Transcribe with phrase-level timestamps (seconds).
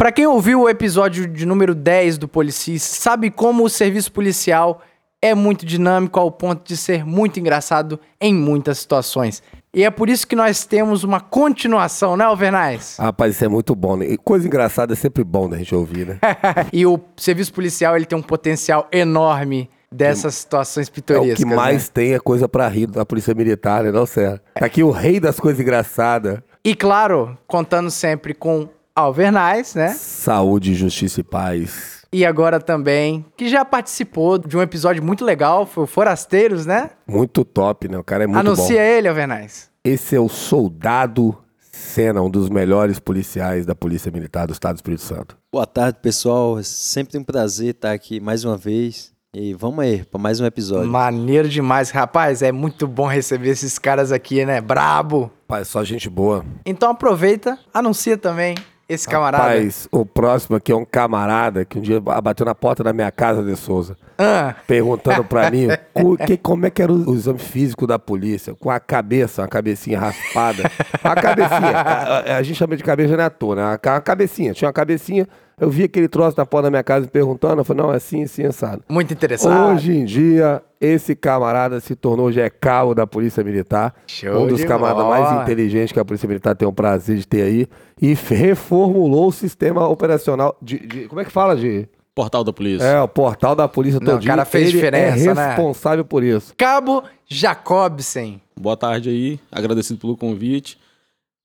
[0.00, 4.80] Pra quem ouviu o episódio de número 10 do Policis, sabe como o serviço policial
[5.20, 9.42] é muito dinâmico ao ponto de ser muito engraçado em muitas situações.
[9.74, 12.96] E é por isso que nós temos uma continuação, né, Alvernais?
[12.98, 14.06] Rapaz, isso é muito bom, né?
[14.24, 16.18] Coisa engraçada é sempre bom da gente ouvir, né?
[16.72, 21.34] e o serviço policial, ele tem um potencial enorme dessas situações É pitorescas.
[21.34, 21.90] o que mais né?
[21.92, 23.92] tem é coisa pra rir da Polícia Militar, né?
[23.92, 24.40] Não, Serra?
[24.54, 26.38] Tá Aqui o rei das coisas engraçadas.
[26.64, 28.66] E claro, contando sempre com
[29.00, 29.88] Alvernais, né?
[29.88, 32.00] Saúde, justiça e paz.
[32.12, 36.90] E agora também, que já participou de um episódio muito legal, foi o Forasteiros, né?
[37.06, 37.96] Muito top, né?
[37.96, 38.82] O cara é muito Anuncia bom.
[38.82, 39.70] ele, Alvernais.
[39.84, 41.36] Esse é o Soldado
[41.70, 45.38] Senna, um dos melhores policiais da Polícia Militar do Estado do Espírito Santo.
[45.52, 46.58] Boa tarde, pessoal.
[46.58, 49.12] É sempre um prazer estar aqui mais uma vez.
[49.32, 50.90] E vamos aí para mais um episódio.
[50.90, 52.42] Maneiro demais, rapaz.
[52.42, 54.60] É muito bom receber esses caras aqui, né?
[54.60, 55.30] Brabo.
[55.46, 56.44] Pai, só gente boa.
[56.66, 58.56] Então aproveita, anuncia também
[58.92, 59.44] esse camarada.
[59.44, 63.10] Rapaz, o próximo aqui é um camarada que um dia bateu na porta da minha
[63.10, 67.14] casa de Souza, Ah, perguntando pra mim o que, como é que era o, o
[67.14, 70.70] exame físico da polícia, com a cabeça, uma cabecinha raspada.
[71.02, 73.62] A cabecinha, a, a- a gente chama de cabeça não é à toa, né?
[73.62, 75.26] A, a cabecinha, tinha uma cabecinha,
[75.60, 78.22] eu vi aquele troço na porta da minha casa perguntando, eu falei, não, é assim,
[78.24, 78.82] assim, assado.
[78.88, 79.72] muito interessado.
[79.74, 83.94] Hoje em dia, esse camarada se tornou já é cabo da Polícia Militar.
[84.06, 85.20] Show um dos camaradas bola.
[85.20, 87.66] mais inteligentes que a Polícia Militar tem o prazer de ter aí.
[88.00, 90.78] E reformulou o sistema operacional de.
[90.78, 91.86] de- como é que fala, de.
[92.14, 92.84] Portal da polícia.
[92.84, 94.30] É, o portal da polícia Não, o todinho.
[94.30, 95.46] cara fez Ele diferença, é né?
[95.48, 96.52] responsável por isso.
[96.56, 98.40] Cabo Jacobsen.
[98.58, 100.78] Boa tarde aí, agradecido pelo convite.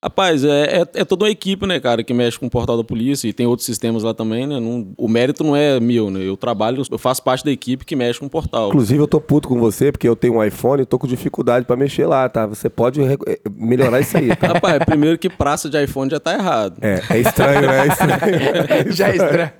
[0.05, 2.83] Rapaz, é, é, é toda uma equipe, né, cara, que mexe com o portal da
[2.83, 4.59] polícia e tem outros sistemas lá também, né?
[4.59, 6.19] Não- o mérito não é meu, né?
[6.21, 8.67] Eu trabalho, eu faço parte da equipe que mexe com o portal.
[8.69, 11.65] Inclusive, eu tô puto com você, porque eu tenho um iPhone e tô com dificuldade
[11.65, 12.45] pra mexer lá, tá?
[12.45, 13.17] Você pode eh,
[13.57, 14.49] melhorar isso aí, tá?
[14.53, 16.77] Rapaz, primeiro que praça de iPhone já tá errado.
[16.81, 17.79] É, é estranho, né?
[17.79, 18.91] É estranho.
[18.93, 19.51] Já é estranho.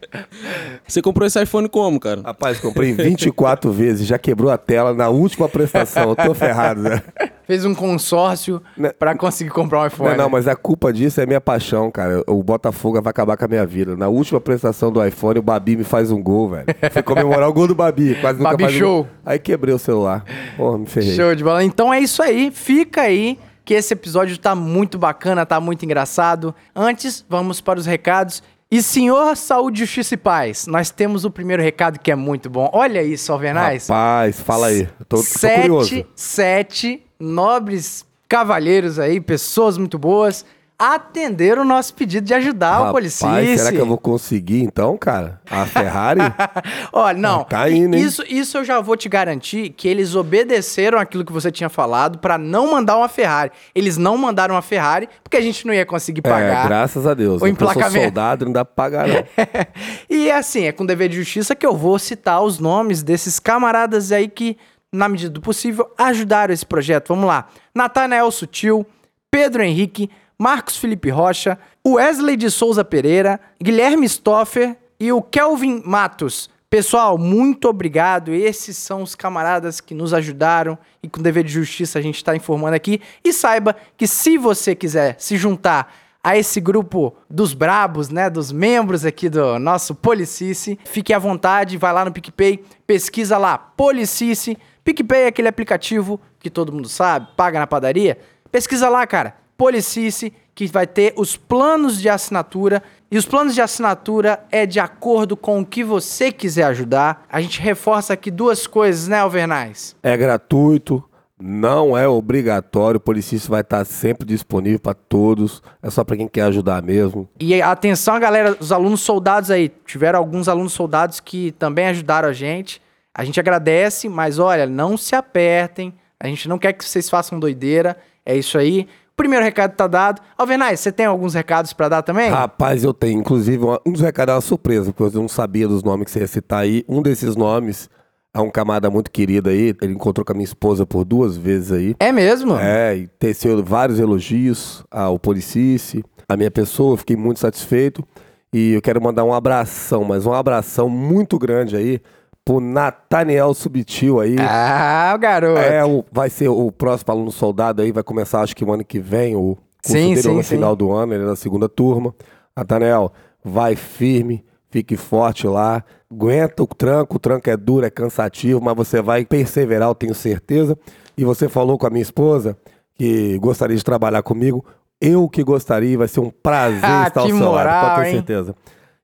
[0.87, 2.21] Você comprou esse iPhone como, cara?
[2.23, 6.09] Rapaz, comprei 24 vezes, já quebrou a tela na última prestação.
[6.09, 7.01] Eu tô ferrado, né?
[7.47, 8.91] Fez um consórcio Né?
[8.97, 10.11] pra conseguir comprar um iPhone.
[10.11, 12.21] Não, não, mas a culpa disso é minha paixão, cara.
[12.27, 13.95] O Botafogo vai acabar com a minha vida.
[13.95, 16.65] Na última prestação do iPhone, o Babi me faz um gol, velho.
[16.91, 18.15] Fui comemorar o gol do Babi.
[18.19, 19.03] Quase nunca Babi um show.
[19.03, 19.07] gol.
[19.25, 20.25] Aí quebrei o celular.
[20.57, 21.15] Porra, me ferrei.
[21.15, 21.63] Show de bola.
[21.63, 22.51] Então é isso aí.
[22.51, 26.53] Fica aí que esse episódio tá muito bacana, tá muito engraçado.
[26.75, 28.43] Antes, vamos para os recados.
[28.69, 32.69] E senhor Saúde, Justiça e Paz, nós temos o primeiro recado que é muito bom.
[32.73, 33.87] Olha isso, Alvernais.
[33.87, 34.81] Rapaz, fala aí.
[34.99, 36.05] Eu Tô, tô sete, curioso.
[36.15, 40.45] sete nobres cavalheiros aí, pessoas muito boas,
[40.77, 43.57] atenderam o nosso pedido de ajudar o Rapaz, Policice.
[43.57, 45.39] será que eu vou conseguir então, cara?
[45.49, 46.19] A Ferrari?
[46.91, 47.43] Olha, não.
[47.45, 48.03] Tá indo, hein?
[48.03, 52.19] Isso, isso eu já vou te garantir que eles obedeceram aquilo que você tinha falado
[52.19, 53.51] pra não mandar uma Ferrari.
[53.73, 56.67] Eles não mandaram uma Ferrari porque a gente não ia conseguir é, pagar.
[56.67, 57.33] graças a Deus.
[57.33, 58.03] o Eu sou emplacamento.
[58.03, 59.23] soldado, não dá pra pagar, não.
[60.09, 64.11] e assim, é com dever de justiça que eu vou citar os nomes desses camaradas
[64.11, 64.57] aí que,
[64.95, 67.09] na medida do possível, ajudaram esse projeto.
[67.09, 67.47] Vamos lá.
[67.73, 68.85] Natanael Sutil,
[69.29, 76.49] Pedro Henrique, Marcos Felipe Rocha, Wesley de Souza Pereira, Guilherme Stoffer e o Kelvin Matos.
[76.69, 78.33] Pessoal, muito obrigado.
[78.33, 82.35] Esses são os camaradas que nos ajudaram e com dever de justiça a gente está
[82.35, 83.01] informando aqui.
[83.23, 88.51] E saiba que se você quiser se juntar a esse grupo dos brabos, né, dos
[88.51, 94.57] membros aqui do nosso Policice, fique à vontade, vai lá no PicPay, pesquisa lá Policice.
[94.85, 98.19] PicPay é aquele aplicativo que todo mundo sabe, paga na padaria.
[98.51, 102.83] Pesquisa lá, cara, Policice, que vai ter os planos de assinatura.
[103.09, 107.25] E os planos de assinatura é de acordo com o que você quiser ajudar.
[107.27, 109.95] A gente reforça aqui duas coisas, né, Alvernais?
[110.03, 111.03] É gratuito,
[111.39, 112.97] não é obrigatório.
[112.97, 115.63] O policista vai estar sempre disponível para todos.
[115.81, 117.27] É só para quem quer ajudar mesmo.
[117.39, 119.69] E atenção, galera, os alunos soldados aí.
[119.83, 122.84] Tiveram alguns alunos soldados que também ajudaram a gente.
[123.17, 125.93] A gente agradece, mas olha, não se apertem.
[126.19, 127.95] A gente não quer que vocês façam doideira.
[128.25, 128.89] É isso aí.
[129.13, 130.21] O primeiro recado tá dado.
[130.37, 132.29] Alvernais, você tem alguns recados pra dar também?
[132.29, 133.21] Rapaz, eu tenho.
[133.21, 136.19] Inclusive, um dos recados é uma surpresa, porque eu não sabia dos nomes que você
[136.19, 136.83] ia citar aí.
[136.89, 137.89] Um desses nomes
[138.33, 139.73] é um camarada muito querido aí.
[139.81, 141.95] Ele encontrou com a minha esposa por duas vezes aí.
[141.97, 142.57] É mesmo?
[142.57, 148.05] É, e teceu vários elogios ao Policice, a minha pessoa, fiquei muito satisfeito.
[148.51, 152.01] E eu quero mandar um abração, mas um abração muito grande aí
[152.45, 154.35] pro Nathaniel Subtil aí.
[154.39, 155.59] Ah, garoto.
[155.59, 158.85] É, o, vai ser o próximo aluno soldado aí, vai começar acho que o ano
[158.85, 160.49] que vem, o curso Sim, dele sim, no sim.
[160.55, 162.13] final do ano, ele é da segunda turma.
[162.55, 163.11] Nathaniel,
[163.43, 168.75] vai firme, fique forte lá, aguenta o tranco, o tranco é duro, é cansativo, mas
[168.75, 170.77] você vai perseverar, eu tenho certeza.
[171.17, 172.55] E você falou com a minha esposa
[172.93, 174.63] que gostaria de trabalhar comigo,
[175.01, 178.15] eu que gostaria, vai ser um prazer Ah, estar ao seu lado, pode ter hein?
[178.15, 178.55] certeza.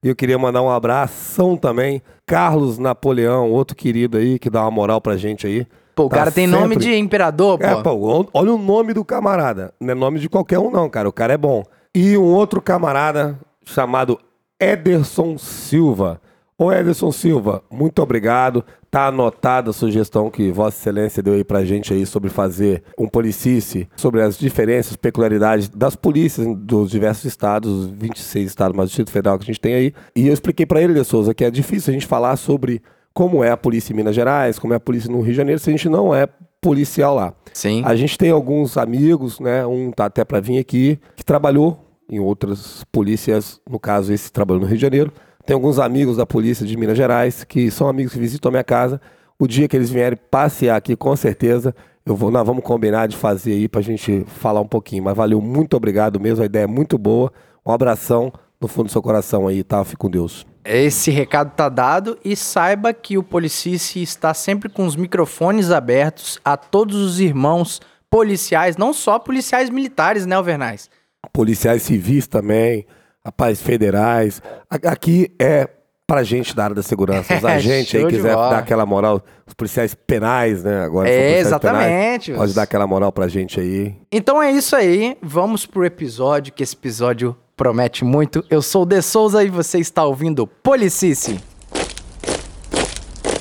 [0.03, 2.01] E eu queria mandar um abração também.
[2.25, 5.65] Carlos Napoleão, outro querido aí, que dá uma moral pra gente aí.
[5.94, 7.65] Pô, o Tá cara tem nome sempre- de imperador, pô.
[7.65, 9.74] É, pô, olha o nome do camarada.
[9.80, 11.07] Não é nome de qualquer um, não, cara.
[11.07, 11.63] O cara é bom.
[11.94, 14.18] E um outro camarada chamado
[14.59, 16.19] Ederson Silva.
[16.62, 18.63] Ô, Ederson Silva, muito obrigado.
[18.92, 23.08] Tá anotada a sugestão que Vossa Excelência deu aí pra gente aí sobre fazer um
[23.08, 28.90] policice, sobre as diferenças, peculiaridades das polícias dos diversos estados, os 26 estados, mais o
[28.90, 29.94] Distrito Federal que a gente tem aí.
[30.16, 32.80] E eu expliquei pra ele, De Souza, que é difícil a gente falar sobre
[33.12, 35.60] como é a polícia em Minas Gerais, como é a polícia no Rio de Janeiro,
[35.60, 36.28] se a gente não é
[36.62, 37.34] policial lá.
[37.54, 37.81] Sim.
[37.84, 39.66] A gente tem alguns amigos, né?
[39.66, 44.62] Um tá até para vir aqui, que trabalhou em outras polícias, no caso esse trabalhou
[44.62, 45.12] no Rio de Janeiro.
[45.46, 48.64] Tem alguns amigos da polícia de Minas Gerais que são amigos que visitam a minha
[48.64, 49.02] casa.
[49.40, 53.18] O dia que eles vierem passear aqui, com certeza, eu vou, nós vamos combinar de
[53.18, 55.04] fazer aí pra gente falar um pouquinho.
[55.04, 57.32] Mas valeu, muito obrigado mesmo, a ideia é muito boa.
[57.66, 59.84] Um abração no fundo do seu coração aí, tá?
[59.84, 60.46] Fique com Deus.
[60.64, 66.40] Esse recado tá dado e saiba que o Policice está sempre com os microfones abertos
[66.46, 70.90] a todos os irmãos policiais, não só policiais militares, né, Alvernais?
[71.32, 72.86] policiais civis também,
[73.25, 74.41] rapaz, federais.
[74.69, 75.69] Aqui é
[76.07, 77.35] pra gente da área da segurança.
[77.38, 80.83] Os É, agentes aí quiser dar aquela moral, os policiais penais, né?
[80.83, 81.85] Agora são É, policiais penais.
[81.88, 82.33] exatamente.
[82.33, 83.95] Pode dar aquela moral pra gente aí.
[84.12, 88.44] Então é isso aí, vamos pro episódio, que esse episódio promete muito.
[88.50, 91.39] Eu sou o De Souza e você está ouvindo Policice.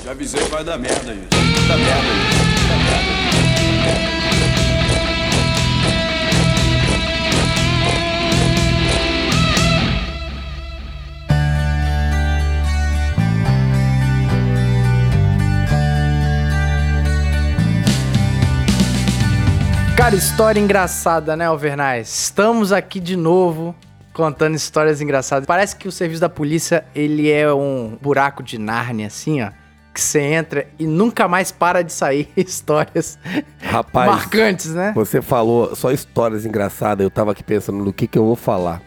[0.05, 1.27] Já avisei que vai dar merda isso.
[1.67, 2.30] Vai dar merda isso.
[20.01, 22.09] Cara, história engraçada, né, Alvernais?
[22.11, 23.75] Estamos aqui de novo
[24.11, 25.45] contando histórias engraçadas.
[25.45, 29.51] Parece que o serviço da polícia, ele é um buraco de Nárnia, assim, ó.
[29.93, 33.19] Que você entra e nunca mais para de sair histórias
[33.61, 34.91] Rapaz, marcantes, né?
[34.95, 37.03] você falou só histórias engraçadas.
[37.03, 38.81] Eu tava aqui pensando no que que eu vou falar.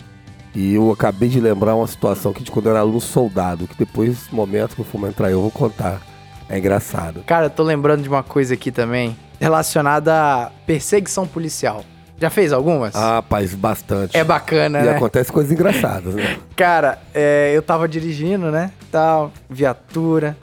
[0.53, 3.79] E eu acabei de lembrar uma situação que de quando eu era aluno soldado, que
[3.79, 6.01] depois, no momento que eu for entrar, eu vou contar.
[6.49, 7.23] É engraçado.
[7.25, 11.85] Cara, eu tô lembrando de uma coisa aqui também, relacionada à perseguição policial.
[12.19, 12.95] Já fez algumas?
[12.97, 14.17] Ah, rapaz, bastante.
[14.17, 14.97] É bacana, E né?
[14.97, 16.39] acontece coisas engraçadas, né?
[16.57, 18.71] Cara, é, eu tava dirigindo, né?
[18.91, 20.35] Tal, viatura.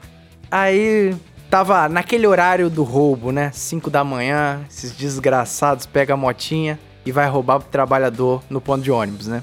[0.48, 1.16] Aí
[1.50, 3.50] tava naquele horário do roubo, né?
[3.52, 8.84] 5 da manhã, esses desgraçados pegam a motinha e vai roubar pro trabalhador no ponto
[8.84, 9.42] de ônibus, né?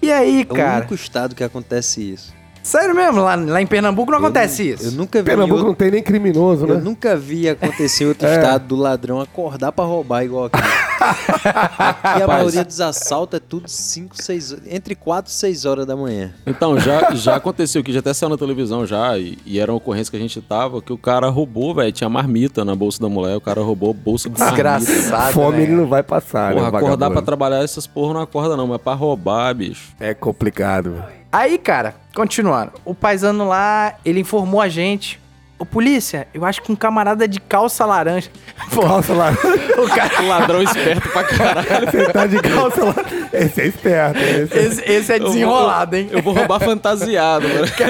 [0.00, 0.76] E aí, É o cara?
[0.78, 2.32] único estado que acontece isso.
[2.62, 4.84] Sério mesmo, lá, lá em Pernambuco não Eu acontece nu- isso.
[4.86, 5.24] Eu nunca vi.
[5.24, 6.80] Pernambuco outro- não tem nem criminoso, Eu né?
[6.80, 8.34] nunca vi acontecer em outro É.
[8.36, 10.58] estado do ladrão acordar pra roubar igual aqui.
[12.18, 15.96] e a maioria dos assaltos é tudo 5, 6 entre 4 e 6 horas da
[15.96, 16.32] manhã.
[16.46, 19.78] Então, já, já aconteceu que já até saiu na televisão já, e, e era uma
[19.78, 23.08] ocorrência que a gente tava, que o cara roubou, velho, tinha marmita na bolsa da
[23.08, 24.78] mulher, o cara roubou a bolsa de marmita.
[24.78, 25.62] Desgraçado, Fome né?
[25.64, 26.78] ele não vai passar, Porra, né?
[26.78, 29.92] acordar pra trabalhar essas porra não acorda não, mas pra roubar, bicho.
[30.00, 31.02] É complicado.
[31.30, 32.72] Aí, cara, continuando.
[32.84, 35.21] O paisano lá, ele informou a gente.
[35.62, 38.28] Ô, polícia, eu acho que um camarada de calça laranja.
[38.74, 39.30] Pô, Calça lá.
[39.30, 40.20] o cara...
[40.22, 41.88] Ladrão esperto pra caralho.
[41.88, 42.94] Você tá de calça lá.
[43.32, 44.18] Esse é esperto.
[44.18, 46.08] Esse, Esse, esse é desenrolado, hein?
[46.10, 47.64] Eu vou roubar fantasiado, mano.
[47.64, 47.80] esse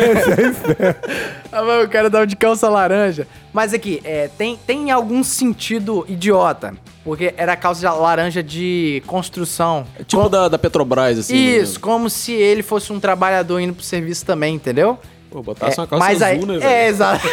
[0.42, 1.08] é esperto.
[1.54, 3.26] Ah, mas o cara tava de calça laranja.
[3.54, 6.74] Mas aqui, é, tem, tem algum sentido idiota.
[7.04, 9.86] Porque era calça de laranja de construção.
[10.06, 11.34] Tipo da, da Petrobras, assim.
[11.36, 14.98] Isso, como se ele fosse um trabalhador indo pro serviço também, entendeu?
[15.32, 16.88] Pô, botasse É, uma calça mas azul, aí, né, É, velho?
[16.88, 17.26] exato.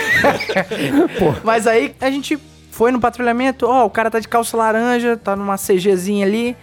[1.44, 2.40] mas aí a gente
[2.72, 6.56] foi no patrulhamento, ó, o cara tá de calça laranja, tá numa CGzinha ali,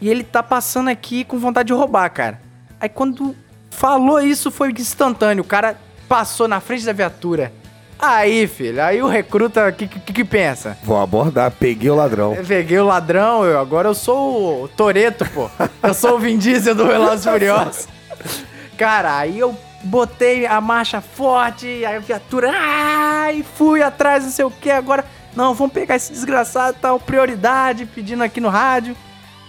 [0.00, 2.40] e ele tá passando aqui com vontade de roubar, cara.
[2.78, 3.34] Aí quando
[3.70, 5.76] falou isso foi instantâneo, o cara
[6.08, 7.52] passou na frente da viatura.
[7.98, 10.76] Aí, filho, aí o recruta, o que, que, que pensa?
[10.82, 11.52] Vou abordar.
[11.52, 12.34] Peguei o ladrão.
[12.34, 15.48] Eu peguei o ladrão, eu, agora eu sou o Toreto, pô.
[15.80, 17.86] Eu sou o Vin Diesel do Velozes Furiosos.
[18.76, 24.50] Cara, aí eu botei a marcha forte, a viatura, ai, fui atrás, não sei o
[24.50, 28.96] que, agora, não, vamos pegar esse desgraçado, tal, prioridade, pedindo aqui no rádio.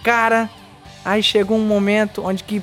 [0.02, 0.48] Cara,
[1.04, 2.62] aí chegou um momento onde que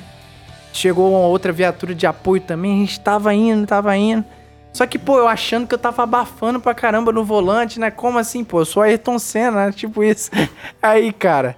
[0.72, 4.24] chegou uma outra viatura de apoio também, a gente tava indo, tava indo.
[4.72, 7.90] Só que, pô, eu achando que eu tava abafando pra caramba no volante, né?
[7.90, 8.60] Como assim, pô?
[8.60, 9.72] Eu sou Ayrton Senna, né?
[9.72, 10.30] Tipo isso.
[10.82, 11.56] Aí, cara.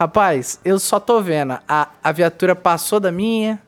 [0.00, 1.58] Rapaz, eu só tô vendo.
[1.68, 3.60] A, a viatura passou da minha.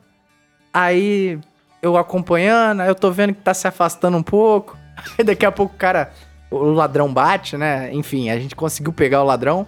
[0.73, 1.39] Aí
[1.81, 4.77] eu acompanhando, aí eu tô vendo que tá se afastando um pouco.
[5.17, 6.11] Aí daqui a pouco o cara.
[6.51, 7.89] O ladrão bate, né?
[7.93, 9.65] Enfim, a gente conseguiu pegar o ladrão.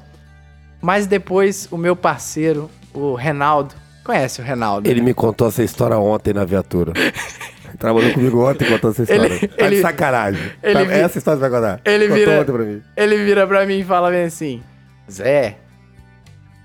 [0.82, 4.90] Mas depois o meu parceiro, o Reinaldo, Conhece o Reinaldo?
[4.90, 5.06] Ele né?
[5.06, 6.92] me contou essa história ontem na viatura.
[7.78, 9.26] Trabalhou comigo ontem contou essa história.
[9.28, 10.42] Ele- tá de ele- sacanagem.
[10.64, 11.82] ele Tá- Essa história você vai contar.
[11.86, 12.82] ele Contou vira- ontem pra mim.
[12.98, 14.64] Ele vira pra mim e fala bem assim:
[15.10, 15.58] Zé,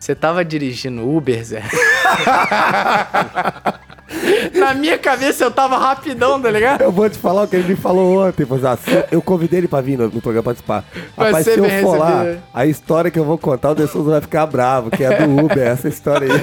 [0.00, 1.62] você tava dirigindo Uber, Zé?
[4.54, 6.80] Na minha cabeça eu tava rapidão, tá ligado?
[6.82, 8.46] Eu vou te falar o que ele me falou ontem.
[8.46, 10.84] Pois, se- eu convidei ele pra vir no, no programa participar.
[11.16, 12.42] Vai Rapaz, ser se eu for lá, recebido.
[12.54, 15.44] a história que eu vou contar, o De Souza vai ficar bravo, que é do
[15.44, 16.40] Uber, essa história aí.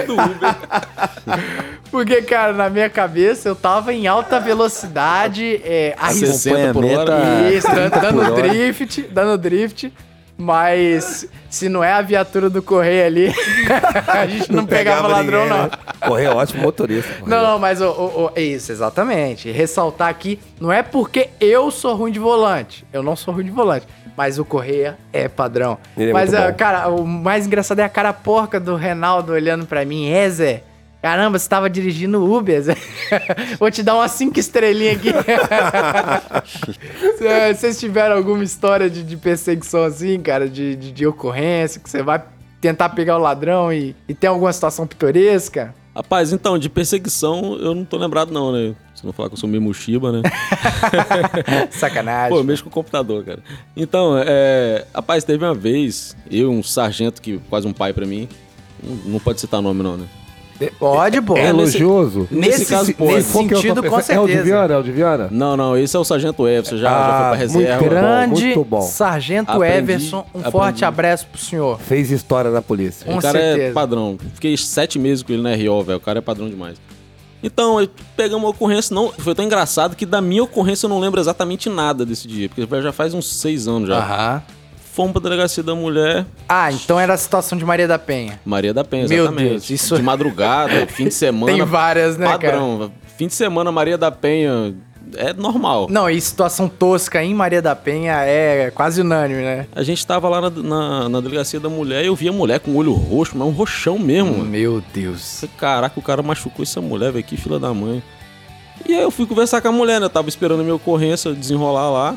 [1.90, 6.34] Porque, cara, na minha cabeça eu tava em alta velocidade, é, arriscando.
[6.34, 7.52] 60 por hora.
[7.54, 8.50] Isso, dando, 30 dando por hora.
[8.50, 9.94] drift, dando drift.
[10.44, 13.34] Mas se não é a viatura do correio ali,
[14.08, 15.64] a gente não, pegava, ladrão, ninguém, não.
[15.66, 15.70] né?
[16.06, 17.10] Correio é ótimo motorista.
[17.14, 17.30] Correio.
[17.30, 19.50] Não, não, mas o, o- o- isso, exatamente.
[19.52, 22.86] Ressaltar aqui, não é porque eu sou ruim de volante.
[22.92, 23.88] Eu não sou ruim de volante.
[24.16, 25.78] Mas o Correia é padrão.
[25.98, 26.54] É mas, bom.
[26.56, 30.08] cara, o mais engraçado é a cara porca do Reinaldo olhando pra mim.
[30.12, 30.62] É, Zé.
[31.04, 32.64] Caramba, você tava dirigindo Uber.
[33.60, 35.10] Vou te dar umas cinco estrelinhas aqui.
[37.18, 40.48] Se- Vocês tiveram alguma história de, de perseguição assim, cara?
[40.48, 42.24] De, de, de ocorrência, que você vai
[42.62, 45.76] tentar pegar o ladrão e, e tem alguma situação pitoresca?
[45.94, 48.74] Rapaz, então, de perseguição, eu não tô lembrado não, né?
[48.96, 50.22] Se não falar que eu sou meio mochiba, né?
[51.70, 52.30] Sacanagem.
[52.30, 53.40] Pô, eu mexo com o computador, cara.
[53.76, 54.86] Então, é...
[54.96, 58.30] Rapaz, teve uma vez, eu, um sargento que quase um pai pra mim,
[58.82, 60.06] não, não pode citar nome não, né?
[60.72, 61.36] Pode, pô.
[61.38, 62.28] É nesse- elogioso?
[62.32, 63.14] nesse caso pode.
[63.14, 64.44] Nesse Qual é o sentido, com É o de certeza.
[64.44, 64.74] Viana?
[64.74, 65.28] É o de Viana?
[65.32, 67.76] Não, não, esse é o sargento Everson, já, já foi Ah, pra reserva.
[67.80, 68.82] muito Grande muito bom.
[68.82, 70.52] Sargento Aprendi, Everson, um aprendi.
[70.52, 71.80] forte abraço pro senhor.
[71.80, 73.06] Fez história na polícia.
[73.06, 73.68] Com o cara certeza.
[73.68, 74.18] é padrão.
[74.36, 75.98] Fiquei sete meses com ele na RO, velho.
[75.98, 76.78] O cara é padrão demais.
[77.46, 81.20] Então, pegamos uma ocorrência, não, foi tão engraçado que da minha ocorrência eu não lembro
[81.20, 83.98] exatamente nada desse dia, porque já faz uns seis anos já.
[83.98, 84.42] Aham.
[84.94, 88.40] Fomos pra delegacia da mulher, Ah, então era a situação de Maria da Penha.
[88.46, 89.50] Maria da Penha, Meu exatamente.
[89.50, 91.52] Deus, isso- De madrugada, fim de semana.
[91.52, 92.38] Tem várias, né, cara?
[92.40, 92.92] padrão.
[93.18, 94.76] Fim de semana, Maria da Penha,
[95.16, 95.88] é normal.
[95.90, 99.66] Não, e situação tosca em Maria da Penha é quase unânime, né?
[99.76, 102.60] A gente tava lá na, na, na delegacia da mulher e eu vi a mulher
[102.60, 104.46] com o olho roxo, mas um roxão mesmo, mano.
[104.46, 105.44] Meu Deus.
[105.58, 108.02] Caraca, o cara machucou essa mulher, velho, que fila da mãe.
[108.88, 110.06] E aí eu fui conversar com a mulher, né?
[110.06, 112.16] Eu tava esperando a minha ocorrência desenrolar lá.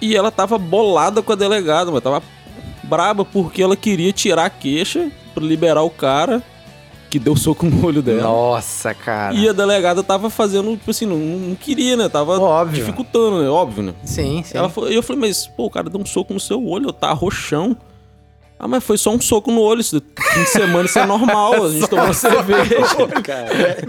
[0.00, 2.22] E ela tava bolada com a delegada, mas tava
[2.82, 6.42] braba porque ela queria tirar a queixa pra liberar o cara
[7.10, 8.22] que deu soco no olho dela.
[8.22, 9.34] Nossa, cara.
[9.34, 12.08] E a delegada tava fazendo, tipo assim, não, não queria, né?
[12.08, 12.76] Tava Óbvio.
[12.84, 13.48] dificultando, né?
[13.48, 13.94] Óbvio, né?
[14.04, 14.56] Sim, sim.
[14.56, 17.12] Ela e eu falei, mas, pô, o cara deu um soco no seu olho, tá
[17.12, 17.76] roxão.
[18.60, 19.80] Ah, mas foi só um soco no olho.
[19.80, 20.02] Isso,
[20.34, 22.76] fim de semana isso é normal, a gente tomando cerveja.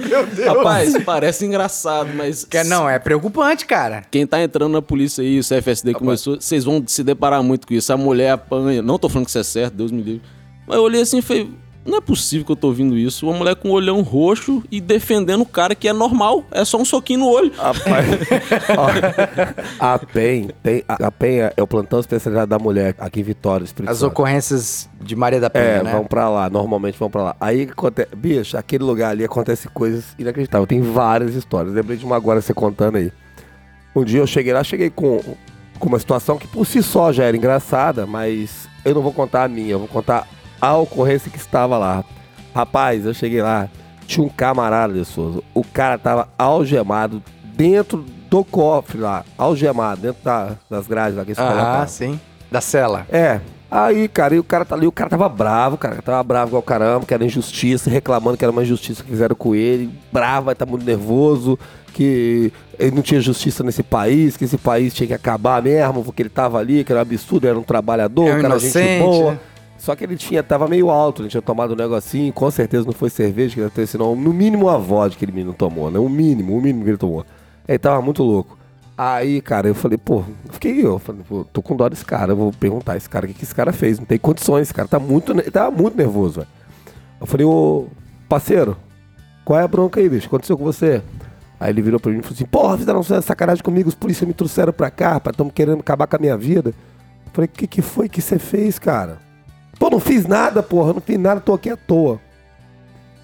[0.08, 0.48] Meu Deus.
[0.48, 2.46] Rapaz, parece engraçado, mas.
[2.46, 4.04] Que- Não, é preocupante, cara.
[4.12, 7.74] Quem tá entrando na polícia aí, o CFSD começou, vocês vão se deparar muito com
[7.74, 7.92] isso.
[7.92, 8.82] A mulher apanha.
[8.82, 10.22] Não tô falando que isso é certo, Deus me livre.
[10.68, 11.50] Mas eu olhei assim e falei.
[11.90, 13.28] Não é possível que eu tô ouvindo isso.
[13.28, 16.44] Uma mulher com um olhão roxo e defendendo o cara que é normal.
[16.52, 17.52] É só um soquinho no olho.
[17.58, 18.06] Rapaz,
[18.78, 23.24] ó, a PEN, tem, a, a PEN é o plantão especializado da mulher aqui em
[23.24, 24.12] Vitória, Espírito As Santo.
[24.12, 25.92] ocorrências de Maria da Penha, É, né?
[25.92, 27.36] vão pra lá, normalmente vão pra lá.
[27.40, 30.68] Aí, acontece, bicho, aquele lugar ali acontece coisas inacreditáveis.
[30.68, 31.74] Tem várias histórias.
[31.74, 33.12] Lembrei de uma agora você contando aí.
[33.96, 35.20] Um dia eu cheguei lá, cheguei com,
[35.80, 39.44] com uma situação que por si só já era engraçada, mas eu não vou contar
[39.46, 40.28] a minha, eu vou contar
[40.62, 42.04] a ocorrência que estava lá.
[42.54, 43.68] Rapaz, eu cheguei lá,
[44.08, 45.42] tinha um camarada de Souza.
[45.54, 47.22] O cara tava algemado
[47.56, 52.20] dentro do cofre lá, algemado, dentro da- das grades lá que eles Ah, sim.
[52.52, 53.06] Da cela.
[53.12, 53.40] É.
[53.72, 56.64] Aí, cara, e o cara tá ali, o cara tava bravo, cara, tava bravo igual
[56.64, 60.66] caramba, que era injustiça, reclamando que era uma injustiça que fizeram com ele, bravo, tá
[60.66, 61.58] muito nervoso,
[61.94, 66.24] que ele não tinha justiça nesse país, que esse país tinha que acabar mesmo, porque
[66.24, 69.04] ele tava ali, que era um absurdo, era um trabalhador, É um cara gente inocente,
[69.04, 69.32] boa.
[69.34, 69.40] né?
[69.80, 72.92] Só que ele tinha, tava meio alto, ele tinha tomado um negocinho, com certeza não
[72.92, 75.98] foi cerveja que ele ter, senão no mínimo a vodka que ele menino tomou, né?
[75.98, 77.26] O mínimo, o mínimo que ele tomou.
[77.66, 78.58] Ele tava muito louco.
[78.98, 80.22] Aí, cara, eu falei, pô,
[80.52, 83.30] fiquei eu, falei, pô, tô com dó desse cara, eu vou perguntar esse cara o
[83.30, 83.98] que, que esse cara fez.
[83.98, 86.48] Não tem condições, esse cara tá muito, ele tava muito nervoso, velho.
[87.22, 87.88] Eu falei, ô,
[88.28, 88.76] parceiro,
[89.46, 90.28] qual é a bronca aí, bicho?
[90.28, 91.02] Aconteceu com você?
[91.58, 94.34] Aí ele virou pra mim e falou assim, porra, fizeram sacanagem comigo, os polícias me
[94.34, 96.72] trouxeram pra cá, rapaz, tão querendo acabar com a minha vida.
[97.26, 99.29] Eu falei, o que, que foi que você fez, cara?
[99.80, 102.20] Pô, não fiz nada, porra, não fiz nada, tô aqui à toa.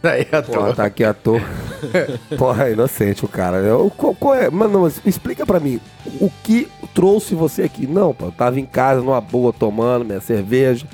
[0.02, 1.42] Daí a Porra, tá aqui à toa.
[2.38, 3.58] Porra, é inocente o cara.
[3.58, 4.50] Eu, qual, qual é?
[4.52, 5.80] Mano, mas explica pra mim.
[6.22, 7.88] O que trouxe você aqui?
[7.88, 10.86] Não, pô, eu tava em casa, numa boa, tomando minha cerveja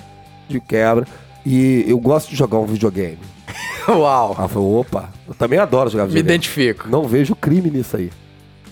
[0.48, 1.06] de quebra.
[1.46, 3.20] E eu gosto de jogar um videogame.
[3.90, 4.34] Uau.
[4.38, 6.36] Aí eu falei, opa, eu também adoro jogar Me videogame.
[6.36, 6.90] identifico.
[6.90, 8.10] Não vejo crime nisso aí.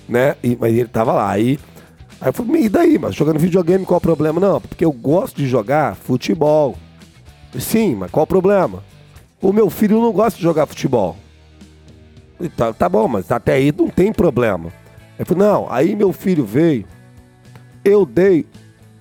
[0.07, 0.35] Né?
[0.41, 1.29] E, mas ele tava lá.
[1.29, 1.59] Aí,
[2.21, 2.97] aí eu falei, e daí?
[2.99, 4.39] Mas jogando videogame, qual o problema?
[4.39, 6.77] Não, porque eu gosto de jogar futebol.
[7.57, 8.83] Sim, mas qual o problema?
[9.41, 11.15] o meu filho não gosta de jogar futebol.
[12.41, 14.69] E Tá, tá bom, mas até aí não tem problema.
[15.17, 16.85] Eu falei, não, aí meu filho veio,
[17.83, 18.45] eu dei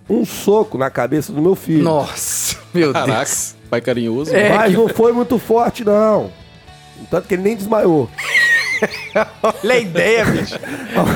[0.08, 1.82] um soco na cabeça do meu filho.
[1.82, 3.56] Nossa, meu Caraca, Deus.
[3.68, 4.34] pai carinhoso.
[4.34, 4.48] É.
[4.56, 6.30] Mas que- não foi muito forte, não.
[7.10, 8.08] Tanto que ele nem desmaiou.
[9.42, 10.58] Olha a ideia, bicho.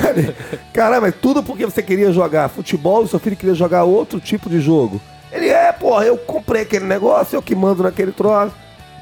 [0.73, 4.49] Caramba, mas tudo porque você queria jogar futebol e seu filho queria jogar outro tipo
[4.49, 5.01] de jogo.
[5.31, 8.55] Ele é, porra, eu comprei aquele negócio, eu que mando naquele troço.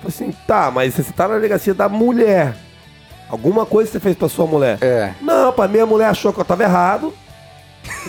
[0.07, 2.55] Assim, tá, mas você tá na delegacia da mulher.
[3.29, 4.79] Alguma coisa você fez pra sua mulher?
[4.81, 5.13] É.
[5.21, 7.13] Não, pra minha mulher achou que eu tava errado.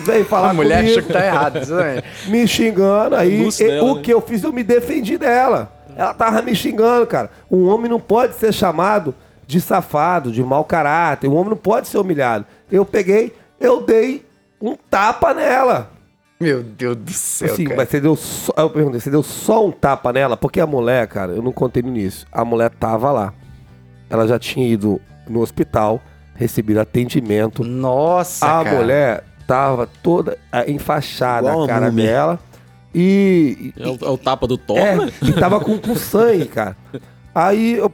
[0.04, 1.60] Veio falar A mulher comigo, achou que tá errado,
[2.28, 3.16] me xingando.
[3.16, 4.02] Aí e- dela, o né?
[4.02, 5.72] que eu fiz, eu me defendi dela.
[5.96, 7.30] Ela tava me xingando, cara.
[7.50, 9.14] Um homem não pode ser chamado
[9.52, 11.28] de safado, de mau caráter.
[11.28, 12.46] Um homem não pode ser humilhado.
[12.70, 14.24] Eu peguei, eu dei
[14.60, 15.90] um tapa nela.
[16.40, 17.76] Meu Deus do céu, Assim, cara.
[17.76, 18.52] mas você deu só.
[18.56, 20.36] Eu perguntei, você deu só um tapa nela?
[20.36, 22.26] Porque a mulher, cara, eu não contei no início.
[22.32, 23.32] A mulher tava lá.
[24.10, 26.00] Ela já tinha ido no hospital,
[26.34, 27.62] recebido atendimento.
[27.62, 28.76] Nossa, a cara.
[28.76, 32.06] mulher tava toda ah, enfaixada Igual a a cara múmia.
[32.06, 32.40] dela.
[32.94, 33.72] E.
[33.78, 35.12] É o, é o tapa do Thor, É, né?
[35.22, 36.76] e tava com, com sangue, cara.
[37.34, 37.90] Aí eu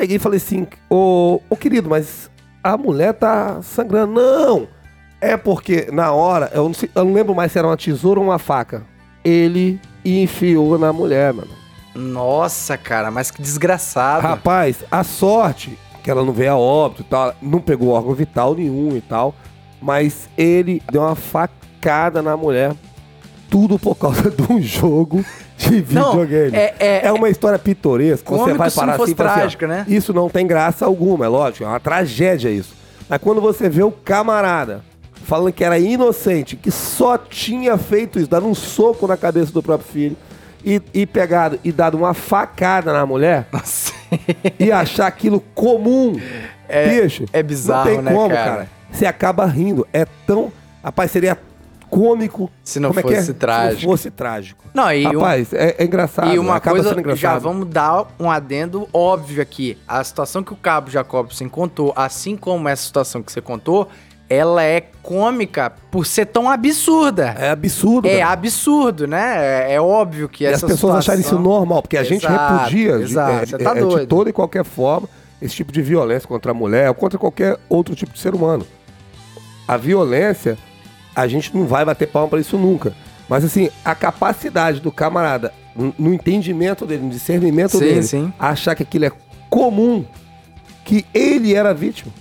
[0.00, 2.30] peguei e falei assim, ô, ô querido, mas
[2.64, 4.14] a mulher tá sangrando.
[4.14, 4.66] Não!
[5.20, 8.18] É porque na hora, eu não, sei- eu não lembro mais se era uma tesoura
[8.18, 8.82] ou uma faca.
[9.22, 11.50] Ele enfiou na mulher, mano.
[11.94, 14.26] Nossa, cara, mas que desgraçado.
[14.26, 18.54] Rapaz, a sorte que ela não veio a óbito e tal, não pegou órgão vital
[18.54, 19.34] nenhum e tal,
[19.82, 22.74] mas ele deu uma facada na mulher.
[23.50, 25.22] Tudo por causa de um jogo
[25.82, 26.56] de Não, videogame.
[26.56, 28.28] é- é- é uma história pitoresca.
[28.30, 29.84] Você vai não parar assim fala assim, ó, né?
[29.88, 31.64] Isso não tem graça alguma, é lógico.
[31.64, 32.74] É uma tragédia isso.
[33.08, 34.82] Mas quando você vê o camarada
[35.24, 39.62] falando que era inocente, que só tinha feito isso, dando um soco na cabeça do
[39.62, 40.16] próprio filho,
[40.64, 43.92] e, e pegado e dado uma facada na mulher, Nossa.
[44.58, 46.12] e achar aquilo comum,
[47.02, 47.24] bicho.
[47.32, 48.50] é bizarro, não tem né, como, cara?
[48.50, 48.68] cara?
[48.90, 49.86] Você acaba rindo.
[49.92, 50.52] É tão.
[50.82, 51.38] Rapaz, seria
[51.90, 52.50] cômico.
[52.64, 53.16] Se não é que é?
[53.16, 53.80] fosse trágico.
[53.80, 54.64] Se não fosse trágico.
[54.72, 56.32] Não, e um- Rapaz, é, é engraçado.
[56.32, 59.76] E uma acaba coisa, já vamos dar um adendo óbvio aqui.
[59.86, 63.88] A situação que o Cabo Jacobson contou, assim como essa situação que você contou,
[64.28, 67.34] ela é cômica por ser tão absurda.
[67.36, 68.06] É absurdo.
[68.06, 69.66] É, absurdo, né?
[69.68, 72.24] É, é óbvio que E as essa pessoas acharem isso situação- normal, porque a gente
[72.24, 75.08] Exato, repudia de- exato, é, você tá é, de toda e qualquer forma
[75.42, 78.64] esse tipo de violência contra a mulher ou contra qualquer outro tipo de ser humano.
[79.66, 80.56] A violência,
[81.14, 82.92] a gente não vai bater palma pra isso nunca.
[83.28, 85.52] Mas assim, a capacidade do camarada,
[85.98, 88.32] no- entendimento dele, no discernimento Sim, dele, sim.
[88.38, 89.12] achar que aquilo é
[89.48, 90.04] comum,
[90.84, 92.12] que ele era vítima.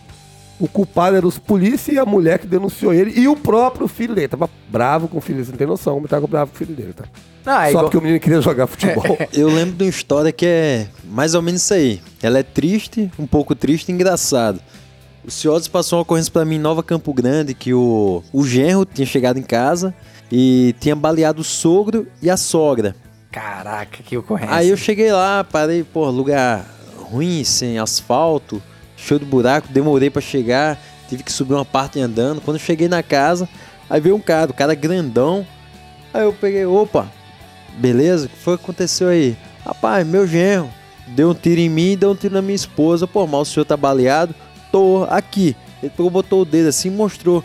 [0.59, 4.13] O culpado era os polícia e a mulher que denunciou ele e o próprio filho
[4.13, 4.27] dele.
[4.27, 6.57] Tava bravo com o filho dele, você não tem noção, como tava bravo com o
[6.59, 7.05] filho dele, tá?
[7.45, 9.17] É Só igual- porque o menino queria jogar futebol.
[9.33, 12.01] Eu lembro de uma história que é mais ou menos isso aí.
[12.21, 14.59] Ela é triste, um pouco triste e engraçado.
[15.23, 18.85] O Ciodes passou uma ocorrência pra mim em Nova Campo Grande que o, o genro
[18.85, 19.93] tinha chegado em casa
[20.31, 22.95] e tinha baleado o sogro e a sogra.
[23.31, 24.55] Caraca, que ocorrência.
[24.55, 26.65] Aí eu cheguei lá, parei, pô, lugar
[26.97, 28.61] ruim, sem asfalto,
[28.95, 32.41] cheio de buraco, demorei pra chegar, tive que subir uma parte andando.
[32.41, 33.47] Quando eu cheguei na casa,
[33.89, 35.45] aí veio um cara, o cara grandão.
[36.13, 37.11] Aí eu peguei, opa,
[37.77, 38.25] beleza?
[38.25, 39.37] O que foi que aconteceu aí?
[39.65, 40.69] Rapaz, meu genro
[41.09, 43.07] deu um tiro em mim e deu um tiro na minha esposa.
[43.07, 44.33] Pô, mas o senhor tá baleado?
[44.71, 45.55] Tô aqui.
[45.81, 47.41] Ele pegou, botou o dedo assim e mostrou.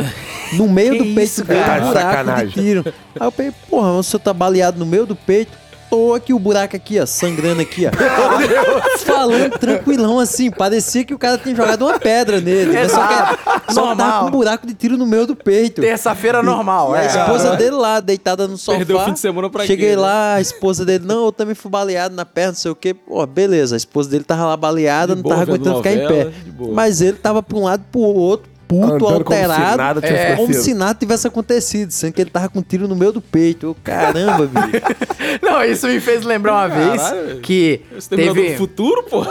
[0.55, 1.85] No meio Que do peito isso, dele, cara?
[1.85, 2.47] um buraco Sacanagem.
[2.49, 2.85] de tiro.
[3.19, 5.53] Aí eu peguei, porra, o senhor tá baleado no meio do peito?
[5.95, 8.99] Tô aqui o buraco aqui, ó, sangrando aqui, ó.
[8.99, 12.73] Falando tranquilão assim, parecia que o cara tinha jogado uma pedra nele.
[12.73, 15.81] Mas Só que só que tava com um buraco de tiro no meio do peito.
[15.81, 17.07] Terça-feira normal, E a é.
[17.07, 18.79] esposa dele lá, deitada no sofá.
[18.79, 20.03] Perdeu o fim de semana pra Cheguei quê, né?
[20.03, 22.93] lá, a esposa dele, não, eu também fui baleado na perna, não sei o quê.
[22.93, 26.09] Pô, beleza, a esposa dele tava lá baleada, De não boa, tava aguentando ficar em
[26.09, 26.33] pé.
[26.73, 29.77] Mas ele tava pra um lado e pro outro, puto, Andando como se alterado.
[29.77, 32.87] nada tivesse é, como se nada tivesse acontecido, sendo que ele tava com um tiro
[32.89, 33.67] no meio do peito.
[33.67, 34.85] Eu, caramba, bicho.
[35.43, 37.41] Não, isso me fez lembrar uma vez Caralho.
[37.41, 38.53] que Você tem medo teve...
[38.53, 39.25] do futuro, pô?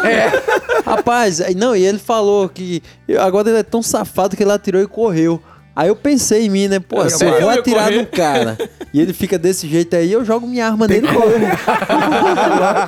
[0.86, 2.82] Rapaz, aí- não, e ele falou que
[3.19, 5.41] agora ele é tão safado que ele atirou e correu.
[5.76, 6.80] Aí eu pensei em mim, né?
[6.80, 7.98] Pô, Eu se eu vou atirar correr.
[8.02, 8.58] no cara
[8.94, 11.32] e ele fica desse jeito aí, eu jogo minha arma nele e corro.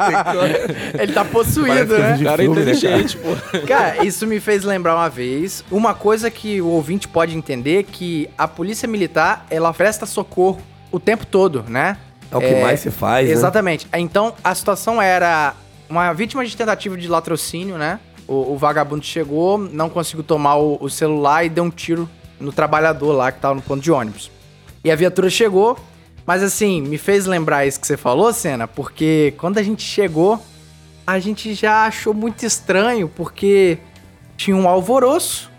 [1.00, 2.24] Ele tá possuído, coisa né?
[2.24, 2.76] cara é filme, né, cara?
[2.76, 3.60] inteligente, pô.
[3.66, 8.30] Cara, isso me fez lembrar uma vez uma coisa que o ouvinte pode entender que
[8.38, 10.60] a polícia militar, ela presta socorro
[10.92, 11.98] o tempo todo, né?
[12.32, 13.34] É o que mais se faz, né?
[13.34, 13.88] Exatamente.
[13.94, 15.54] Então, a situação era
[15.90, 18.00] uma vítima de tentativa de latrocínio, né?
[18.28, 22.52] O, o vagabundo chegou, não conseguiu tomar o, o celular e deu um tiro no
[22.52, 24.32] trabalhador lá que tava no ponto de ônibus.
[24.84, 25.78] E a viatura chegou,
[26.26, 30.40] mas assim, me fez lembrar isso que você falou, Senna, porque quando a gente chegou,
[31.06, 33.78] a gente já achou muito estranho, porque
[34.36, 35.52] tinha um alvoroço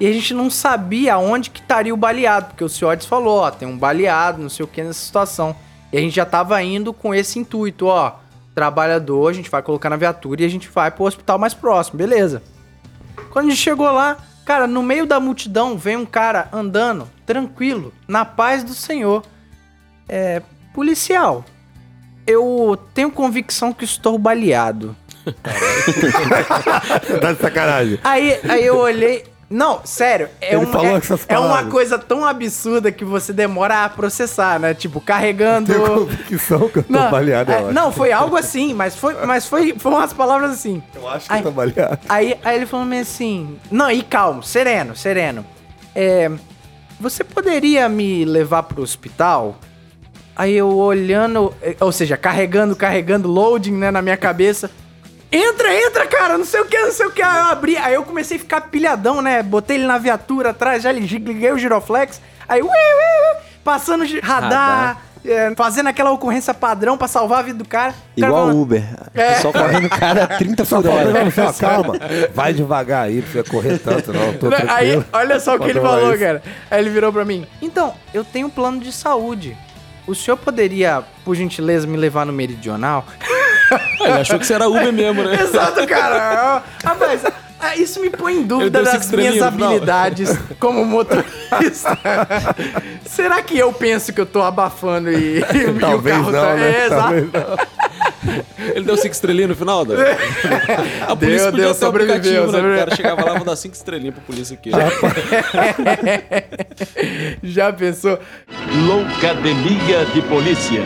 [0.00, 3.50] e a gente não sabia aonde que estaria o baleado, porque o Ciotes falou, ó,
[3.50, 5.54] tem um baleado, não sei o que nessa situação.
[5.92, 8.16] E a gente já tava indo com esse intuito, ó,
[8.54, 11.98] trabalhador, a gente vai colocar na viatura e a gente vai pro hospital mais próximo,
[11.98, 12.42] beleza.
[13.30, 17.92] Quando a gente chegou lá, cara, no meio da multidão vem um cara andando, tranquilo,
[18.06, 19.22] na paz do Senhor.
[20.08, 20.42] É,
[20.74, 21.44] policial,
[22.26, 24.96] eu tenho convicção que estou baleado.
[27.20, 27.98] tá de sacanagem.
[28.04, 29.24] Aí, aí eu olhei.
[29.50, 33.88] Não, sério, é, Ele um- é, é uma coisa tão absurda que você demora a
[33.88, 34.74] processar, né?
[34.74, 35.72] Tipo, carregando.
[35.72, 37.74] Tenho convicção que eu tô Não, baleado, é, eu acho.
[37.74, 40.82] não, foi algo assim, mas foi, mas foi, foi umas palavras assim.
[40.94, 41.40] Eu acho que Ai.
[41.40, 41.98] eu tô baleado.
[42.08, 45.44] Aí, aí ele falou meio assim: Não, e calmo, sereno, sereno.
[45.94, 46.30] É,
[46.98, 49.56] você poderia me levar pro hospital?
[50.36, 54.68] Aí eu olhando, eh, ou seja, carregando, carregando, loading, né, na minha cabeça.
[55.36, 57.20] Entra, entra, cara, não sei o que, não sei o que.
[57.22, 59.42] Aí eu abri, aí eu comecei a ficar pilhadão, né?
[59.42, 62.20] Botei ele na viatura atrás, já liguei o giroflex.
[62.48, 65.02] Aí, ui, ui, ui, passando radar, Radar.
[65.26, 67.90] eh, fazendo aquela ocorrência padrão pra salvar a vida do cara.
[67.92, 68.84] O cara Igual falando, Uber.
[69.12, 69.34] É.
[69.40, 71.10] Só correndo cara a 30 Só por hora.
[71.12, 71.94] não, calma.
[72.32, 74.34] Vai devagar aí, não precisa correr tanto, não.
[74.34, 76.20] Tô Aí, olha só o que ele falou, isso.
[76.22, 76.42] cara.
[76.70, 77.44] Aí ele virou pra mim.
[77.60, 79.56] Então, eu tenho um plano de saúde.
[80.06, 83.04] O senhor poderia, por gentileza, me levar no meridional?
[84.00, 85.36] Ele achou que você era Uber mesmo, né?
[85.40, 86.62] Exato, cara.
[86.84, 87.22] Rapaz,
[87.64, 91.98] ah, isso me põe em dúvida das minhas habilidades como motorista.
[93.06, 96.54] Será que eu penso que eu tô abafando e, e o Talvez carro não, tá...
[96.54, 96.72] né?
[96.72, 97.02] É, exato.
[97.02, 97.56] Talvez não.
[98.74, 99.96] Ele deu cinco estrelinhas no final, Dan?
[101.06, 102.40] A polícia Deu, podia deu, ter um sobreviveu, aplicativo, né?
[102.40, 102.78] O sobreviveu.
[102.78, 104.70] cara chegava lá e vou dar cinco estrelinhas pra polícia aqui.
[107.42, 108.18] Já pensou?
[108.86, 110.82] Loucademia de Polícia.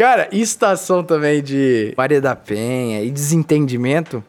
[0.00, 4.24] Cara, estação também de Maria da Penha e desentendimento.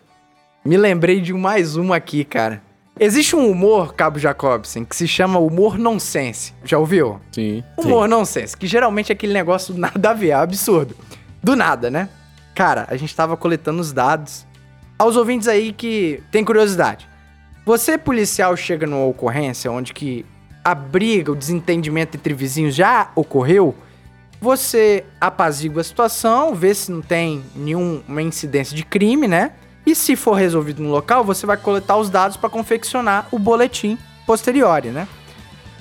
[0.65, 2.61] Me lembrei de mais uma aqui, cara.
[2.99, 6.53] Existe um humor, Cabo Jacobsen, que se chama humor nonsense.
[6.65, 7.21] Já ouviu?
[7.31, 7.63] Sim.
[7.77, 10.93] Humor nonsense, que geralmente é aquele negócio nada a ver, é absurdo.
[11.41, 12.09] Do nada, né?
[12.53, 14.45] Cara, a gente tava coletando os dados.
[14.99, 17.07] Aos ouvintes aí que tem curiosidade.
[17.65, 20.25] Você, policial, chega numa ocorrência onde que
[20.65, 23.73] a briga, o desentendimento entre vizinhos já ocorreu,
[24.41, 29.51] você apazigua a situação, vê se não tem nenhuma incidência de crime, né?
[29.85, 33.99] E se for resolvido no local, você vai coletar os dados para confeccionar o boletim
[34.25, 35.07] posteriori, né?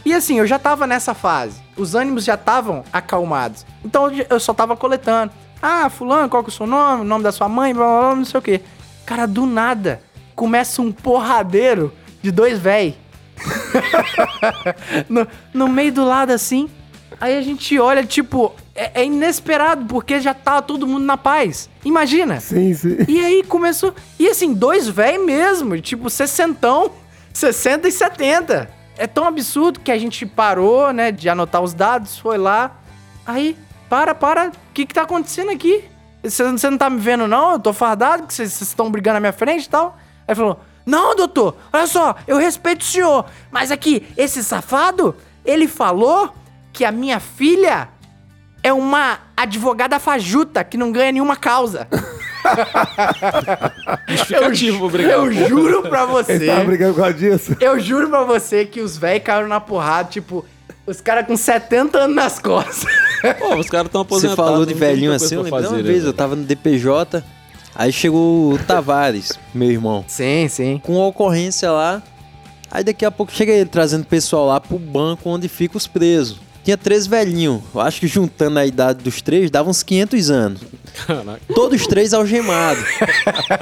[0.05, 1.61] E assim, eu já tava nessa fase.
[1.77, 3.65] Os ânimos já estavam acalmados.
[3.83, 5.33] Então eu só tava coletando.
[5.63, 7.03] Ah, fulano, qual que é o seu nome?
[7.03, 8.61] O nome da sua mãe, blá, blá, blá, não sei o quê.
[9.07, 10.03] Cara, do nada,
[10.35, 11.93] começa um porradeiro
[12.23, 12.97] de dois véi.
[15.09, 16.69] no, no meio do lado assim.
[17.21, 21.69] Aí a gente olha, tipo, é, é inesperado, porque já tá todo mundo na paz.
[21.85, 22.41] Imagina.
[22.41, 22.99] Sim, sim.
[23.09, 23.95] E aí começou.
[24.19, 26.91] E assim, dois véi mesmo, tipo, sessentão,
[27.33, 28.71] 60 e 70.
[28.97, 32.79] É tão absurdo que a gente parou, né, de anotar os dados, foi lá.
[33.27, 33.57] Aí,
[33.89, 35.85] para, para, o que que tá acontecendo aqui?
[36.23, 37.53] Você não tá me vendo, não?
[37.53, 39.97] Eu tô fardado, que vocês vocês estão brigando na minha frente e tal.
[40.29, 45.67] Aí falou: Não, doutor, olha só, eu respeito o senhor, mas aqui, esse safado, ele
[45.67, 46.35] falou
[46.81, 47.91] que a minha filha
[48.63, 51.87] é uma advogada fajuta que não ganha nenhuma causa.
[54.83, 55.27] Obrigado.
[55.27, 56.33] Eu juro pra você.
[56.33, 57.55] Ele tava brigando com a disso.
[57.61, 60.43] Eu juro pra você que os velhos caíram na porrada, tipo,
[60.87, 62.91] os caras com 70 anos nas costas.
[63.39, 64.37] Pô, os caras estão Você aposentados.
[64.37, 67.23] falou de velhinho assim, eu lembrei uma fazer, vez, né, eu tava no DPJ,
[67.75, 70.81] aí chegou o Tavares, meu irmão, Sim, sim.
[70.83, 72.03] com uma ocorrência lá,
[72.71, 75.87] aí daqui a pouco chega ele trazendo o pessoal lá pro banco onde ficam os
[75.87, 76.41] presos.
[76.63, 80.61] Tinha três velhinhos, eu acho que juntando a idade dos três, dava uns 500 anos.
[81.07, 81.41] Caraca.
[81.55, 82.85] Todos três algemados.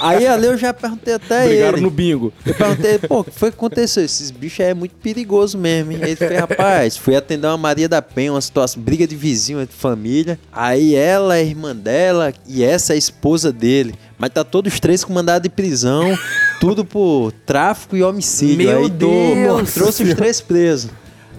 [0.00, 1.80] Aí ali eu já perguntei até Brigaram ele.
[1.82, 2.32] no bingo.
[2.44, 4.04] Eu perguntei, pô, o que foi que aconteceu?
[4.04, 5.98] Esses bichos aí é muito perigoso mesmo, hein?
[6.02, 9.64] Aí ele fez, rapaz, fui atender uma Maria da Penha, uma situação, briga de vizinho,
[9.64, 10.38] de família.
[10.52, 13.94] Aí ela é irmã dela e essa é a esposa dele.
[14.18, 16.18] Mas tá todos os três com mandado de prisão,
[16.60, 18.56] tudo por tráfico e homicídio.
[18.56, 19.72] Meu aí tô- Deus!
[19.74, 20.90] trouxe os três presos.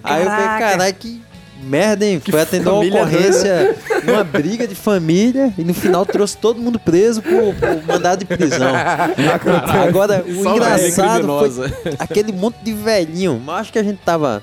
[0.01, 0.71] Aí eu falei, Caraca!
[0.71, 1.21] caralho, que
[1.61, 2.21] merda, hein?
[2.29, 3.75] Foi atender uma ocorrência,
[4.07, 8.25] uma briga de família e no final trouxe todo mundo preso por, por mandado de
[8.25, 8.73] prisão.
[9.87, 13.41] Agora, o Só engraçado foi aquele monte de velhinho.
[13.43, 14.41] Mas acho que a gente tava.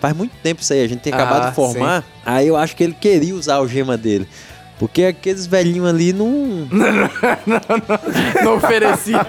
[0.00, 2.04] Faz muito tempo isso aí, a gente tem acabado Ah, de formar.
[2.24, 4.26] Aí eu acho que ele queria usar a algema dele.
[4.78, 6.66] Porque aqueles velhinhos ali não.
[8.42, 9.20] Não oferecia.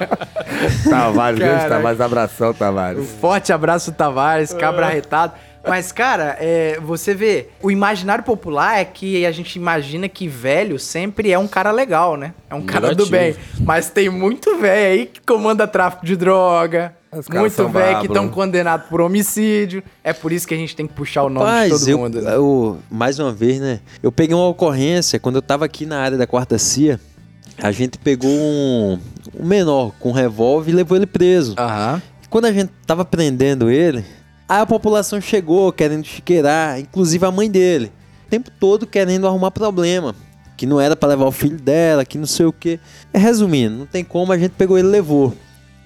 [0.89, 1.67] Tavares, grande.
[1.67, 3.10] Tavares, abração, Um Tavares.
[3.19, 5.34] forte abraço, Tavares, cabra arretado.
[5.67, 10.80] Mas, cara, é, você vê, o imaginário popular é que a gente imagina que velho
[10.80, 12.34] sempre é um cara legal, né?
[12.50, 13.32] É um cara do bem.
[13.32, 13.63] Negativo.
[13.63, 16.95] Mas tem muito velho aí que comanda tráfico de droga.
[17.30, 18.32] Muito velho que estão né?
[18.32, 19.84] condenados por homicídio.
[20.04, 22.21] É por isso que a gente tem que puxar o nome de todo eu, mundo.
[22.21, 22.36] né?
[22.36, 23.82] eu- mais uma vez, né?
[24.02, 27.00] Eu peguei uma ocorrência quando eu tava aqui na área da quarta CIA.
[27.58, 28.97] A gente pegou um,
[29.38, 31.54] um menor com um revólver e levou ele preso.
[31.60, 32.02] Aham.
[32.30, 34.06] Quando a gente tava prendendo ele,
[34.51, 37.91] aí a população chegou querendo chiqueirar, inclusive a mãe dele.
[38.27, 40.13] O tempo todo querendo arrumar problema.
[40.57, 42.79] Que não era pra levar o filho dela, que não sei o quê.
[43.13, 45.33] É, Resumindo, não tem como, a gente pegou ele e levou.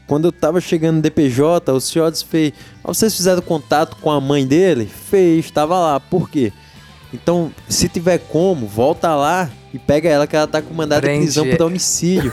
[0.07, 2.53] Quando eu tava chegando no DPJ, o senhor fez.
[2.83, 4.85] "Mas Vocês fizeram contato com a mãe dele?
[4.85, 5.99] Fez, tava lá.
[5.99, 6.51] Por quê?
[7.13, 11.07] Então, se tiver como, volta lá e pega ela que ela tá com mandado de
[11.07, 11.23] Prende.
[11.25, 12.31] prisão por homicídio.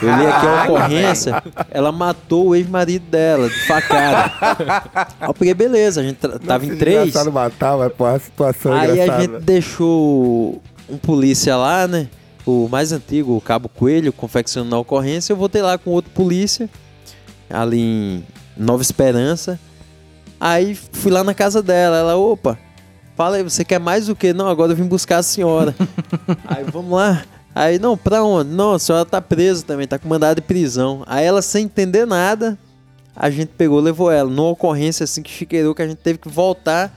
[0.00, 4.32] Eu li aqui a ocorrência, ela matou o ex-marido dela, de facada.
[5.20, 7.08] Aí eu peguei, beleza, a gente tava em três.
[7.08, 12.08] engraçado matar, mas pô, a situação Aí a gente deixou um polícia lá, né?
[12.46, 15.32] O mais antigo, o Cabo Coelho, confeccionando a ocorrência.
[15.32, 16.70] Eu voltei lá com outro polícia,
[17.50, 18.24] ali em
[18.56, 19.58] Nova Esperança.
[20.38, 21.96] Aí fui lá na casa dela.
[21.96, 22.56] Ela, opa,
[23.16, 24.32] fala aí, você quer mais o quê?
[24.32, 25.74] Não, agora eu vim buscar a senhora.
[26.46, 27.24] aí vamos lá.
[27.54, 28.50] Aí, não, pra onde?
[28.50, 31.04] Não, a senhora tá presa também, tá com mandado de prisão.
[31.06, 32.58] Aí ela, sem entender nada,
[33.14, 34.28] a gente pegou, levou ela.
[34.28, 36.92] Numa ocorrência assim que chiqueirou, que a gente teve que voltar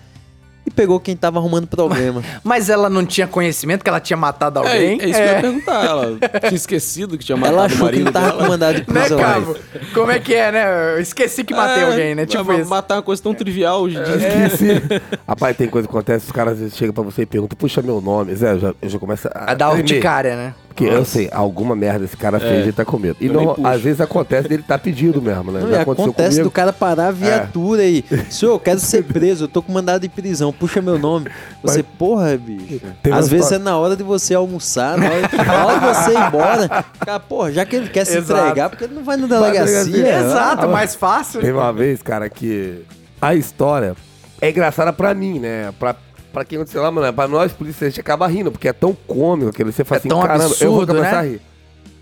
[0.68, 2.22] e pegou quem tava arrumando problema.
[2.44, 5.02] Mas ela não tinha conhecimento que ela tinha matado É, alguém?
[5.02, 5.86] é isso que eu ia perguntar.
[5.86, 8.44] Ela tinha esquecido que tinha matado ela o achou que marido ele tava dela.
[8.44, 9.18] com mandado de Né, prisão.
[9.20, 9.56] Cabo?
[9.94, 10.94] Como é que é, né?
[10.96, 12.26] Eu esqueci que matei É, alguém, né?
[12.26, 12.70] Tipo mas isso.
[12.70, 14.16] Matar é uma coisa tão trivial hoje em dia.
[14.48, 15.02] Esqueci.
[15.28, 17.82] Rapaz, tem coisa que acontece, os caras às vezes chegam pra você e perguntam, puxa
[17.82, 18.36] meu nome.
[18.36, 19.52] Zé, eu já, eu já começo a...
[19.52, 20.54] A dar urticária, né?
[20.78, 23.18] Porque eu sei, alguma merda esse cara fez e ele tá com medo.
[23.20, 25.62] E não, às vezes acontece dele tá pedido mesmo, né?
[25.62, 26.50] Não, Já e aconteceu acontece comigo.
[26.50, 28.04] do cara parar a viatura aí.
[28.30, 31.30] Senhor, eu quero ser preso, eu tô com mandado de prisão, puxa meu nome.
[31.64, 32.80] Você, porra, bicho.
[33.02, 35.86] Tem Às vezes história- é na hora de você almoçar, na hora, na hora de
[35.96, 36.86] você ir embora.
[37.00, 38.40] Cara, porra, já que ele quer se Exato.
[38.42, 40.20] entregar, porque ele não vai na delegacia.
[40.20, 41.42] Exato, Ah, mais fácil.
[41.42, 42.84] Teve uma vez, cara, que
[43.22, 43.96] a história
[44.40, 45.74] é engraçada pra mim, né?
[45.80, 45.96] Pra,
[46.32, 48.94] pra quem aconteceu lá, mano, pra nós policiais a gente acaba rindo, porque é tão
[49.08, 49.72] cômico aquilo.
[49.72, 51.18] Você fala É assim, tão caramba, eu vou começar né?
[51.18, 51.42] a rir.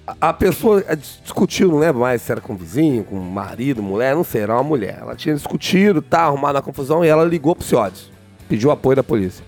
[0.08, 3.22] A, a pessoa eh, discutiu, não lembro mais se era com o vizinho, com o
[3.24, 5.00] marido, mulher, não sei, era uma mulher.
[5.02, 8.12] Ela tinha discutido, tá, arrumado a confusão, e ela ligou pro CIODES,
[8.48, 9.44] pediu apoio da polícia.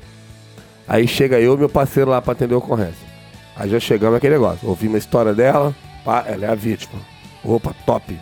[0.87, 3.05] Aí chega eu e meu parceiro lá pra atender a ocorrência.
[3.55, 4.67] Aí já chegamos naquele negócio.
[4.67, 6.99] Ouvi uma história dela, pá, ela é a vítima.
[7.43, 8.17] Opa, top.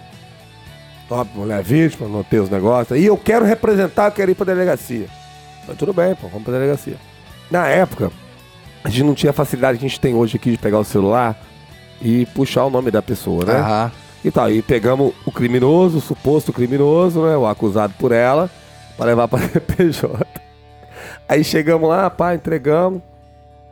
[1.07, 2.99] Top, mulher vítima, notei os negócios.
[2.99, 5.07] E eu quero representar, eu quero ir pra delegacia.
[5.65, 6.95] Falei, tudo bem, pô, vamos pra delegacia.
[7.49, 8.11] Na época,
[8.83, 10.83] a gente não tinha a facilidade que a gente tem hoje aqui de pegar o
[10.83, 11.35] celular
[12.01, 13.53] e puxar o nome da pessoa, né?
[13.53, 13.91] Aham.
[14.23, 17.37] E tal, aí pegamos o criminoso, o suposto criminoso, né?
[17.37, 18.49] O acusado por ela,
[18.97, 20.25] pra levar pra CPJ.
[21.27, 23.01] Aí chegamos lá, pá, entregamos.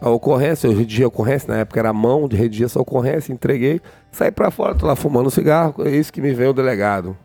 [0.02, 3.32] A ocorrência, eu redigi a ocorrência, na época era a mão de redigir essa ocorrência,
[3.32, 3.82] entreguei.
[4.12, 7.16] Saí pra fora, tô lá fumando cigarro, é isso que me veio o delegado.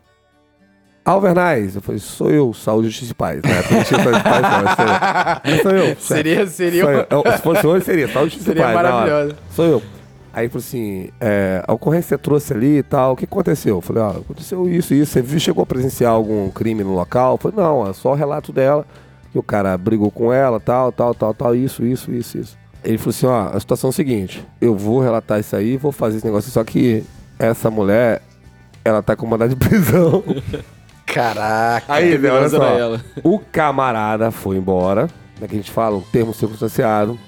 [1.11, 3.41] Alvernais, eu falei, sou eu, Saúde, Justiça e Paz.
[3.43, 5.95] Na época não tinha Saúde e Paz, não, sou eu.
[5.99, 6.83] Seria, seria.
[6.83, 7.07] Sou eu.
[7.09, 8.77] Eu- Se fosse hoje, seria Saúde, Justiça Seria e Paz.
[8.77, 8.91] hora.
[8.91, 9.35] maravilhoso.
[9.51, 9.83] Sou eu.
[10.31, 13.25] Aí ele falou assim, é, a ocorrência que você trouxe ali e tal, o que
[13.25, 13.77] aconteceu?
[13.77, 15.11] Eu falei, ah, aconteceu isso isso.
[15.11, 17.33] Você viu, chegou a presenciar algum crime no local?
[17.33, 18.85] Eu falei, não, é só o relato dela,
[19.31, 22.57] que o cara brigou com ela, tal, tal, tal, tal, isso, isso, isso, isso.
[22.83, 25.91] Ele falou assim, ó, a situação é a seguinte, eu vou relatar isso aí, vou
[25.91, 27.03] fazer esse negócio, só que
[27.39, 28.21] essa mulher,
[28.85, 30.23] ela tá com mandado de prisão.
[31.13, 31.93] Caraca.
[31.93, 32.63] Aí, velho, olha só.
[32.77, 33.05] ela.
[33.23, 35.07] O camarada foi embora,
[35.39, 37.19] né, que a gente fala, um termo circunstanciado,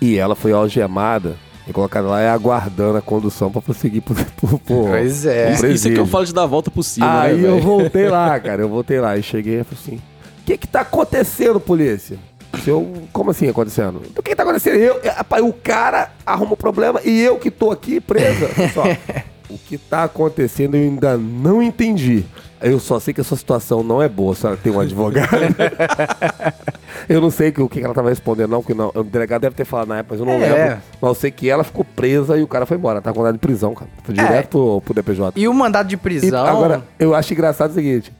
[0.00, 4.58] e ela foi algemada e colocada lá e aguardando a condução pra prosseguir pro, pro,
[4.58, 5.46] pro, Pois é.
[5.46, 7.48] pro Isso, isso é que eu falo de dar a volta por cima, Aí né,
[7.48, 10.68] eu voltei lá, cara, eu voltei lá e cheguei e falei assim, o que que
[10.68, 12.18] tá acontecendo, polícia?
[12.66, 14.02] Eu, como assim acontecendo?
[14.16, 14.76] O que que tá acontecendo?
[14.76, 18.48] Eu, rapaz, o cara arruma problema e eu que tô aqui presa.
[18.56, 18.82] Olha Só,
[19.54, 22.24] o que tá acontecendo eu ainda não entendi.
[22.60, 25.28] Eu só sei que essa situação não é boa, a senhora tem um advogado.
[27.08, 29.64] eu não sei o que ela tava respondendo, não, porque não, o delegado deve ter
[29.64, 30.48] falado na época, mas eu não É.
[30.68, 30.82] lembro.
[31.00, 33.02] Mas eu sei que ela ficou presa e o cara foi embora.
[33.02, 33.90] Tá com mandado de prisão, cara.
[34.02, 35.38] Foi direto pro, pro DPJ.
[35.38, 36.46] E o mandado de E prisão.
[36.46, 38.12] agora, eu acho engraçado o seguinte.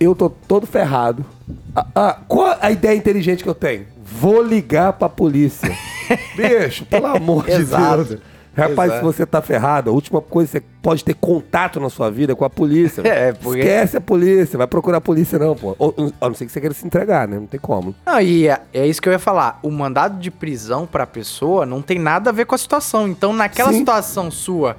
[0.00, 1.24] Eu tô todo ferrado.
[1.74, 3.86] Ah, ah, qual a ideia inteligente que eu tenho?
[4.04, 5.70] Vou ligar pra polícia.
[6.36, 7.64] Bicho, pelo amor de.
[7.64, 8.18] Deus.
[8.56, 8.98] Rapaz, Exato.
[8.98, 12.32] se você tá ferrado, a última coisa que você pode ter contato na sua vida
[12.32, 13.02] é com a polícia.
[13.06, 15.76] É, porque- Esquece a polícia, vai procurar a polícia não, pô.
[15.78, 17.36] Ou, a não ser que você queira se entregar, né?
[17.38, 17.94] Não tem como.
[18.06, 19.58] Não, e é, é isso que eu ia falar.
[19.62, 23.06] O mandado de prisão pra pessoa não tem nada a ver com a situação.
[23.06, 23.80] Então, naquela Sim.
[23.80, 24.76] situação sua,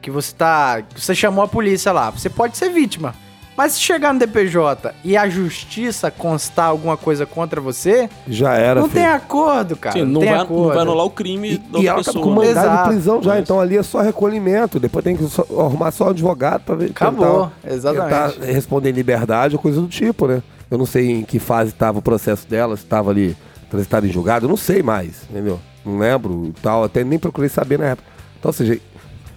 [0.00, 0.80] que você tá.
[0.82, 3.14] que você chamou a polícia lá, você pode ser vítima.
[3.58, 8.80] Mas se chegar no DPJ e a justiça constar alguma coisa contra você, Já era,
[8.80, 9.02] não filho.
[9.02, 9.94] tem acordo, cara.
[9.94, 10.62] Sim, não, não, tem vai, acordo.
[10.62, 12.24] não vai anular o crime E, da e outra ela tá pessoa.
[12.24, 12.82] com mandado Exato.
[12.84, 13.42] de prisão já, Isso.
[13.42, 14.78] então ali é só recolhimento.
[14.78, 16.90] Depois tem que só- arrumar só um advogado pra ver.
[16.92, 18.34] Acabou, tentar- exatamente.
[18.38, 20.40] Tentar responder em liberdade ou coisa do tipo, né?
[20.70, 23.36] Eu não sei em que fase estava o processo dela, se estava ali
[23.68, 25.58] transitado em julgado, eu não sei mais, entendeu?
[25.84, 28.06] Não lembro e tal, até nem procurei saber na época.
[28.38, 28.78] Então, ou seja,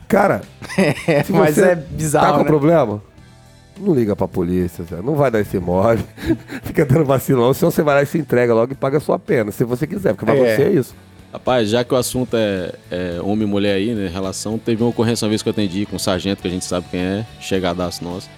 [0.07, 0.41] cara,
[1.25, 2.45] se Mas é bizarro, tá com né?
[2.45, 3.01] problema,
[3.81, 4.97] não liga pra polícia, Zé.
[5.03, 6.03] não vai dar esse mole,
[6.63, 9.17] fica dando vacilão, senão você vai lá e se entrega logo e paga a sua
[9.19, 10.55] pena, se você quiser, porque pra É.
[10.55, 10.93] você é isso.
[11.33, 14.09] Rapaz, já que o assunto é, é homem e mulher aí, né?
[14.13, 16.65] Relação, teve uma ocorrência uma vez que eu atendi com um sargento, que a gente
[16.65, 18.29] sabe quem é, chegadaço nosso.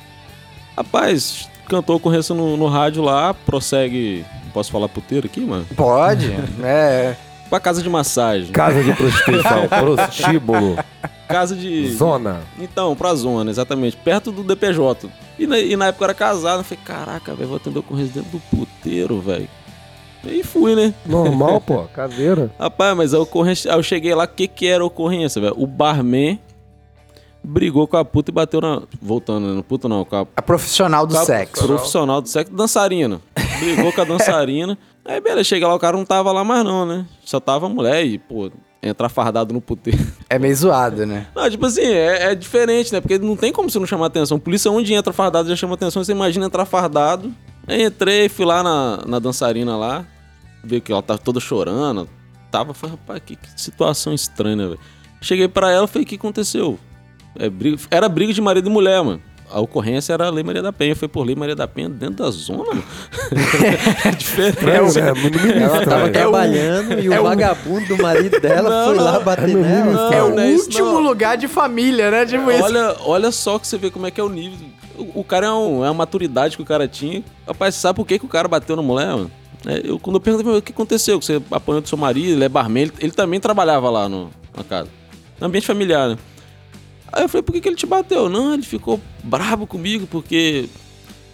[0.78, 4.24] Rapaz, cantou a ocorrência no, no rádio lá, prossegue.
[4.54, 5.66] Posso falar puteiro aqui, mano?
[5.76, 6.32] Pode.
[6.64, 7.16] é.
[7.50, 8.52] Pra casa de massagem.
[8.52, 10.78] Casa de prostituição, prostíbulo,
[11.34, 11.92] Casa de.
[11.96, 12.42] zona.
[12.60, 13.98] Então, pra zona, exatamente.
[13.98, 15.10] Perto do DPJ.
[15.40, 16.60] E na, e na época eu era casado.
[16.60, 19.50] Eu falei, caraca, velho, vou atender ocorrência dentro do puteiro, velho.
[20.24, 20.94] E fui, né?
[21.04, 22.52] Normal, pô, caveira.
[22.60, 23.72] Rapaz, mas a ocorrência.
[23.72, 25.56] Eu cheguei lá, o que que era a ocorrência, velho?
[25.58, 26.40] O barman
[27.44, 28.84] brigou com a puta e bateu na.
[29.02, 29.54] Voltando, né?
[29.54, 31.66] No puta não, com a A profissional do a sexo.
[31.66, 33.20] Profissional do sexo, dançarina.
[33.60, 34.78] Brigou com a dançarina.
[35.04, 37.08] Aí, beleza, chega lá, o cara não tava lá mais, não, né?
[37.26, 38.52] Só tava a mulher e, pô,
[38.84, 40.00] entrar fardado no puteiro.
[40.30, 41.28] É meio zoado, né?
[41.36, 43.00] Não, tipo assim, é, é diferente, né?
[43.00, 44.40] Porque não tem como você não chamar atenção.
[44.40, 46.04] Polícia, onde entra fardado já chama atenção.
[46.04, 47.32] Você imagina entrar fardado.
[47.68, 50.06] Aí entrei, fui lá na, na dançarina lá.
[50.64, 52.10] Vi que ela tava toda chorando.
[52.50, 54.80] Tava, falei, rapaz, que, que situação estranha, né, velho?
[55.22, 56.80] Cheguei pra ela, falei, o que aconteceu?
[57.38, 59.22] É, briga- era briga de marido e mulher, mano.
[59.54, 60.96] A ocorrência era a Lei Maria da Penha.
[60.96, 62.84] Foi por Lei Maria da Penha dentro da zona, mano.
[64.06, 65.00] é diferente.
[65.00, 65.14] É, né?
[65.14, 66.12] Muito Ela tava estranho.
[66.14, 69.24] trabalhando e o é o- vagabundo do marido dela Não, foi lá não.
[69.24, 69.86] bater É no nela.
[69.86, 71.00] mínimo É o não é isso, último não.
[71.02, 72.26] lugar de família, né?
[72.26, 72.64] Tipo isso.
[72.64, 74.58] Olha, olha só que você vê como é que é o nível.
[74.98, 77.24] O, o cara é, um, é uma maturidade que o cara tinha.
[77.48, 79.32] Rapaz, você sabe por que, que o cara bateu na mulher, mano?
[79.66, 81.20] É, eu, quando eu perguntei, o que aconteceu?
[81.20, 84.30] Que você apanhou do seu marido, ele é barman, ele, ele também trabalhava lá no,
[84.56, 84.90] na casa.
[85.40, 86.18] No ambiente familiar, né?
[87.14, 88.28] Aí eu falei, por que, que ele te bateu?
[88.28, 90.68] Não, ele ficou brabo comigo porque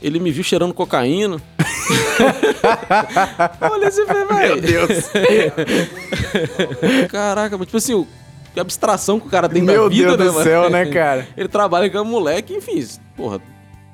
[0.02, 1.42] ele me viu cheirando cocaína.
[3.62, 4.90] Olha esse velho, Meu Deus.
[7.10, 8.08] Caraca, mas tipo assim, o-
[8.54, 10.44] que abstração que o cara tem da Meu vida, Deus né, do mano?
[10.44, 11.28] céu, né, cara?
[11.38, 13.40] Ele trabalha com a moleque, enfim, porra.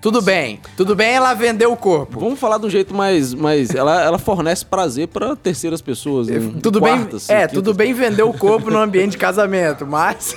[0.02, 0.60] Tudo bem.
[0.78, 2.19] Tudo bem ela vendeu o corpo.
[2.19, 3.34] Vamos falar de um jeito mais.
[3.34, 6.30] mais ela, ela fornece prazer pra terceiras pessoas.
[6.30, 7.36] Em Tudo quartas, bem.
[7.36, 7.54] É, quintas.
[7.54, 10.36] tudo bem vender o corpo no ambiente de casamento, mas.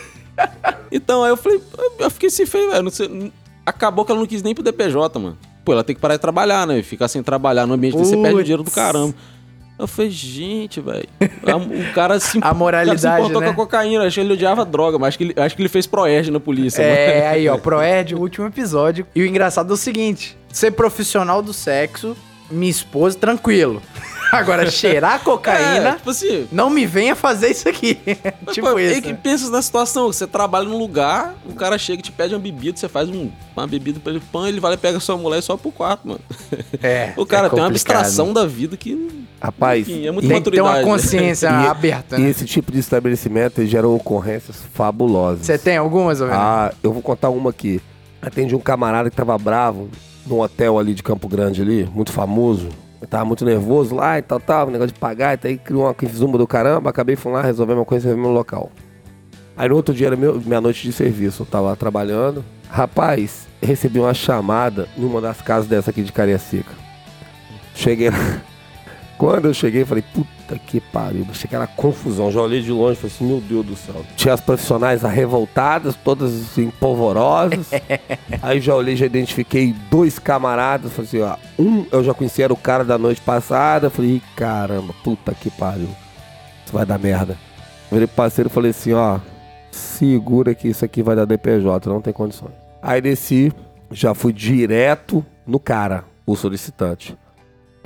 [0.90, 1.60] Então, aí eu falei,
[1.98, 3.32] eu fiquei assim feio, velho.
[3.64, 5.38] Acabou que ela não quis nem pro DPJ, mano.
[5.64, 6.82] Pô, ela tem que parar de trabalhar, né?
[6.82, 9.14] Ficar sem trabalhar no ambiente desse, você perde o dinheiro do caramba.
[9.78, 11.06] Eu falei, gente, velho.
[11.20, 13.46] O cara se, A moralidade, cara se importou né?
[13.46, 14.04] com a cocaína.
[14.06, 16.40] Acho que ele odiava droga, mas acho que ele, acho que ele fez proerd na
[16.40, 16.96] polícia, mano.
[16.96, 19.06] É, aí, ó, Proerd, o último episódio.
[19.14, 22.16] E o engraçado é o seguinte: ser profissional do sexo,
[22.50, 23.80] minha esposa, tranquilo.
[24.32, 27.98] Agora, cheirar É, cocaína, tipo assim, não me venha fazer isso aqui.
[28.44, 28.98] Mas, tipo pô, isso.
[28.98, 32.34] é que pensa na situação, você trabalha num lugar, o cara chega e te pede
[32.34, 35.00] uma bebida, você faz um- uma bebida pra ele, pão, ele vai lá e pega
[35.00, 36.20] sua mulher só pro quarto, mano.
[36.82, 40.42] É, O cara é tem uma abstração da vida que, Rapaz, enfim, é muito Tem
[40.42, 41.02] que ter uma maturidade.
[41.02, 42.16] consciência E- aberta.
[42.16, 42.30] e né?
[42.30, 45.46] esse tipo de estabelecimento ele gera ocorrências fabulosas.
[45.46, 47.80] Você tem algumas, ou Ah, eu vou contar uma aqui.
[48.20, 49.88] Atendi um camarada que tava bravo
[50.26, 52.68] num hotel ali de Campo Grande ali, muito famoso.
[53.00, 55.94] Eu tava muito nervoso lá e tal, tal, negócio de pagar, e daí criou uma
[56.12, 58.70] zumba do caramba, acabei fui lá, resolver uma coisa no meu local.
[59.56, 62.44] Aí no outro dia era meu, minha noite de serviço, eu tava lá trabalhando.
[62.68, 66.72] Rapaz, recebi uma chamada numa das casas dessa aqui de Cariacica.
[67.74, 68.40] Cheguei lá.
[69.18, 71.26] Quando eu cheguei, falei, puta que pariu.
[71.28, 72.30] Achei que era confusão.
[72.30, 73.96] Já olhei de longe e falei assim, meu Deus do céu.
[74.16, 77.68] Tinha as profissionais revoltadas, todas assim, polvorosas.
[78.40, 80.92] Aí já olhei, já identifiquei dois camaradas.
[80.92, 83.90] Falei assim, ó, um eu já conhecia, era o cara da noite passada.
[83.90, 85.88] Falei, "Ih, caramba, puta que pariu.
[86.64, 87.36] Isso vai dar merda.
[87.90, 89.18] Virei parceiro e falei assim, ó,
[89.72, 92.52] segura que isso aqui vai dar DPJ, não tem condições.
[92.80, 93.52] Aí desci,
[93.90, 97.16] já fui direto no cara, o solicitante.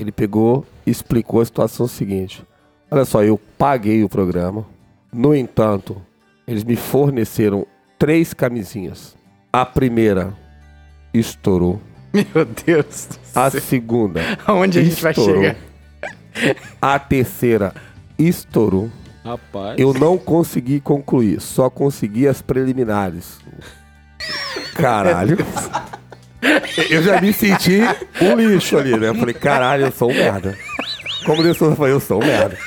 [0.02, 2.44] Ele pegou e explicou a situação seguinte.
[2.90, 4.66] Olha só, eu paguei o programa.
[5.12, 6.00] No entanto,
[6.46, 7.66] eles me forneceram
[7.98, 9.16] três camisinhas.
[9.52, 10.34] A primeira
[11.14, 11.80] estourou.
[12.12, 13.06] Meu Deus.
[13.32, 13.60] do A céu.
[13.60, 15.42] segunda Aonde a gente vai estourou.
[15.42, 15.56] chegar?
[16.82, 17.74] A terceira
[18.18, 18.90] estourou.
[19.24, 19.78] Rapaz.
[19.78, 23.38] Eu não consegui concluir, só consegui as preliminares.
[24.74, 25.36] Caralho.
[26.90, 27.80] Eu já me senti
[28.20, 29.08] um lixo ali, né?
[29.08, 30.56] Eu falei, caralho, eu sou um merda.
[31.24, 32.58] Como Deus falou, eu falei, eu sou um merda.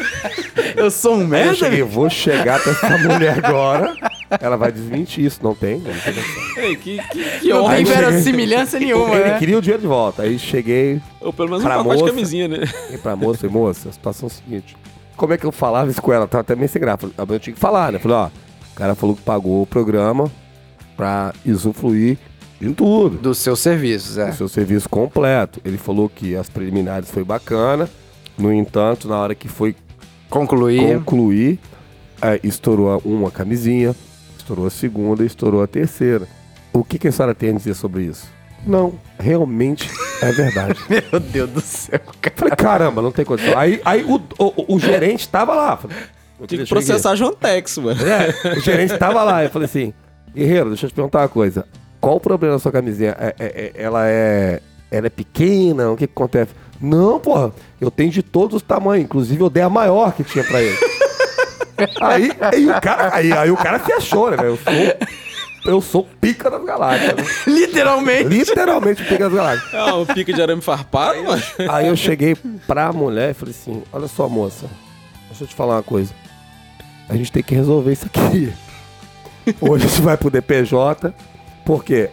[0.77, 1.53] Eu sou um Aí eu merda?
[1.55, 3.93] cheguei, vou chegar pra essa mulher agora
[4.39, 5.79] Ela vai desmentir isso, não tem.
[5.79, 6.63] Não tem.
[6.63, 9.39] Ei, que, que, que Não tem verossimilhança nenhuma, Ele né?
[9.39, 10.23] queria o dinheiro de volta.
[10.23, 12.13] Aí cheguei, Ou pelo menos um Pra pacote de moça.
[12.13, 12.65] camisinha, né?
[12.65, 14.77] Falei pra moça, falei, moça, a situação é a seguinte.
[15.17, 16.27] Como é que eu falava isso com ela?
[16.27, 17.09] Tava até meio sem graça.
[17.15, 17.99] Falei, Eu tinha que falar, né?
[17.99, 20.31] Falei, ó, o cara falou que pagou o programa
[20.95, 22.17] pra usufruir
[22.61, 23.17] em tudo.
[23.17, 24.29] Dos seus serviços, é.
[24.29, 25.59] O seu serviço completo.
[25.63, 27.89] Ele falou que as preliminares foi bacana.
[28.37, 29.75] No entanto, na hora que foi
[30.29, 30.97] Concluir.
[30.97, 31.59] concluir,
[32.21, 33.95] é, estourou uma camisinha,
[34.37, 36.27] estourou a segunda e estourou a terceira.
[36.73, 38.27] O que, que a senhora tem a dizer sobre isso?
[38.65, 39.89] Não, realmente
[40.21, 40.79] é verdade.
[40.89, 42.35] Meu Deus do céu, cara.
[42.35, 43.57] Falei, caramba, não tem condição.
[43.57, 45.77] Aí, aí o, o, o gerente tava lá.
[45.77, 45.97] Falei,
[46.47, 48.01] Tinha que processar a Jontex, mano.
[48.05, 49.43] É, o gerente tava lá.
[49.43, 49.93] Eu falei assim,
[50.33, 51.65] guerreiro, deixa eu te perguntar uma coisa.
[52.05, 53.17] Qual o problema da sua camisinha?
[53.19, 54.61] É- é- é- ela é.
[54.91, 55.89] Ela é pequena?
[55.89, 56.51] O que, que acontece?
[56.79, 57.51] Não, porra,
[57.81, 59.05] eu tenho de todos os tamanhos.
[59.05, 60.77] Inclusive, eu dei a maior que tinha pra ele.
[61.99, 64.49] aí, aí, o cara, aí, aí o cara se achou, né, velho?
[64.49, 67.15] Eu sou, eu sou pica das galáxias.
[67.15, 67.23] né?
[67.47, 68.25] Literalmente.
[68.25, 69.73] Literalmente pica das galáxias.
[69.73, 71.41] É um pique de arame farpado, mano.
[71.67, 72.35] Aí eu cheguei
[72.67, 74.67] pra mulher e falei assim: Olha só, moça,
[75.29, 76.13] deixa eu te falar uma coisa.
[77.09, 78.53] A gente tem que resolver isso aqui.
[79.59, 81.11] Hoje a gente vai pro DPJ,
[81.65, 82.09] porque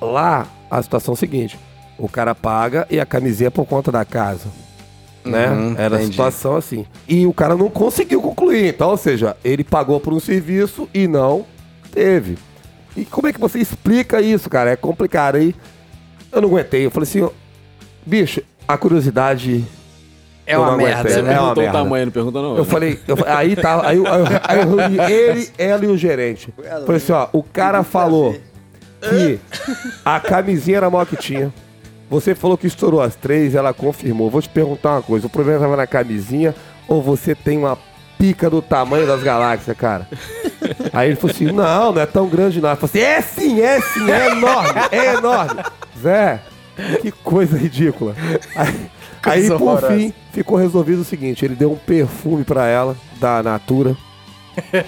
[0.00, 1.58] lá a situação é a seguinte:
[1.98, 4.48] o cara paga e a camisinha é por conta da casa.
[5.24, 5.48] Né?
[5.50, 6.12] Uhum, Era a entendi.
[6.14, 6.84] situação assim.
[7.06, 8.66] E o cara não conseguiu concluir.
[8.66, 11.44] Então, ou seja, ele pagou por um serviço e não
[11.92, 12.36] teve.
[12.96, 14.70] E como é que você explica isso, cara?
[14.70, 15.36] É complicado.
[15.36, 15.54] Aí
[16.32, 16.84] eu não aguentei.
[16.84, 17.28] Eu falei assim,
[18.04, 19.64] bicho, a curiosidade
[20.44, 21.08] É uma merda.
[21.08, 21.30] Você né?
[21.34, 22.56] É perguntou o tamanho, não pergunta não.
[22.56, 25.96] Eu falei, eu aí tava, aí, eu- aí, aí eu reuni ele, ela e o
[25.96, 26.52] gerente.
[26.84, 28.34] Falei assim, ó, o cara falou
[29.02, 29.40] que
[30.04, 31.52] a camisinha era a maior que tinha.
[32.08, 34.30] Você falou que estourou as três, ela confirmou.
[34.30, 36.54] Vou te perguntar uma coisa, o problema tava na camisinha
[36.86, 37.78] ou você tem uma
[38.18, 40.06] pica do tamanho das galáxias, cara?
[40.92, 42.70] Aí ele falou assim, não, não é tão grande não.
[42.70, 45.62] Eu falei assim, é sim, é sim, é enorme, é enorme.
[46.00, 46.40] Zé,
[47.00, 48.14] que coisa ridícula.
[48.54, 48.90] Aí,
[49.22, 49.96] aí por horrorosa.
[49.96, 53.96] fim, ficou resolvido o seguinte: ele deu um perfume pra ela, da Natura.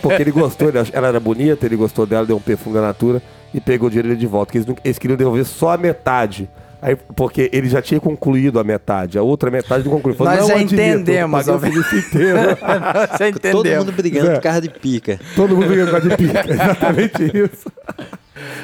[0.02, 3.22] Porque ele gostou, ele ela era bonita, ele gostou dela, deu um perfume da Natura
[3.54, 4.52] e pegou o dinheiro dele de volta.
[4.52, 6.50] Que eles, não- eles queriam devolver só a metade.
[6.82, 10.14] Aí, porque ele já tinha concluído a metade, a outra metade não concluiu.
[10.16, 12.38] Falou, Nós não já admito, entendemos, serviço inteiro.
[13.16, 13.52] Você entendeu?
[13.52, 14.34] Todo mundo brigando Zé.
[14.34, 15.18] por causa de pica.
[15.34, 16.44] Todo mundo brigando com a de pica.
[16.52, 17.72] Exatamente isso.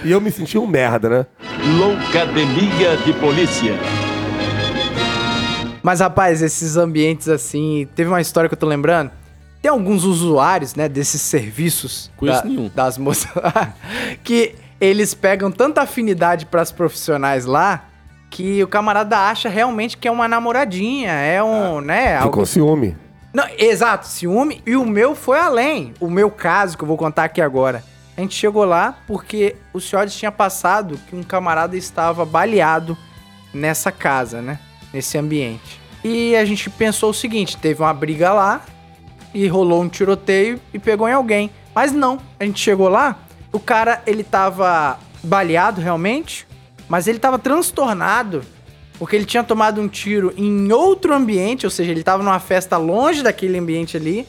[0.04, 1.26] E eu me senti um merda, né?
[1.78, 3.72] Loucademia de Polícia.
[5.82, 7.88] Mas, rapaz, esses ambientes assim.
[7.94, 9.10] Teve uma história que eu tô lembrando.
[9.62, 12.10] Tem alguns usuários, né, desses serviços.
[12.16, 12.70] Conheço nenhum.
[12.74, 13.30] Das moças.
[14.24, 17.84] que eles pegam tanta afinidade pras profissionais lá.
[18.30, 22.16] Que o camarada acha realmente que é uma namoradinha, é um, né?
[22.16, 22.96] algo- Ficou ciúme.
[23.34, 24.62] Não, exato, ciúme.
[24.64, 25.92] E o meu foi além.
[26.00, 27.82] O meu caso, que eu vou contar aqui agora.
[28.16, 32.96] A gente chegou lá porque o senhor tinha passado que um camarada estava baleado
[33.52, 34.58] nessa casa, né?
[34.92, 35.80] Nesse ambiente.
[36.04, 38.60] E a gente pensou o seguinte: teve uma briga lá
[39.34, 41.50] e rolou um tiroteio e pegou em alguém.
[41.74, 43.16] Mas não, a gente chegou lá,
[43.52, 46.46] o cara ele tava baleado realmente,
[46.88, 48.42] mas ele tava transtornado
[48.98, 52.76] porque ele tinha tomado um tiro em outro ambiente, ou seja, ele tava numa festa
[52.76, 54.26] longe daquele ambiente ali.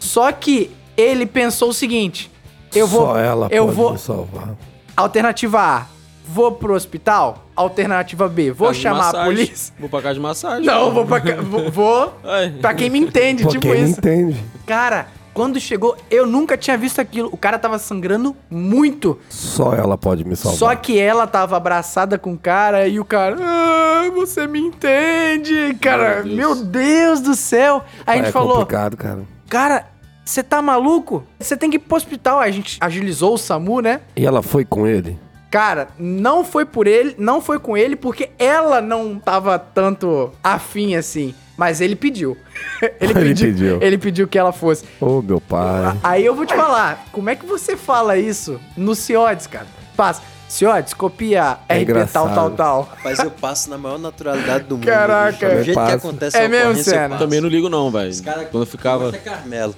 [0.00, 2.30] Só que ele pensou o seguinte:
[2.74, 4.56] eu vou Só ela eu pode vou me salvar.
[4.96, 5.86] alternativa A,
[6.26, 7.46] vou pro hospital.
[7.54, 9.74] Alternativa B, vou Casa chamar a polícia.
[9.78, 10.64] Vou pra casa de massagem.
[10.64, 12.50] Não, vou pra, vou, vou Ai.
[12.60, 13.98] pra quem me entende, Pô, tipo quem isso.
[14.00, 14.42] entende?
[14.66, 15.08] Cara,
[15.40, 17.30] quando chegou, eu nunca tinha visto aquilo.
[17.32, 19.18] O cara tava sangrando muito.
[19.30, 20.58] Só ela pode me salvar.
[20.58, 25.74] Só que ela tava abraçada com o cara e o cara, ah, você me entende,
[25.80, 26.22] cara.
[26.24, 26.66] Meu Meu Deus.
[26.66, 27.82] Deus, do céu.
[28.06, 29.20] Aí a gente é falou, complicado, cara.
[29.48, 29.86] cara,
[30.22, 31.24] você tá maluco?
[31.38, 32.38] Você tem que ir pro hospital.
[32.38, 34.02] A gente agilizou o SAMU, né?
[34.14, 35.18] E ela foi com ele?
[35.50, 40.96] Cara, não foi por ele, não foi com ele, porque ela não tava tanto afim
[40.96, 41.34] assim.
[41.60, 42.38] Mas ele pediu.
[42.80, 43.82] ele, Ele pediu, pediu.
[43.82, 44.82] Ele pediu que ela fosse.
[44.98, 45.94] Ô, meu pai.
[46.02, 49.66] Aí eu vou te falar, como é que você fala isso no Ciodes, cara?
[49.94, 52.34] Passa, Ciodes, copia É RP tal, engraçado.
[52.34, 52.92] tal, tal.
[53.04, 54.86] Mas eu passo na maior naturalidade do mundo.
[54.86, 55.48] Caraca.
[55.48, 55.58] bicho.
[55.58, 57.18] Do jeito que acontece É a mesmo, ocorrência, eu.
[57.18, 58.10] Também não ligo não, velho.
[58.50, 59.10] Quando eu ficava...
[59.10, 59.74] Até Carmelo.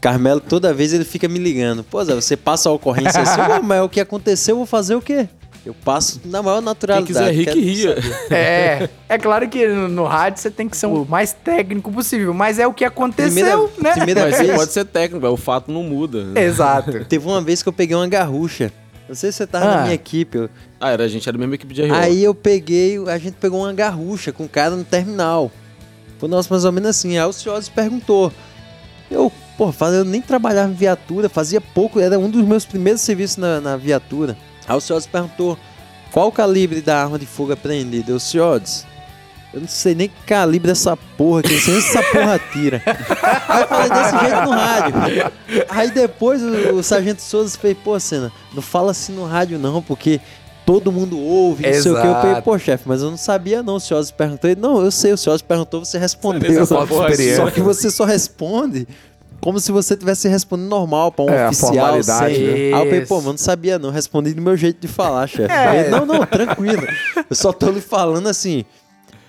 [0.00, 1.84] Carmelo, toda vez ele fica me ligando.
[1.84, 4.94] Pô, Zé, você passa a ocorrência assim, "Ué, mas o que aconteceu, eu vou fazer
[4.94, 5.28] o quê?
[5.66, 7.06] Eu passo na maior Quem naturalidade.
[7.06, 7.96] quiser rir, que ria.
[8.30, 12.32] É, é claro que no, no rádio você tem que ser o mais técnico possível,
[12.32, 13.92] mas é o que aconteceu, Primeira- né?
[13.94, 15.26] primeira Mas você vez- pode ser técnico.
[15.26, 16.24] O fato não muda.
[16.40, 17.04] Exato.
[17.06, 18.72] Teve uma vez que eu peguei uma garrucha.
[19.08, 19.74] Não sei se você tava Ah.
[19.76, 20.38] na minha equipe.
[20.38, 20.50] eu-
[20.80, 21.94] Ah, era, a gente era a mesma equipe de RO.
[21.94, 25.50] Aí eu peguei, a gente pegou uma garrucha com o cara no terminal.
[26.18, 27.18] Foi nosso mais ou menos assim.
[27.18, 28.32] Aí o se perguntou.
[29.10, 33.38] Eu, pô, eu nem trabalhava em viatura, fazia pouco, era um dos meus primeiros serviços
[33.38, 34.36] na, na viatura.
[34.68, 35.58] Aí o senhor perguntou
[36.12, 38.12] qual o calibre da arma de fogo apreendida.
[38.12, 38.86] Eu, senhores,
[39.52, 42.40] eu não sei nem que calibre dessa porra aqui, não sei nem se essa porra
[42.52, 42.82] tira.
[43.48, 45.32] Aí eu falei desse jeito no rádio.
[45.68, 49.82] Aí depois o, o Sargento Souza fez, pô, Cena, não fala assim no rádio não,
[49.82, 50.20] porque
[50.66, 52.06] todo mundo ouve, não sei o que.
[52.06, 52.42] Eu falei, Exato.
[52.42, 53.76] pô, chefe, mas eu não sabia não.
[53.76, 54.50] O senhor perguntou.
[54.50, 56.62] Ele, não, eu sei, o senhor perguntou, você respondeu.
[56.62, 56.76] Essa
[57.36, 58.86] Só que você só responde
[59.40, 61.70] como se você tivesse respondendo normal pra um É, a oficial.
[61.72, 62.52] formalidade, sem- né?
[62.52, 63.90] Aí eu falei, pô, mas não sabia não.
[63.90, 65.52] Respondi do meu jeito de falar, chefe.
[65.52, 65.68] É.
[65.68, 66.86] Aí não, não, tranquilo.
[67.28, 68.64] Eu só tô lhe falando assim.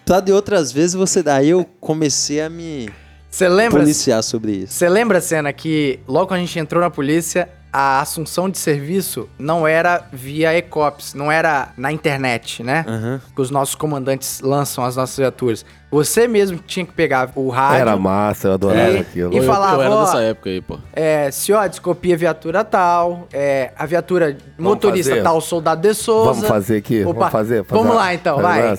[0.06, 1.24] Pra de outras vezes você.
[1.30, 2.90] Aí eu comecei a me
[3.30, 3.80] Você lembra?
[3.80, 4.74] policiar sobre isso.
[4.74, 9.30] Você lembra, Cena, que logo quando a gente entrou na polícia, a assunção de serviço
[9.38, 12.84] não era via ECOPS, não era na internet, né?
[12.88, 13.22] Aham.
[13.36, 15.64] Que os nossos comandantes lançam as nossas viaturas.
[15.92, 17.82] Você mesmo tinha que pegar o rádio.
[17.82, 19.34] Era massa, eu adorava E- aquilo.
[19.34, 20.80] e eu, falava, eu era ó, dessa época aí, pô.
[20.94, 25.24] É, Ciodes, copia a viatura tal, é, a viatura motorista fazer?
[25.24, 26.34] tal, soldado de Souza.
[26.34, 27.02] Vamos fazer aqui?
[27.04, 27.64] Opa, Vamos fazer?
[27.64, 28.78] vamos lá, então, vai.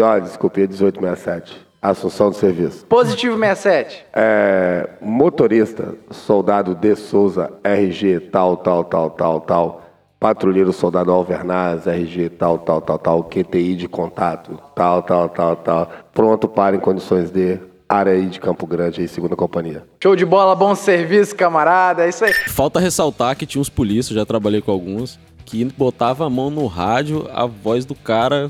[0.00, 1.71] Ó, desculpe, 1867.
[1.82, 2.86] Assunção do serviço.
[2.86, 4.06] Positivo 67.
[4.12, 9.82] É, motorista, soldado de Souza, RG, tal, tal, tal, tal, tal.
[10.20, 13.24] Patrulheiro, soldado Alvernaz, RG, tal, tal, tal, tal.
[13.24, 15.90] QTI de contato, tal, tal, tal, tal.
[16.14, 17.58] Pronto para em condições de
[17.88, 19.82] área aí de Campo Grande, aí, segunda companhia.
[20.00, 22.04] Show de bola, bom serviço, camarada.
[22.04, 22.32] É isso aí.
[22.32, 26.66] Falta ressaltar que tinha uns polícias, já trabalhei com alguns, que botava a mão no
[26.66, 28.48] rádio, a voz do cara.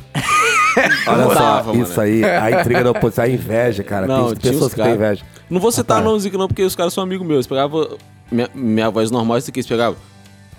[1.07, 1.83] Olha só, mano.
[1.83, 4.07] isso aí, a intriga da oposição, a inveja, cara.
[4.07, 5.25] Não, Tem tinha pessoas uns que têm cara- inveja.
[5.51, 6.07] Não vou citar Ah, tá.
[6.09, 7.39] nomes aqui não, porque os caras são amigos meus.
[7.39, 7.97] Eles pegavam
[8.31, 9.97] minha, minha voz normal, esse aqui eles pegavam.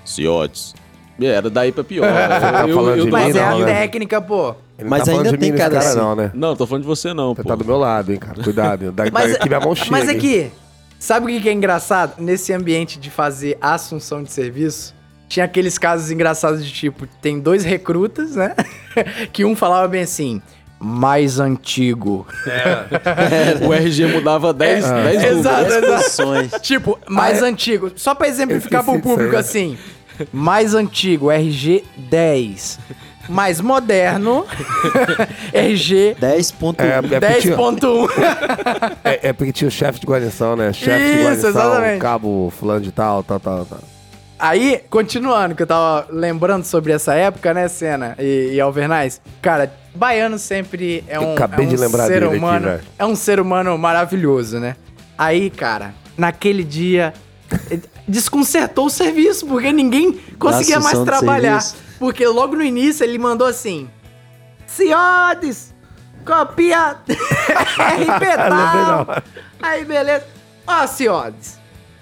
[0.06, 0.74] Ciotes.
[1.22, 2.06] Era daí pra pior.
[2.12, 3.66] tá falando de mim, Mas é a não, né?
[3.82, 4.56] técnica, pô.
[4.78, 5.98] Ele Mas tá falando ainda de mim tem nesse cara assim.
[5.98, 6.32] não, né?
[6.34, 7.50] Não, tô falando de você não, Você pô.
[7.50, 8.44] tá do meu lado, hein, cara.
[8.44, 8.92] Cuidado.
[8.92, 9.92] Da, Mas, daqui minha mão chega.
[9.92, 10.18] mas hein?
[10.18, 10.52] aqui,
[11.00, 12.20] sabe o que que é engraçado?
[12.22, 14.94] Nesse ambiente de fazer assunção de serviço,
[15.34, 18.54] tinha aqueles casos engraçados de tipo, tem dois recrutas, né?
[19.34, 20.40] que um falava bem assim,
[20.80, 22.28] mais antigo.
[23.68, 25.04] O RG mudava 10 É.
[25.04, 25.40] 10 números.
[25.40, 25.94] Exato, Dez exato.
[26.04, 26.52] posições.
[26.62, 27.50] Tipo, mais Ah, é?
[27.50, 27.92] antigo.
[27.96, 29.76] Só pra exemplificar pro público assim.
[30.32, 32.80] Mais antigo, RG 10.
[33.28, 34.46] Mais moderno,
[35.54, 36.76] RG 10.1.
[36.78, 38.10] É, é porque tinha- 10.1.
[39.04, 40.72] É, é porque tinha o chefe de guarnição, né?
[40.74, 42.00] Chefe de guarnição, exatamente.
[42.02, 43.80] cabo fulano de tal, tal, tal, tal.
[44.44, 49.22] Aí, continuando, que eu tava lembrando sobre essa época, né, Senna e, e Alvernais?
[49.42, 52.66] Cara, baiano sempre é Eu um, acabei é um de lembrar ser dele aqui, humano.
[52.66, 52.84] velho.
[53.00, 54.76] é um ser humano maravilhoso, né?
[55.18, 57.14] Aí, cara, naquele dia
[57.72, 61.64] eh, desconcertou o serviço, porque ninguém conseguia mais trabalhar.
[61.98, 63.90] Porque logo no início ele mandou assim:
[64.68, 65.74] Senhores,
[66.26, 69.24] copia RP tal.
[69.62, 70.26] Aí, beleza.
[70.68, 71.58] Ó, senhores,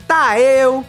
[0.08, 0.84] tá eu,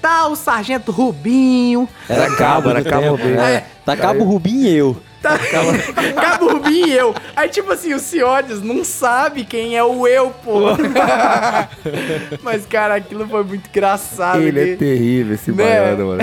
[0.00, 3.16] tá o Sargento Rubinho, Era cabo, era cabo tempo.
[3.18, 3.36] bem.
[3.36, 3.64] É.
[3.84, 4.96] Tá Cabo Rubim e eu.
[5.22, 5.38] tá
[6.20, 7.14] Cabo Rubinho e eu.
[7.34, 10.60] Aí, tipo assim, o Ciodes não sabe quem é o eu, pô.
[12.42, 14.40] Mas, cara, aquilo foi muito engraçado.
[14.40, 15.64] Ele é que- terrível, esse Né?
[15.64, 16.20] baiano, mano.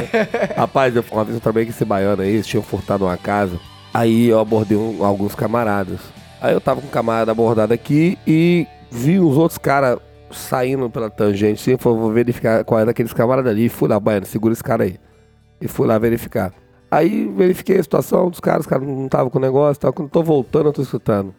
[0.55, 3.59] Rapaz, eu, uma vez eu trabalhei com esse baiano aí, eles tinham furtado uma casa.
[3.93, 5.99] Aí eu abordei um- alguns camaradas.
[6.41, 9.97] Aí eu tava com um camarada abordado aqui e vi uns outros caras
[10.35, 11.77] saindo pela tangente.
[11.77, 13.65] Falei, vou verificar qual é daqueles camaradas ali.
[13.65, 14.99] E fui lá, baiano, segura esse cara aí.
[15.59, 16.53] E fui lá verificar.
[16.91, 19.91] Aí verifiquei a situação dos caras, os caras não estavam com o negócio, tal.
[19.91, 21.33] Quando eu tô voltando, eu tô escutando.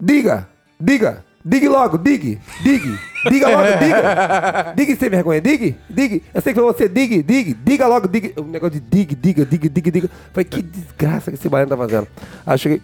[0.00, 0.46] Diga,
[0.78, 2.98] diga, diga logo, diga, diga,
[3.30, 4.74] diga logo, diga.
[4.76, 6.20] Diga sem vergonha, diga, diga.
[6.32, 8.40] Eu sei que foi você, diga, diga, diga logo, diga.
[8.40, 10.10] O negócio de diga, diga, diga, diga, diga.
[10.32, 12.06] Falei, que desgraça que esse baiano tá fazendo.
[12.46, 12.82] Aí eu cheguei,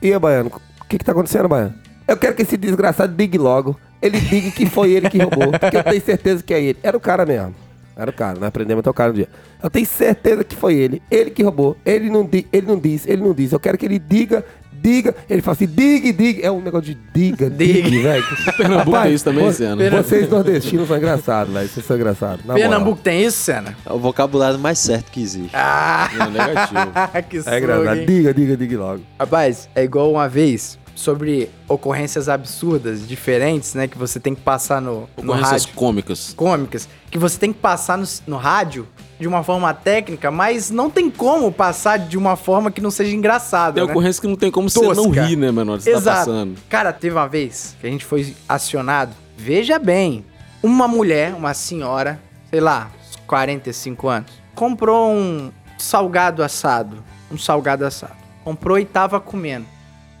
[0.00, 0.50] e aí, baiano,
[0.80, 1.74] o que que tá acontecendo, baiano?
[2.08, 3.78] Eu quero que esse desgraçado diga logo.
[4.02, 6.78] Ele diga que foi ele que roubou, porque eu tenho certeza que é ele.
[6.82, 7.54] Era o cara mesmo.
[7.96, 9.28] Era o cara, nós aprendemos até o cara no dia.
[9.62, 11.00] Eu tenho certeza que foi ele.
[11.10, 11.76] Ele que roubou.
[11.84, 13.54] Ele não, di, ele não disse, ele não disse.
[13.54, 14.42] Eu quero que ele diga,
[14.72, 15.14] diga.
[15.28, 16.46] Ele fala assim, diga, diga.
[16.46, 17.90] É um negócio de diga, Diga.
[17.90, 18.24] velho.
[18.56, 19.90] Pernambuco Rapaz, tem isso também, vo- Zeno.
[19.90, 21.68] Vocês nordestinos são engraçados, velho.
[21.68, 22.44] Vocês são engraçados.
[22.46, 22.70] na moral.
[22.70, 23.76] Pernambuco tem isso, Senna?
[23.84, 25.50] É o vocabulário mais certo que existe.
[25.54, 26.80] Ah, Não, negativo.
[27.28, 28.06] que É engraçado.
[28.06, 29.02] Diga, diga, diga logo.
[29.20, 33.88] Rapaz, é igual uma vez sobre ocorrências absurdas, diferentes, né?
[33.88, 35.74] Que você tem que passar no, no Ocorrências rádio.
[35.74, 36.34] cômicas.
[36.34, 36.88] Cômicas.
[37.10, 38.86] Que você tem que passar no, no rádio
[39.18, 43.14] de uma forma técnica, mas não tem como passar de uma forma que não seja
[43.14, 43.74] engraçada.
[43.74, 43.90] Tem né?
[43.90, 45.24] ocorrência que não tem como você não Tosca.
[45.24, 45.80] rir, né, mano?
[45.80, 46.18] Você tá Exato.
[46.18, 46.58] passando.
[46.68, 49.14] Cara, teve uma vez que a gente foi acionado.
[49.36, 50.24] Veja bem,
[50.62, 52.20] uma mulher, uma senhora,
[52.50, 57.02] sei lá, uns 45 anos, comprou um salgado assado.
[57.30, 58.16] Um salgado assado.
[58.44, 59.66] Comprou e tava comendo.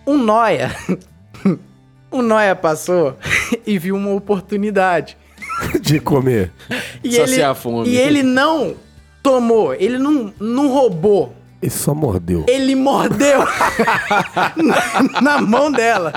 [0.06, 0.74] Um noia.
[2.10, 3.16] um noia passou
[3.66, 5.16] e viu uma oportunidade.
[5.80, 6.50] de comer.
[7.02, 7.88] E Saciar ele, a fome.
[7.88, 8.74] e ele não
[9.22, 11.34] tomou, ele não, não roubou.
[11.60, 12.44] Ele só mordeu.
[12.48, 13.38] Ele mordeu
[14.56, 16.12] na, na mão dela.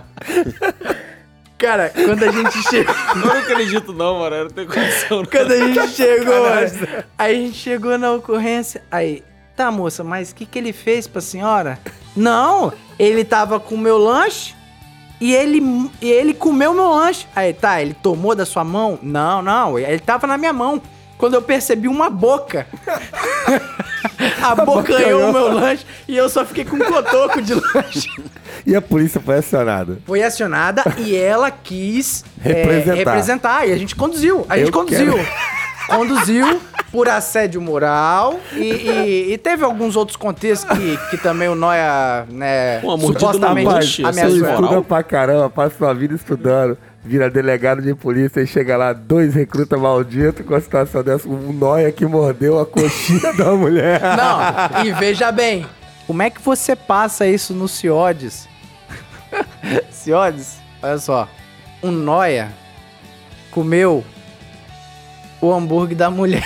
[1.57, 2.95] Cara, quando a gente chegou.
[3.15, 4.36] Eu não acredito, não, mano.
[4.36, 5.17] Eu não tenho condição.
[5.19, 5.25] não.
[5.25, 9.23] Quando a gente chegou, mano, aí a gente chegou na ocorrência, aí,
[9.55, 11.79] tá moça, mas o que, que ele fez pra senhora?
[12.16, 14.53] Não, ele tava com o meu lanche
[15.20, 17.28] e ele, e ele comeu meu lanche.
[17.36, 18.99] Aí, tá, ele tomou da sua mão?
[19.01, 20.82] Não, não, ele tava na minha mão.
[21.18, 22.68] Quando eu percebi uma boca,
[24.43, 28.09] abocanhou o meu lanche e eu só fiquei com um cotoco de lanche.
[28.66, 29.99] E a polícia foi acionada.
[30.05, 32.95] Foi acionada e ela quis é, Representar.
[32.95, 33.68] representar.
[33.68, 34.45] E a gente conduziu.
[34.49, 35.13] A gente Eu conduziu.
[35.13, 35.28] quero.
[35.88, 36.61] Conduziu
[36.96, 42.26] por assédio moral e, e- e teve alguns outros contextos que, que também o Noia,
[42.32, 44.62] né, no supostamente Você ameaçou moral.
[44.64, 49.36] estuda pra caramba, passa sua vida estudando, vira delegado de polícia e chega lá, dois
[49.36, 54.00] recrutas malditos com a situação dessa, um nóia que mordeu a coxinha da mulher.
[54.16, 55.66] Não, e veja bem,
[56.08, 58.48] como é que você passa isso no Ciodes?
[59.91, 61.28] Ciodes, olha só,
[61.84, 62.54] um Noia
[63.52, 64.02] comeu
[65.41, 66.43] o hambúrguer da mulher.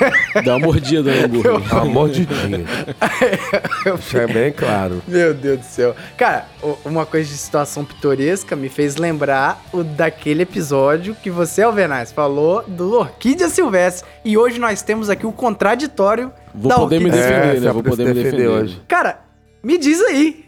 [0.44, 1.72] Dá uma mordida no hambúrguer.
[1.72, 2.60] Uma mordidinha.
[3.84, 5.02] Deixa bem claro.
[5.06, 5.96] Meu Deus do céu.
[6.16, 6.46] Cara,
[6.84, 12.62] uma coisa de situação pitoresca me fez lembrar o daquele episódio que você, Alvenaz, falou
[12.66, 14.08] do Orquídea Silvestre.
[14.24, 17.54] E hoje nós temos aqui o contraditório Vou da poder me Orquídea defender, É, né?
[17.54, 18.82] você vai Vou poder me defender defender hoje.
[18.88, 19.20] Cara,
[19.62, 20.44] me diz aí.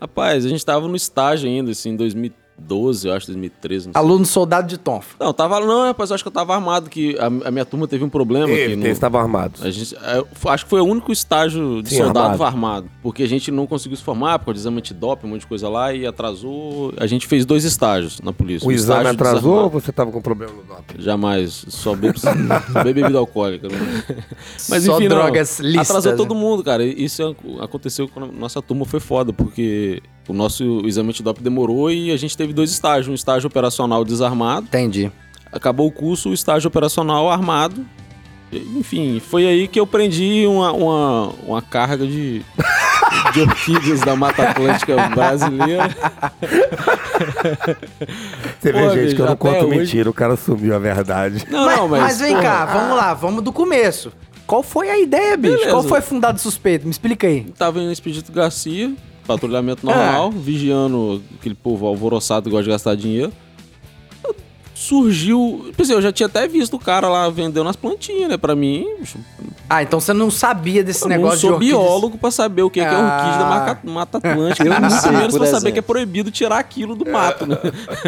[0.00, 1.96] Rapaz, a gente tava no estágio ainda, assim, em
[2.66, 3.86] 2012, eu acho, 2013.
[3.86, 4.02] Não sei.
[4.02, 5.16] Aluno soldado de Tonfa.
[5.18, 5.60] Não, tava.
[5.60, 8.08] Não, rapaz, eu acho que eu tava armado, que a, a minha turma teve um
[8.08, 8.46] problema.
[8.46, 9.62] que Eles no- estavam armados.
[9.64, 12.44] A gente, é, f- acho que foi o único estágio de Sim, soldado armado.
[12.44, 12.90] armado.
[13.02, 15.46] Porque a gente não conseguiu se formar por causa de exame antidoping, um monte de
[15.46, 16.92] coisa lá, e atrasou.
[16.96, 18.66] A gente fez dois estágios na polícia.
[18.66, 19.80] O Um exame estágio atrasou ou desarmado.
[19.80, 21.00] você tava com problema no doping?
[21.00, 21.64] Jamais.
[21.68, 23.68] Só bebo, só bebo bebida alcoólica.
[23.68, 23.78] né?
[24.68, 25.16] Mas Só enfim, não.
[25.16, 26.16] drogas lícitas, Atrasou né?
[26.18, 26.84] todo mundo, cara.
[26.84, 31.90] Isso é- aconteceu quando a nossa turma foi foda, porque o nosso exame antidoping demorou
[31.90, 33.08] e a gente teve dois estágios.
[33.08, 34.66] Um estágio operacional desarmado.
[34.66, 35.10] Entendi.
[35.52, 37.84] Acabou o curso, o estágio operacional armado.
[38.52, 42.42] Enfim, foi aí que eu prendi uma, uma, uma carga de,
[43.32, 45.88] de orquídeas da Mata Atlântica brasileira.
[48.60, 51.46] Você vê, Pô, gente, que eu não conto hoje- mentira, o cara assumiu a verdade.
[51.48, 52.20] Não, mas, não, mas mas.
[52.20, 54.12] vem porra, cá, vamos lá, vamos do começo.
[54.46, 55.54] Qual foi a ideia, bicho?
[55.54, 55.70] Beleza.
[55.70, 56.84] Qual foi fundado o suspeito?
[56.84, 57.42] Me explica aí.
[57.56, 58.92] Tava no Expedito Garcia,
[59.26, 59.94] patrulhamento Ah.
[59.94, 63.32] normal, vigiando aquele povo alvoroçado que gosta de gastar dinheiro.
[64.74, 65.70] Surgiu.
[65.76, 68.38] Pensei, eu já tinha até visto o cara lá vendendo as plantinhas, né?
[68.38, 68.86] Pra mim,
[69.68, 71.78] Ah, então você não sabia desse eu negócio não sou de orquídeas.
[71.78, 73.16] biólogo pra saber o que, que é Ah.
[73.18, 74.64] orquídea da Mata, Mata Atlântica.
[74.66, 77.56] Eu não sei, menos pra saber que é proibido tirar aquilo do mato, né?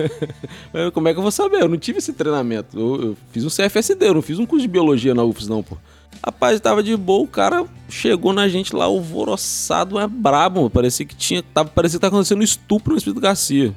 [0.95, 1.61] Como é que eu vou saber?
[1.61, 2.79] Eu não tive esse treinamento.
[2.79, 5.63] Eu, eu fiz um CFSD, eu não fiz um curso de biologia na UFS, não,
[5.63, 5.77] pô.
[6.25, 10.71] Rapaz, tava de boa, o cara chegou na gente lá, alvoroçado, é brabo.
[10.71, 11.43] Parecia que tinha.
[11.43, 13.75] Tava, parecia que tá acontecendo um estupro no Espírito Garcia.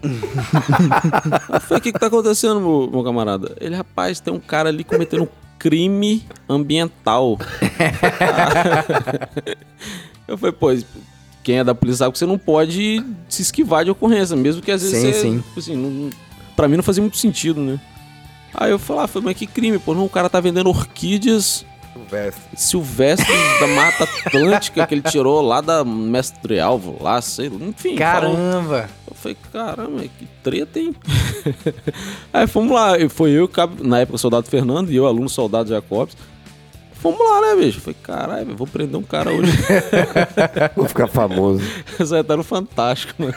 [1.53, 3.55] eu falei, o que que tá acontecendo, meu, meu camarada?
[3.59, 5.27] Ele, rapaz, tem um cara ali cometendo um
[5.57, 7.39] crime ambiental.
[10.27, 10.75] Eu falei, pô,
[11.43, 14.71] quem é da polícia sabe que você não pode se esquivar de ocorrência, mesmo que
[14.71, 15.37] às vezes Sim, você, sim.
[15.39, 16.09] tipo assim, não,
[16.55, 17.79] pra mim não fazia muito sentido, né?
[18.53, 21.65] Aí eu falei, ah, falei, mas que crime, pô, não, o cara tá vendendo orquídeas
[22.55, 27.97] silvestres da Mata Atlântica que ele tirou lá da Mestre Alvo, lá, sei lá, enfim.
[27.97, 28.89] falou- Caramba.
[29.07, 30.95] eu falei, caramba, que treta, hein?
[32.33, 33.49] Aí fomos lá, foi eu,
[33.81, 36.15] na época, soldado Fernando, e eu, aluno soldado Jacobs.
[36.95, 37.79] Fomos lá, né, bicho?
[37.81, 39.51] Falei, caralho, vou prender um cara hoje.
[40.75, 41.61] Vou ficar famoso.
[41.99, 43.33] Isso aí tá no Fantástico, mano.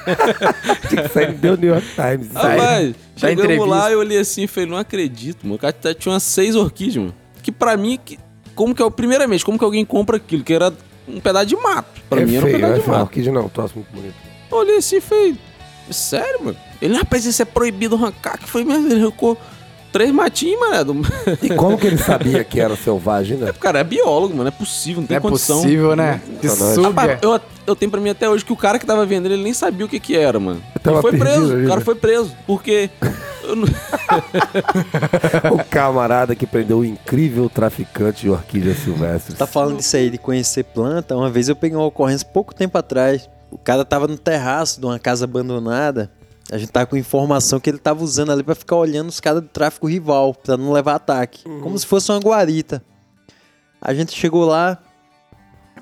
[0.88, 2.32] Tinha que sair do New York Times.
[2.32, 2.94] Rapaz, da
[3.28, 3.66] chegamos entrevista.
[3.68, 5.56] lá, eu olhei assim e falei, não acredito, mano.
[5.56, 7.14] O cara tá- tinha umas seis orquídeas, mano.
[7.42, 8.18] Que pra mim, que,
[8.58, 10.42] como que é, primeiramente, como que alguém compra aquilo?
[10.42, 10.72] Que era
[11.06, 12.02] um pedaço de mato.
[12.10, 12.92] Pra é mim era um feio, pedaço é de feio.
[12.96, 13.02] mato.
[13.06, 14.14] Orquídea não, troço muito bonito.
[14.50, 15.36] Eu olhei assim e falei,
[15.92, 16.56] sério, mano?
[16.82, 18.36] Ele, rapaz, isso é proibido arrancar.
[18.36, 19.38] Que foi mesmo, ele arrancou
[19.92, 20.92] três matinhos, mano.
[20.92, 21.02] Do...
[21.40, 23.50] E como que ele sabia que era selvagem, né?
[23.50, 25.62] O cara é biólogo, mano, é possível, não Não tem é condição.
[25.62, 26.20] possível, né?
[26.40, 26.48] Que.
[26.82, 29.44] Rapaz, eu, eu tenho pra mim até hoje que o cara que tava vendendo, ele
[29.44, 30.60] nem sabia o que que era, mano.
[30.94, 32.90] Tava Ele foi preso, o cara foi preso, porque...
[35.50, 39.38] O camarada que prendeu o incrível traficante de orquídeas silvestres.
[39.38, 41.16] Tá falando disso aí de conhecer planta.
[41.16, 43.28] Uma vez eu peguei uma ocorrência pouco tempo atrás.
[43.50, 46.10] O cara tava no terraço de uma casa abandonada.
[46.50, 49.42] A gente tava com informação que ele tava usando ali pra ficar olhando os caras
[49.42, 51.44] do tráfico rival, pra não levar ataque.
[51.44, 52.82] Como se fosse uma guarita.
[53.80, 54.78] A gente chegou lá,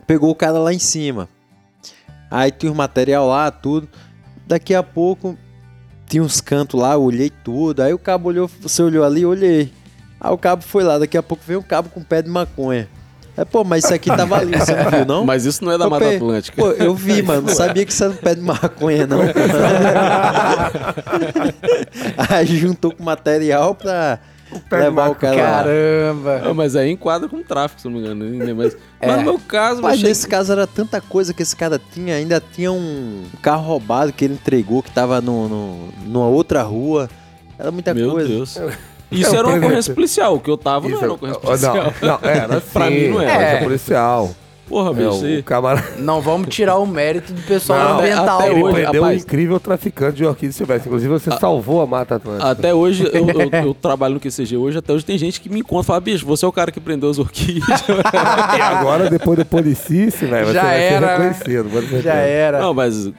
[0.06, 1.28] pegou o cara lá em cima.
[2.30, 3.88] Aí tinha os material lá, tudo.
[4.46, 5.36] Daqui a pouco
[6.08, 7.82] tinha uns cantos lá, eu olhei tudo.
[7.82, 9.72] Aí o cabo olhou, você olhou ali, eu olhei.
[10.20, 12.88] Aí o cabo foi lá, daqui a pouco veio um cabo com pé de maconha.
[13.36, 15.26] É, pô, mas isso aqui tava ali, você não viu, não?
[15.26, 16.56] Mas isso não é da Eu Mata Atlântica.
[16.56, 17.42] Pô, eu vi, mano.
[17.42, 19.18] Não sabia que isso era um pé de maconha, não.
[22.30, 24.18] Aí juntou com material pra
[24.70, 25.42] levar o cara lá.
[25.64, 26.42] Caramba.
[26.44, 28.24] Ah, mas aí enquadra com tráfico, se não me engano.
[28.24, 28.52] né?
[28.54, 29.06] Mas, É.
[29.08, 32.14] mas no meu caso, Mas achei- nesse caso era tanta coisa que esse cara tinha.
[32.14, 37.08] Ainda tinha um carro roubado que ele entregou, que tava no, no- numa outra rua.
[37.58, 38.28] Era muita Meu coisa.
[38.28, 38.58] Deus.
[39.10, 40.34] Isso Não, era uma ocorrência policial.
[40.34, 41.94] O que eu tava não Isso, era uma ocorrência não, policial.
[42.02, 42.66] não, era sim.
[42.72, 43.42] Pra mim não era.
[43.42, 43.62] É.
[43.62, 44.30] policial.
[44.68, 45.08] Porra, É, bicho.
[45.10, 48.40] o você- camarada Não vamos tirar o mérito do pessoal Não, ambiental.
[48.40, 50.88] até ele hoje, prendeu um incrível traficante de orquídea silvestre.
[50.88, 52.50] Inclusive, você salvou a Mata Atlântica.
[52.50, 55.60] Até hoje, eu, eu- eu trabalho no QCG hoje, até hoje tem gente que me
[55.60, 57.84] encontra e fala, bicho, você é o cara que prendeu as orquídeas.
[57.88, 61.12] E agora, depois da policice, velho, você Já vai era, ser né?
[61.12, 61.70] reconhecido.
[61.70, 62.10] Já certeza.
[62.12, 62.58] era.
[62.60, 63.10] não, mas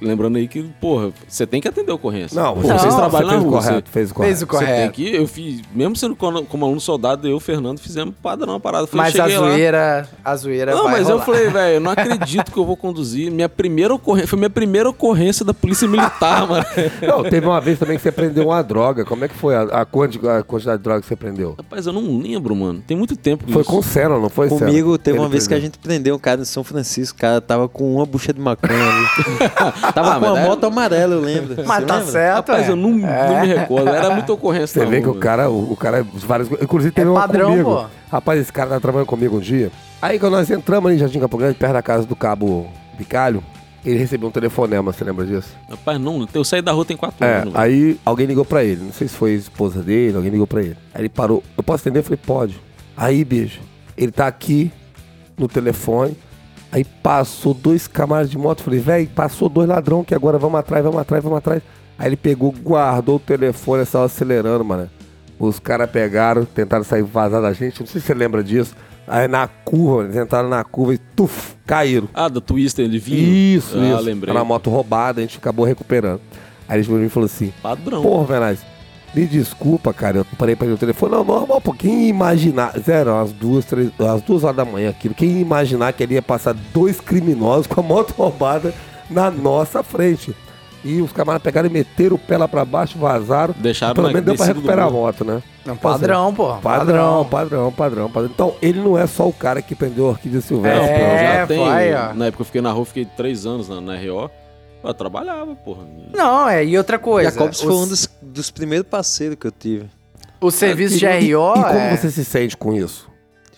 [0.00, 2.40] lembrando aí que, porra, você tem que atender a ocorrência.
[2.40, 3.60] Não, vocês Não, trabalham você na fez o rua.
[3.62, 4.28] correto, fez o correto.
[4.36, 4.92] Fez o Você tem correto.
[4.92, 8.52] que, eu fiz, mesmo sendo como, como aluno soldado, eu e o Fernando fizemos padrão
[8.54, 8.86] uma parada.
[8.86, 11.24] Foi, Mas a cheguei lá- zoeira, a zoeira Não, vai mas eu rolar.
[11.26, 13.30] falei, velho, eu não acredito que eu vou conduzir.
[13.30, 16.64] Minha primeira ocorrência, foi minha primeira ocorrência da polícia militar, mano.
[17.02, 19.04] Não, teve uma vez também que você prendeu uma droga.
[19.04, 21.54] Como é que foi a, a quanti- a quantidade de droga que você prendeu?
[21.58, 22.82] Rapaz, eu não lembro, mano.
[22.86, 23.70] Tem muito tempo Foi isso.
[23.70, 24.66] com o Senna, não foi, Senna?
[24.66, 27.16] Comigo teve Ele uma vez que a gente prendeu um cara em São Francisco.
[27.16, 29.06] O cara tava com uma bucha de maconha ali.
[29.92, 31.54] tava Ah, com mas uma é- moto amarela, eu lembro.
[31.66, 32.12] Mas Você tá lembra?
[32.12, 32.70] certo, Rapaz, é.
[32.70, 33.40] eu não, não É.
[33.42, 33.88] me recordo.
[33.88, 34.80] Era muita ocorrência.
[34.82, 37.50] Você vê rua, que o cara, o, o cara, várias Inclusive, teve É uma padrão,
[37.50, 37.70] comigo.
[37.74, 37.86] pô.
[38.10, 39.70] Rapaz, esse cara tá trabalhando comigo um dia.
[40.00, 42.66] Aí quando nós entramos ali em Jardim Campo Grande, perto da casa do cabo
[42.96, 43.42] Bicalho,
[43.84, 45.48] ele recebeu um telefonema, você lembra disso?
[45.68, 47.52] Rapaz, não, eu saí da rua tem quatro É, anos.
[47.54, 47.58] velho.
[47.64, 50.60] aí alguém ligou pra ele, não sei se foi a esposa dele, alguém ligou pra
[50.62, 50.76] ele.
[50.94, 52.00] Aí ele parou, eu posso atender?
[52.00, 52.60] Eu falei, pode.
[52.96, 53.60] Aí, beijo,
[53.96, 54.70] ele tá aqui
[55.38, 56.16] no telefone,
[56.70, 60.84] aí passou dois camaradas de moto, falei, velho, passou dois ladrão que agora vamos atrás,
[60.84, 61.62] vamos atrás, vamos atrás.
[61.98, 64.88] Aí ele pegou, guardou o telefone, saiu acelerando, mano.
[65.38, 68.74] Os caras pegaram, tentaram sair vazar da gente, não sei se você lembra disso.
[69.06, 72.08] Aí na curva, eles entraram na curva e tuf, caíram.
[72.12, 73.56] Ah, da Twister, ele vinha?
[73.56, 74.02] Isso, ah, isso.
[74.02, 74.30] lembrei.
[74.30, 76.20] Era uma moto roubada, a gente acabou recuperando.
[76.68, 78.02] Aí ele chegou pra mim e falou assim: Padrão.
[78.02, 78.60] Porra, Venaz,
[79.14, 80.18] me desculpa, cara.
[80.18, 81.12] Eu parei pra ir no telefone.
[81.12, 81.72] Não, normal, pô.
[81.72, 82.72] Quem ia imaginar.
[82.78, 85.14] Zero, às duas, três, às duas horas da manhã aquilo.
[85.14, 88.72] Quem ia imaginar que ele ia passar dois criminosos com a moto roubada
[89.10, 90.34] na nossa frente?
[90.84, 93.52] E os camaradas pegaram e meteram o pé lá pra baixo, vazaram.
[93.58, 95.42] Deixaram Pelo menos deu pra recuperar a moto, né?
[95.66, 96.54] Não, padrão, pô.
[96.56, 98.30] Padrão, padrão, padrão, padrão.
[98.32, 100.80] Então, ele não é só o cara que prendeu a Orquídea Silvestre.
[100.80, 102.14] Não, É, pô, eu já aí, ó.
[102.14, 104.30] na época eu fiquei na rua, fiquei três anos na, na RO.
[104.82, 105.82] Eu trabalhava, porra.
[106.14, 107.30] Não, é, e outra coisa.
[107.30, 109.86] Jacobs foi os- um dos, dos primeiros parceiros que eu tive.
[110.40, 111.50] O serviço de E- RO.
[111.50, 111.96] E, como é...
[111.96, 113.08] você se sente com isso?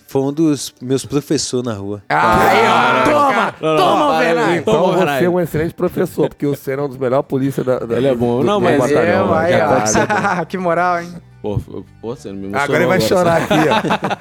[0.08, 2.02] Foi um dos meus professores na rua.
[2.08, 3.54] Aí, ó, toma!
[3.60, 4.18] Não, não, toma.
[4.18, 4.60] Venaz!
[4.60, 7.64] Então Toma, você é um excelente professor, porque o Senna é um dos melhores polícias
[7.64, 8.40] da, da Ele é bom.
[8.40, 9.38] do- Não, do mas batalhão, eu, né?
[9.38, 10.40] aí, Caralho.
[10.40, 10.44] ó.
[10.48, 11.12] que moral, hein?
[11.40, 11.60] Pô,
[12.00, 13.68] pô, você não me emocionou Agora ele vai chorar sabe?
[13.68, 13.68] aqui,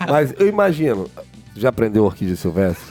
[0.08, 0.12] ó.
[0.12, 1.10] Mas eu imagino.
[1.56, 2.86] Já aprendeu Orquídea Silvestre?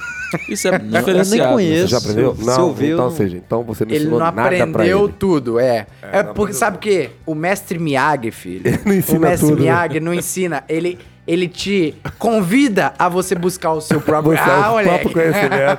[0.49, 1.29] Isso é Não, eu diferenciado.
[1.29, 1.83] nem conheço.
[1.83, 2.37] Você já aprendeu?
[2.37, 4.47] Se não, eu eu então não- seja, então você não Ele ensinou não nada pra
[4.65, 5.15] aprendeu ele.
[5.19, 5.87] tudo, é.
[6.03, 7.11] É, não porque, sabe o quê?
[7.25, 8.63] O mestre Miyagi, filho.
[8.69, 9.63] Ele não ensina o mestre tudo, né?
[9.63, 10.65] Miyagi não ensina.
[10.69, 14.33] Ele, ele te convida a você buscar o seu próprio...
[14.37, 15.79] Você é ah, o próprio conhecimento.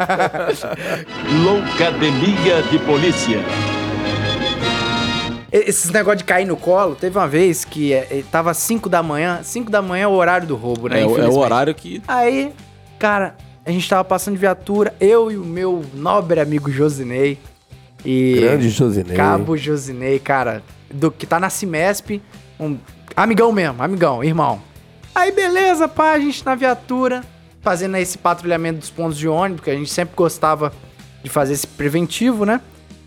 [1.43, 3.39] Loucademia de Polícia.
[5.51, 9.01] Esses negócios de cair no colo, teve uma vez que é, é, tava 5 da
[9.01, 9.39] manhã.
[9.41, 11.01] 5 da manhã é o horário do roubo, né?
[11.01, 12.01] É, o- é o horário que.
[12.07, 12.51] Aí,
[12.99, 13.35] cara,
[13.69, 17.37] a gente tava passando de viatura, eu e o meu nobre amigo Josinei.
[18.03, 19.15] E Grande Josinei.
[19.15, 22.19] Cabo Josinei, cara, do que tá na Cimesp,
[22.59, 22.79] um
[23.15, 24.59] amigão mesmo, amigão, irmão.
[25.13, 27.23] Aí beleza, pá, a gente na viatura,
[27.61, 30.73] fazendo esse patrulhamento dos pontos de ônibus, porque a gente sempre gostava
[31.21, 32.61] de fazer esse preventivo, né?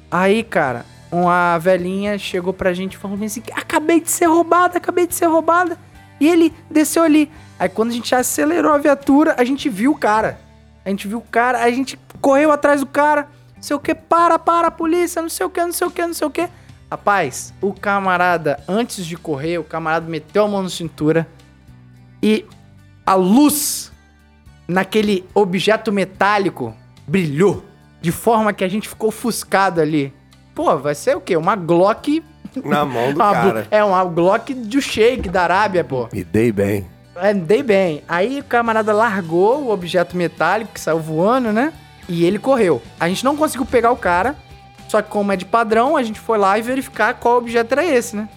[0.09, 5.09] Aí, cara, uma velhinha chegou pra gente e falou assim: acabei de ser roubada, acabei
[5.09, 5.77] de ser roubada.
[6.21, 7.29] E ele desceu ali.
[7.59, 10.39] Aí quando a gente acelerou a viatura, a gente viu o cara.
[10.85, 13.29] A gente viu o cara, a gente correu atrás do cara.
[13.57, 16.07] Não sei o que, para, para, polícia, não sei o que, não sei o que,
[16.07, 16.49] não sei o que.
[16.91, 21.27] Rapaz, o camarada, antes de correr, o camarada meteu a mão na cintura
[22.23, 22.45] e
[23.07, 23.91] a luz
[24.69, 26.75] naquele objeto metálico
[27.07, 27.65] brilhou.
[28.01, 30.13] De forma que a gente ficou ofuscado ali.
[30.55, 31.37] Pô, vai ser o quê?
[31.37, 32.23] Uma Glock.
[32.65, 33.67] Na mão do uma cara.
[33.71, 36.09] É uma Glock do Sheik da Arábia, pô.
[36.13, 36.92] Me dei bem.
[37.17, 38.03] É, dei bem.
[38.09, 41.73] Aí o camarada largou o objeto metálico que saiu voando, né?
[42.09, 42.83] E ele correu.
[42.99, 44.35] A gente não conseguiu pegar o cara.
[44.89, 47.85] Só que como é de padrão, a gente foi lá e verificar qual objeto era
[47.85, 48.29] esse, né?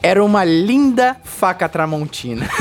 [0.00, 2.48] Era uma linda faca tramontina.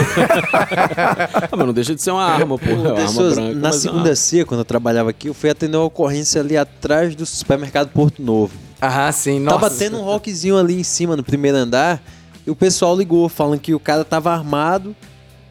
[1.49, 2.70] Ah, mas não deixa de ser uma arma, pô.
[2.70, 3.41] É uma arma branca.
[3.41, 6.57] na é uma segunda CIA, quando eu trabalhava aqui, eu fui atender uma ocorrência ali
[6.57, 8.53] atrás do supermercado Porto Novo.
[8.82, 9.39] Aham, sim.
[9.39, 9.59] Nossa.
[9.59, 12.01] Tava tendo um rockzinho ali em cima, no primeiro andar,
[12.45, 14.95] e o pessoal ligou, falando que o cara tava armado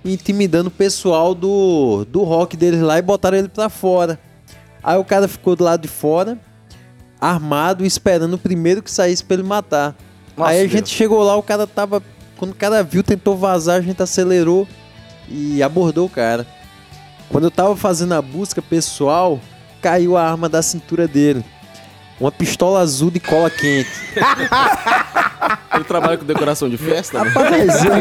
[0.06, 4.18] intimidando o pessoal do, do rock deles lá e botaram ele pra fora.
[4.82, 6.38] Aí o cara ficou do lado de fora,
[7.20, 9.96] armado, esperando o primeiro que saísse pra ele matar.
[10.36, 10.72] Nossa, Aí a Deus.
[10.72, 12.02] gente chegou lá, o cara tava.
[12.36, 14.68] Quando o cara viu, tentou vazar, a gente acelerou
[15.28, 16.46] e abordou o cara.
[17.30, 19.40] Quando eu tava fazendo a busca pessoal,
[19.80, 21.44] caiu a arma da cintura dele.
[22.18, 23.90] Uma pistola azul de cola quente.
[25.74, 27.28] Ele trabalha com decoração de festa, né?
[27.30, 27.92] Rapaz, eu-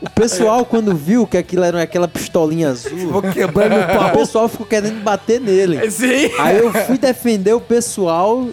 [0.00, 4.10] o pessoal, quando viu que aquilo era aquela pistolinha azul, Vou quebrando o o pau.
[4.12, 5.90] pessoal ficou querendo bater nele.
[5.90, 6.30] Sim.
[6.38, 8.48] Aí eu fui defender o pessoal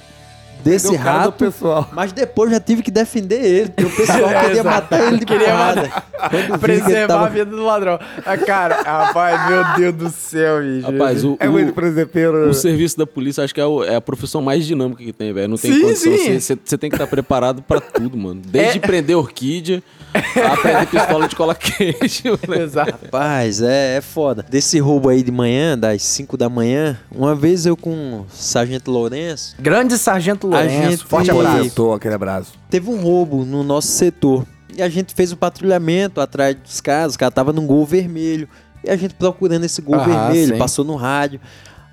[0.66, 1.38] desse Deu cara do rato.
[1.38, 1.90] pessoal.
[1.94, 4.68] Mas depois já tive que defender ele, porque o pessoal É, queria exato.
[4.68, 5.90] matar ele de Queria porrada.
[6.30, 8.00] Quando Preservar tava- a vida do ladrão.
[8.26, 10.92] Ah, cara, rapaz, meu Deus do céu, bicho.
[10.92, 12.50] Rapaz, o, É o- muito presepeiro.
[12.50, 15.32] o serviço da polícia acho que é, o- é a profissão mais dinâmica que tem,
[15.32, 15.48] velho.
[15.50, 16.58] Não tem Sim, condição.
[16.64, 18.42] você tem que estar preparado pra tudo, mano.
[18.46, 18.82] Desde É.
[18.82, 19.84] prender orquídea
[20.14, 22.24] a aprender pistola de cola quente.
[22.48, 22.64] né?
[22.64, 22.92] Exato.
[23.04, 24.46] Rapaz, é, é foda.
[24.50, 28.92] Desse roubo aí de manhã, das 5 da manhã, uma vez eu com o Sargento
[28.92, 31.92] Lourenço, Grande Sargento A Lourenço, gente- forte abraço.
[31.94, 32.54] Aquele abraço.
[32.70, 34.46] teve um roubo no nosso setor.
[34.78, 38.48] E a gente fez o patrulhamento atrás dos caras, os caras estavam num gol vermelho.
[38.84, 40.58] E a gente procurando esse gol Aham, vermelho, sim.
[40.60, 41.40] passou no rádio.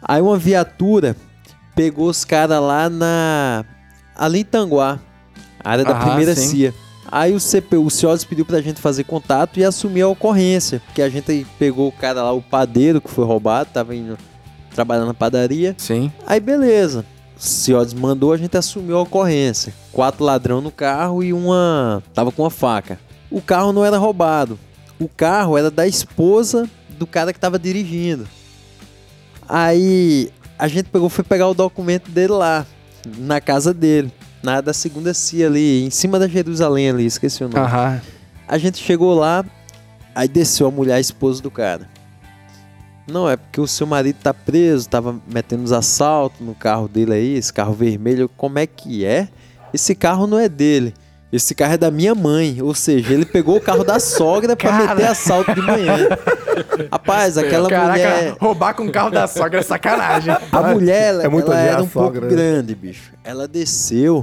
[0.02, 1.16] Aí uma viatura
[1.76, 3.64] pegou os caras lá na.
[4.16, 4.98] ali em Tanguá,
[5.64, 6.48] área da Aham, primeira sim.
[6.48, 6.74] CIA.
[7.12, 10.80] Aí o CPU, o CIOS pediu pra gente fazer contato e assumir a ocorrência.
[10.86, 14.16] Porque a gente pegou o cara lá, o padeiro que foi roubado, tava indo
[14.74, 15.74] trabalhar na padaria.
[15.76, 16.10] Sim.
[16.26, 17.04] Aí beleza.
[17.36, 19.74] O Ciodes mandou, a gente assumiu a ocorrência.
[19.92, 22.02] Quatro ladrão no carro e uma.
[22.14, 22.98] tava com uma faca.
[23.30, 24.58] O carro não era roubado.
[24.98, 26.66] O carro era da esposa
[26.98, 28.26] do cara que tava dirigindo.
[29.46, 32.64] Aí a gente pegou, foi pegar o documento dele lá,
[33.18, 34.10] na casa dele.
[34.42, 37.64] Na da segunda CIA ali, em cima da Jerusalém ali, esqueci o nome.
[37.64, 38.00] Aham.
[38.48, 39.44] A gente chegou lá,
[40.14, 41.88] aí desceu a mulher, a esposa do cara.
[43.06, 47.14] Não, é porque o seu marido tá preso, tava metendo uns assaltos no carro dele
[47.14, 48.28] aí, esse carro vermelho.
[48.28, 49.28] Como é que é?
[49.72, 50.94] Esse carro não é dele.
[51.32, 52.58] Esse carro é da minha mãe.
[52.60, 54.94] Ou seja, ele pegou o carro da sogra pra Cara.
[54.94, 56.08] meter assalto de manhã.
[56.90, 58.36] Rapaz, aquela Caraca, mulher.
[58.38, 60.36] roubar com o carro da sogra é sacanagem.
[60.52, 62.28] A mulher, ela, É muito ela era um sogra, pouco né?
[62.42, 63.12] grande, bicho.
[63.24, 64.22] Ela desceu.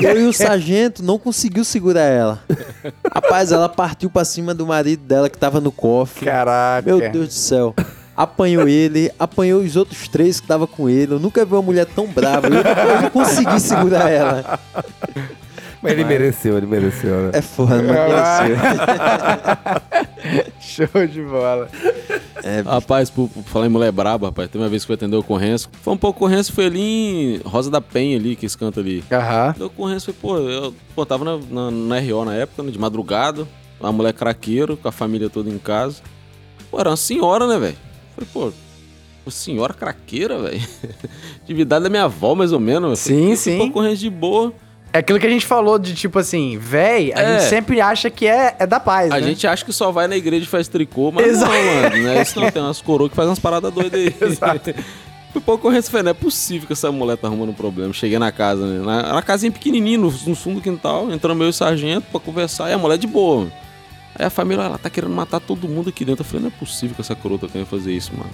[0.00, 2.40] Eu e o sargento não conseguiu segurar ela.
[3.12, 6.24] Rapaz, ela partiu pra cima do marido dela que tava no cofre.
[6.24, 6.82] Caraca.
[6.86, 7.74] Meu Deus do céu.
[8.16, 11.14] Apanhou ele, apanhou os outros três que tava com ele.
[11.14, 12.46] Eu nunca vi uma mulher tão brava.
[12.46, 14.60] Eu, eu não consegui segurar ela.
[15.82, 17.30] Mas ele mereceu, ele mereceu, né?
[17.34, 18.56] É foda, mas mereceu.
[20.86, 21.68] Show de bola.
[22.64, 25.18] Rapaz, por, por falar em mulher braba, rapaz, teve uma vez que foi atender a
[25.18, 25.68] ocorrência.
[25.82, 29.02] Foi um pouco ocorrência, foi ali em Rosa da Penha ali, que esse canto ali.
[29.10, 29.54] Aham.
[29.58, 32.78] Da ocorrência foi, pô, eu pô, tava na, na, na RO na época, né, de
[32.78, 33.46] madrugada,
[33.80, 36.00] uma mulher craqueiro, com a família toda em casa.
[36.70, 37.76] Pô, era uma senhora, né, velho?
[38.14, 38.52] Falei, pô,
[39.30, 40.60] senhora craqueira, velho.
[41.44, 43.00] De idade da minha avó, mais ou menos.
[43.00, 43.58] Sim, Falei, sim.
[43.58, 44.52] Pô, ocorrência de boa.
[44.92, 47.38] É aquilo que a gente falou de tipo assim, véi, a É.
[47.40, 49.22] gente sempre acha que é, é da paz, A né?
[49.26, 51.50] gente acha que só vai na igreja e faz tricô, mas Exato.
[51.52, 51.96] não, mano.
[52.02, 52.50] Não é isso não.
[52.50, 54.14] Tem umas coroas que fazem umas paradas doidas aí.
[54.20, 54.74] Exato.
[55.32, 57.90] Fui pra ocorrência, falei, não é possível que essa mulher tá arrumando um problema.
[57.94, 58.84] Cheguei na casa, né?
[58.84, 62.20] Na, na casinha pequenininha, no, no fundo do quintal, entrando meu e o sargento pra
[62.20, 63.38] conversar, e a mulher de boa.
[63.40, 63.52] mano.
[64.14, 66.20] Aí a família, ela tá querendo matar todo mundo aqui dentro.
[66.20, 68.28] Eu falei, não é possível que essa coroa tá querendo fazer isso, mano.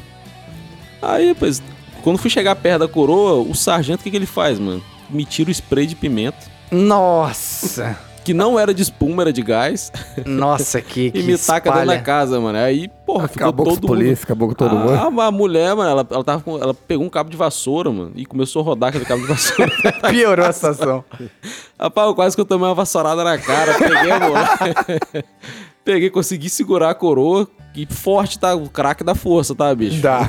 [1.00, 1.62] Aí, pois,
[2.02, 4.82] quando fui chegar perto da coroa, o sargento, o que, que ele faz, mano?
[5.10, 6.38] Me tira o spray de pimenta,
[6.70, 7.96] Nossa.
[8.24, 9.90] que não era de espuma, era de gás,
[10.26, 12.02] Nossa, que, que e me taca dentro da espalha.
[12.02, 12.58] casa, mano.
[12.58, 13.98] Aí, porra, ficou Acabou com todo os mundo...
[13.98, 15.20] polícia, acabou com todo mundo.
[15.20, 18.12] A, a mulher, mano, ela, ela, tava com- ela pegou um cabo de vassoura, mano,
[18.16, 19.72] e começou a rodar aquele cabo de vassoura.
[20.10, 21.02] Piorou a situação.
[21.80, 23.74] Rapaz, quase que eu tomei uma vassourada na cara.
[23.78, 25.24] Peguei a mulher.
[25.88, 27.48] Peguei, consegui segurar a coroa.
[27.74, 28.54] E forte, tá?
[28.54, 30.02] O craque da força, tá, bicho?
[30.02, 30.28] Dá.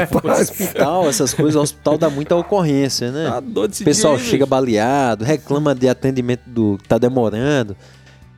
[0.40, 3.28] Hospital, essas coisas, o hospital dá muita ocorrência, né?
[3.28, 4.50] Tá doido esse O pessoal dia chega bicho.
[4.50, 7.76] baleado, reclama de atendimento do que tá demorando.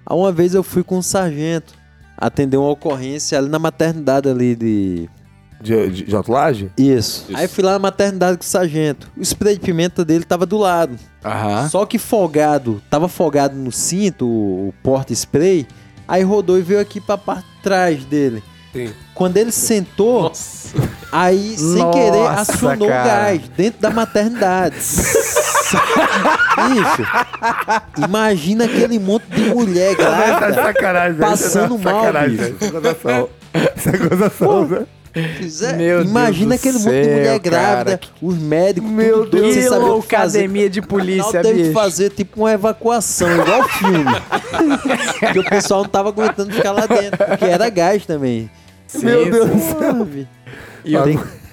[0.05, 1.75] Aí Uma vez eu fui com um sargento
[2.19, 5.09] atender uma ocorrência ali na maternidade ali de.
[5.61, 6.13] De, de, de?
[6.13, 6.71] Isso.
[6.77, 7.27] Isso.
[7.35, 9.09] Aí fui lá na maternidade com o sargento.
[9.17, 10.99] O spray de pimenta dele tava do lado.
[11.25, 11.69] Aham.
[11.69, 15.69] Só que folgado, tava folgado no cinto, o, o porta-spray.
[16.13, 18.43] Aí rodou e veio aqui pra parte de trás dele.
[18.71, 18.93] Sim.
[19.15, 20.75] Quando ele sentou, Nossa.
[21.11, 23.03] aí sem Nossa, querer acionou cara.
[23.03, 24.77] o gás dentro da maternidade.
[26.55, 27.03] Bicho,
[28.07, 30.63] imagina aquele monte de mulher Tá grávida.
[30.63, 31.31] sacanagem, velho.
[31.31, 32.43] Passando é mal, sacanagem, bicho.
[32.43, 32.57] velho.
[32.61, 33.29] Isso é gozação.
[33.77, 34.87] Isso é gozação, né?
[35.47, 37.85] Zé, Meu imagina Deus aquele monte de mulher cara.
[37.85, 40.39] grávida, os médicos, Meu tudo doido, Que sem saber o que fazer.
[40.39, 41.73] academia de polícia, Afinal, teve que bicho.
[41.75, 44.05] fazer tipo uma evacuação, igual filme.
[45.21, 48.51] Porque o pessoal não tava aguentando ficar lá dentro, porque era gás também.
[48.95, 50.09] Meu Deus do céu.
[50.85, 50.97] E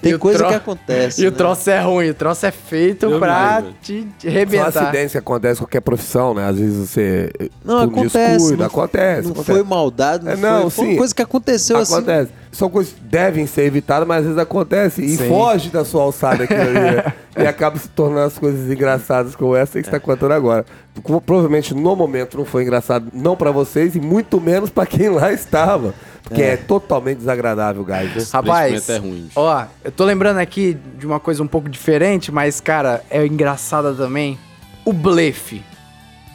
[0.01, 1.21] tem o coisa tro- que acontece.
[1.23, 1.37] E o né?
[1.37, 4.67] troço é ruim, o troço é feito Deus pra te arrebentar.
[4.67, 6.47] acidentes que acontecem em qualquer profissão, né?
[6.47, 7.31] Às vezes você.
[7.63, 9.21] Não, por um acontece, descuido, não- acontece.
[9.23, 9.51] Não acontece.
[9.51, 10.91] foi maldade, não, É, não, foi, foi sim.
[10.91, 11.93] uma coisa que aconteceu assim.
[11.93, 12.31] Acontece.
[12.51, 15.27] São coisas que devem ser evitadas, mas às vezes acontece e Sim.
[15.29, 16.73] foge da sua alçada ali.
[16.73, 17.13] né?
[17.37, 20.65] e acaba se tornando as coisas engraçadas como essa que você está contando agora.
[21.03, 25.09] Como provavelmente no momento não foi engraçado, não pra vocês e muito menos pra quem
[25.09, 25.93] lá estava.
[26.29, 28.15] Porque é, totalmente desagradável, guys.
[28.15, 28.23] né?
[28.31, 29.29] Rapaz, é ruim.
[29.35, 33.93] ó, eu tô lembrando aqui de uma coisa um pouco diferente, mas, cara, é engraçada
[33.93, 34.37] também.
[34.85, 35.61] O blefe.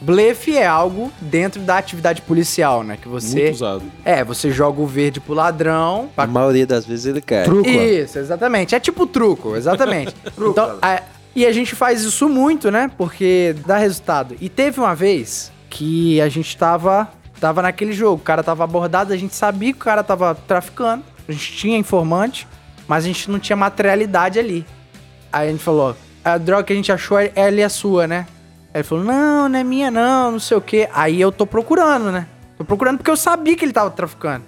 [0.01, 2.97] Blefe é algo dentro da atividade policial, né?
[3.01, 3.43] Que você.
[3.43, 3.83] Muito usado.
[4.03, 6.09] É, você joga o verde pro ladrão.
[6.13, 7.45] A pra- maioria das vezes ele cai.
[7.45, 7.67] Truco.
[7.67, 8.75] Isso, exatamente.
[8.75, 10.13] É tipo truco, exatamente.
[10.37, 11.01] então, a-
[11.35, 12.91] e a gente faz isso muito, né?
[12.97, 14.35] Porque dá resultado.
[14.39, 17.09] E teve uma vez que a gente tava,
[17.39, 21.03] tava naquele jogo, o cara tava abordado, a gente sabia que o cara tava traficando,
[21.27, 22.47] a gente tinha informante,
[22.87, 24.65] mas a gente não tinha materialidade ali.
[25.31, 28.25] Aí a gente falou, a droga que a gente achou, é- ela é sua, né?
[28.73, 30.89] Aí ele falou, não, não é minha não, não sei o quê.
[30.93, 32.27] Aí eu tô procurando, né?
[32.57, 34.43] Tô procurando porque eu sabia que ele tava traficando.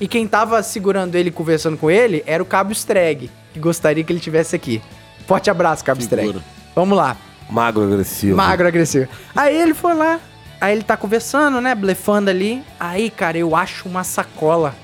[0.00, 4.12] E quem tava segurando ele, conversando com ele, era o Cabo Streg, que gostaria que
[4.12, 4.82] ele tivesse aqui.
[5.26, 6.26] Forte abraço, Cabo Streg.
[6.26, 6.44] Figura.
[6.74, 7.16] Vamos lá.
[7.48, 8.36] Magro agressivo.
[8.36, 9.08] Magro agressivo.
[9.36, 10.18] Aí ele foi lá.
[10.62, 11.74] Aí ele tá conversando, né?
[11.74, 12.62] Blefando ali.
[12.78, 14.76] Aí, cara, eu acho uma sacola.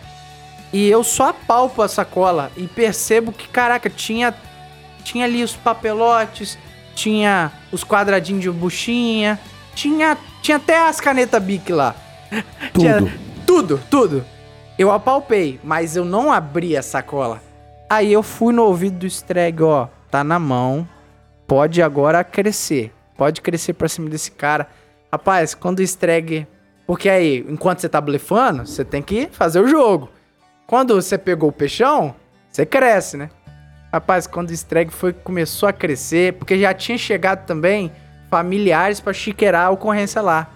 [0.72, 4.35] E eu só apalpo a sacola e percebo que, caraca, tinha,
[5.05, 6.59] tinha ali os papelotes,
[6.97, 9.39] tinha os quadradinhos de buchinha,
[9.72, 11.95] tinha, tinha até as canetas Bic lá.
[12.76, 13.12] Tinha Tudo.
[13.47, 14.24] tudo, tudo.
[14.76, 17.41] Eu apalpei, mas eu não abri a sacola.
[17.89, 20.87] Aí eu fui no ouvido do Streg, ó, tá na mão,
[21.47, 22.93] pode agora crescer.
[23.16, 24.68] Pode crescer pra cima desse cara.
[25.13, 26.47] Rapaz, quando o Streg...
[26.87, 30.09] Porque aí, enquanto você tá blefando, você tem que fazer o jogo.
[30.67, 32.15] Quando você pegou o peixão,
[32.51, 33.29] você cresce, né?
[33.93, 37.93] Rapaz, quando o Streg foi, começou a crescer, porque já tinha chegado também
[38.31, 40.51] familiares pra chiqueirar a ocorrência lá.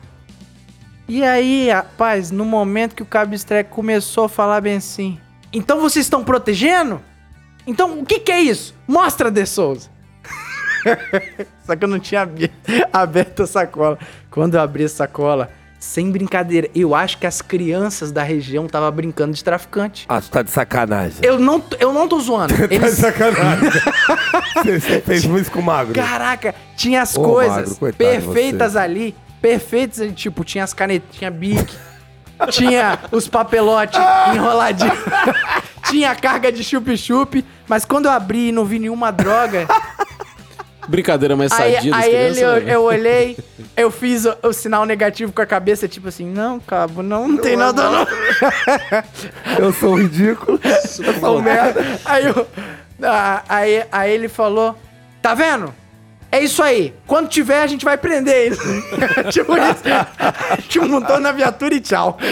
[1.09, 5.19] E aí, rapaz, no momento que o Cabo Streg começou a falar bem assim,
[5.53, 7.03] então vocês estão protegendo?
[7.67, 8.75] Então o que que é isso?
[8.87, 9.91] Mostra, De Souza.
[11.65, 12.29] Só que eu não tinha
[12.93, 13.99] aberto a sacola.
[14.31, 18.91] Quando eu abri a sacola, sem brincadeira, eu acho que as crianças da região estavam
[18.93, 20.07] brincando de traficante.
[20.09, 21.19] Ah, tu tá de sacanagem.
[21.23, 22.55] Eu não, eu não tô zoando.
[22.57, 23.71] Tá de Eles, sacanagem.
[24.55, 25.95] você, você fez isso com o Magro.
[25.95, 29.15] Caraca, tinha as Ô, coisas Magro, coitado perfeitas ali.
[29.41, 31.75] Perfeitas, ali, tipo, tinha as canetas, tinha bic,
[32.51, 33.99] tinha os papelotes
[34.33, 34.97] enroladinhos,
[35.91, 39.67] tinha a carga de chup-chup, mas quando eu abri e não vi nenhuma droga,
[40.89, 42.75] Brincadeira mais aí, sadia das aí ele, eu, né?
[42.75, 43.37] eu olhei,
[43.77, 47.37] eu fiz o, o sinal negativo com a cabeça, tipo assim, não, cabo, não, não
[47.39, 48.07] tem nada não.
[49.59, 50.59] Eu sou ridículo.
[50.65, 51.81] eu sou um merda.
[52.05, 52.47] Aí, eu-
[53.49, 54.77] aí, aí ele falou:
[55.21, 55.73] Tá vendo?
[56.31, 56.95] É isso aí.
[57.07, 58.57] Quando tiver, a gente vai prender ele.
[59.31, 59.83] tipo isso.
[60.49, 62.17] A gente montou na viatura e tchau.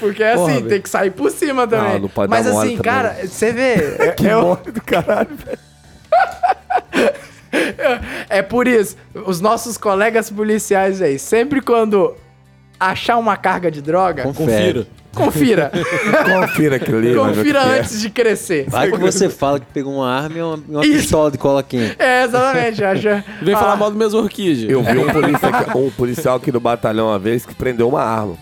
[0.00, 0.68] Porque é Porra, assim, velho.
[0.70, 1.94] tem que sair por cima também.
[1.94, 2.76] Não, não pode Mas assim, também.
[2.78, 3.96] cara, você vê.
[3.98, 5.58] é- Que é, o- morre do caralho, velho.
[8.28, 8.96] é por isso.
[9.26, 12.14] Os nossos colegas policiais aí, sempre quando
[12.78, 14.22] achar uma carga de droga.
[14.24, 14.86] Confira.
[15.14, 15.72] confira.
[15.78, 16.84] Confira confira que
[17.42, 17.78] que é.
[17.80, 18.66] antes de crescer.
[18.68, 21.96] Vai que você fala que pegou uma arma e uma, uma pistola de cola quente.
[21.98, 22.84] É, exatamente.
[22.84, 23.24] Acha...
[23.42, 24.70] Vem Ah, falar mal do mesmo orquídea.
[24.70, 28.02] Eu vi um, polícia aqui- um policial aqui no batalhão uma vez que prendeu uma
[28.02, 28.36] arma.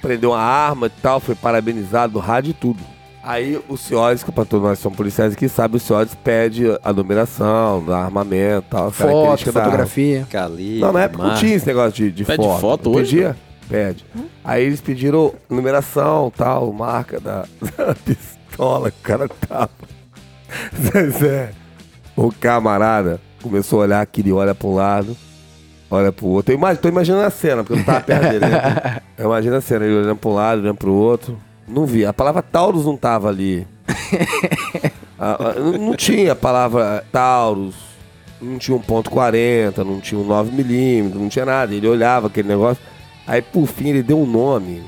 [0.00, 2.80] Prendeu uma arma e tal, foi parabenizado no rádio e tudo.
[3.22, 6.92] Aí os senhores, que para todos nós somos policiais aqui, sabe, os senhores pedem a
[6.92, 8.90] numeração, do armamento e tal.
[8.90, 10.26] Foto, fotografia.
[10.30, 11.40] Calibre, Não, na época não marca.
[11.44, 12.60] tinha esse negócio de, de Pede foto.
[12.60, 13.36] foto hoje, Pedia?
[13.68, 14.04] Pede.
[14.42, 17.44] Aí eles pediram numeração, tal, marca da,
[17.76, 19.70] da pistola que o cara tava.
[20.92, 21.50] Zezé,
[22.16, 25.16] o camarada começou a olhar aquele, olha pra um lado,
[25.90, 26.52] olha pro outro.
[26.52, 28.46] Eu imag- tô imaginando a cena, porque eu não tava perto dele.
[28.46, 29.00] Né?
[29.18, 31.38] Eu imagino a cena, ele olhando pra um lado, olhando pro outro.
[31.70, 32.04] Não vi.
[32.04, 33.66] A palavra Taurus não tava ali.
[35.22, 37.74] Ah, ah, não tinha a palavra Taurus,
[38.40, 41.74] não tinha um ponto 40, não tinha um 9mm, não tinha nada.
[41.74, 42.82] Ele olhava aquele negócio.
[43.26, 44.82] Aí por fim ele deu um nome.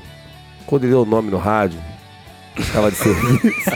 [0.65, 1.79] Quando ele deu o nome no rádio,
[2.73, 3.69] tava de serviço.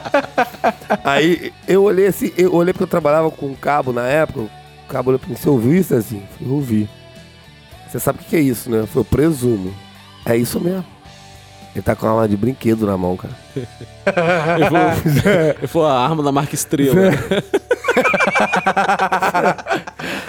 [1.04, 4.40] Aí eu olhei assim, eu olhei porque eu trabalhava com um cabo na época.
[4.40, 6.22] O cabo olhou pra mim, você ouviu isso assim?
[6.40, 6.88] Eu ouvi.
[7.86, 8.86] Você sabe o que que é isso, né?
[8.86, 9.74] Foi o presumo.
[10.24, 10.93] É isso mesmo.
[11.74, 13.34] Ele tá com uma arma de brinquedo na mão, cara.
[13.56, 14.90] Ele falou,
[15.58, 16.94] ele falou a arma da marca Estrela.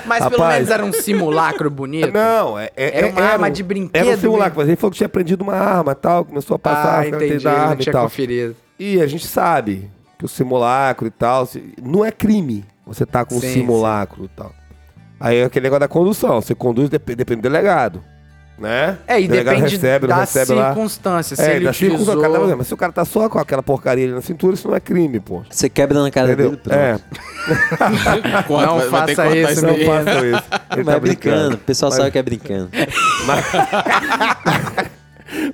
[0.06, 0.54] Mas pelo Rapaz.
[0.56, 2.12] menos era um simulacro bonito.
[2.12, 4.58] Não, é, é- Era uma é- arma um- de brinquedo Era um simulacro, mesmo.
[4.62, 7.08] mas ele falou que tinha aprendido uma arma e tal, começou a passar Ah, a
[7.08, 7.44] entendi.
[7.44, 8.04] da arma não e tinha tal.
[8.04, 8.56] conferido.
[8.80, 11.48] E a gente sabe que o simulacro e tal,
[11.82, 14.52] não é crime você tá com um Sim, simulacro e tal.
[15.20, 18.02] Aí é aquele negócio da condução, você conduz dep- depende do delegado,
[18.58, 18.98] né?
[19.08, 20.68] É, e O delegado depende recebe, da recebe lá.
[20.74, 21.36] circunstância.
[21.36, 22.00] Se É, ele da utilizou...
[22.06, 24.68] circunstância, cada mas se o cara tá só com aquela porcaria ali na cintura, isso
[24.68, 25.44] não é crime, pô.
[25.50, 26.52] Você quebra na cara Entendeu?
[26.52, 26.78] dele, pronto.
[26.80, 26.98] É,
[28.48, 30.44] Corta, Não faça cortar isso, não façam isso.
[30.72, 31.56] Ele Mas tá é brincando.
[31.56, 32.70] O pessoal Mas- sabe que é brincando.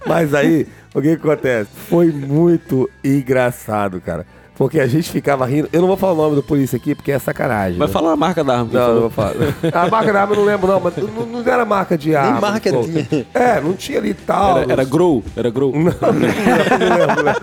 [0.06, 1.70] Mas aí, o que acontece?
[1.90, 4.26] Foi muito engraçado, cara.
[4.62, 5.68] Porque a gente ficava rindo.
[5.74, 7.80] Eu não vou falar o nome do polícia aqui, porque é sacanagem.
[7.80, 7.92] Vai né?
[7.92, 8.70] falar a marca da arma.
[8.72, 9.34] Não, não vou falar.
[9.74, 12.40] A marca da arma eu não lembro, não, mas não, não era marca de arma.
[12.40, 12.84] marca pô.
[12.84, 13.26] tinha.
[13.34, 14.60] É, não tinha ali tal.
[14.60, 15.24] Era, era Grow.
[15.36, 15.74] Era Grow.
[15.74, 17.34] Não, não lembro, né?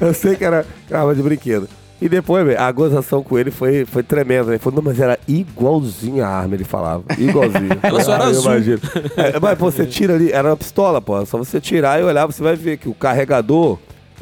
[0.00, 1.68] Eu sei que era arma de brinquedo.
[2.00, 4.52] E depois, a gozação com ele foi, foi tremenda.
[4.52, 7.04] Ele falou, não, mas era igualzinho a arma, ele falava.
[7.18, 7.68] Igualzinho.
[7.84, 8.50] Ela só era Ah, eu azul.
[8.50, 8.80] imagino.
[9.14, 11.26] É, mas pô, você tira ali, era uma pistola, pô.
[11.26, 13.78] Só você tirar e olhar, você vai ver que o carregador,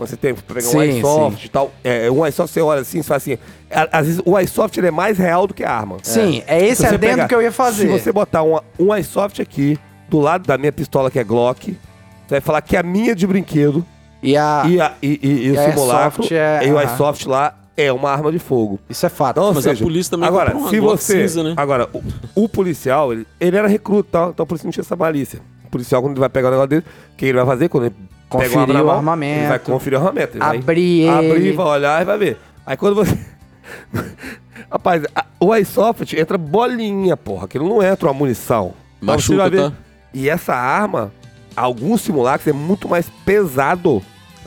[0.06, 1.70] você tem que pegar um Sim, iSoft e tal.
[1.84, 3.38] É, um iSoft você olha assim, você fala assim.
[3.70, 5.96] a- Às vezes o iSoft ele é mais real do que a arma.
[6.02, 7.86] Sim, é, esse Se você adendo pegar- que eu ia fazer.
[7.86, 9.78] Se você botar um, um iSoft aqui,
[10.08, 11.70] do lado da minha pistola que é Glock,
[12.26, 13.84] você vai falar que a minha de brinquedo
[14.22, 14.64] E a...
[14.66, 17.54] e, a- e- e- e o e a simulacro Airsoft é- e o iSoft lá
[17.76, 18.78] é uma arma de fogo.
[18.90, 19.38] Isso é fato.
[19.38, 21.54] Então, Mas a seja, polícia também agora, se Glock você, cinza, né?
[21.56, 22.02] agora o,
[22.44, 25.40] o policial, ele, ele era recruta, então por isso não tinha essa malícia.
[25.64, 27.84] O policial quando ele vai pegar o negócio dele, o que ele vai fazer quando
[27.86, 27.94] ele
[28.38, 29.38] pega arma na o armamento.
[29.40, 30.36] Ele vai conferir o armamento.
[30.36, 31.32] Ele Abrir vai ele.
[31.32, 32.38] abrir, vai olhar e vai ver.
[32.66, 33.18] Aí quando você
[34.70, 38.72] Rapaz, a- o iSoft entra bolinha, porra, aquilo não entra uma munição.
[39.02, 39.72] Então Machuca, vai ver- tá?
[40.12, 41.12] E essa arma,
[41.56, 44.02] alguns simulacros é muito mais pesado.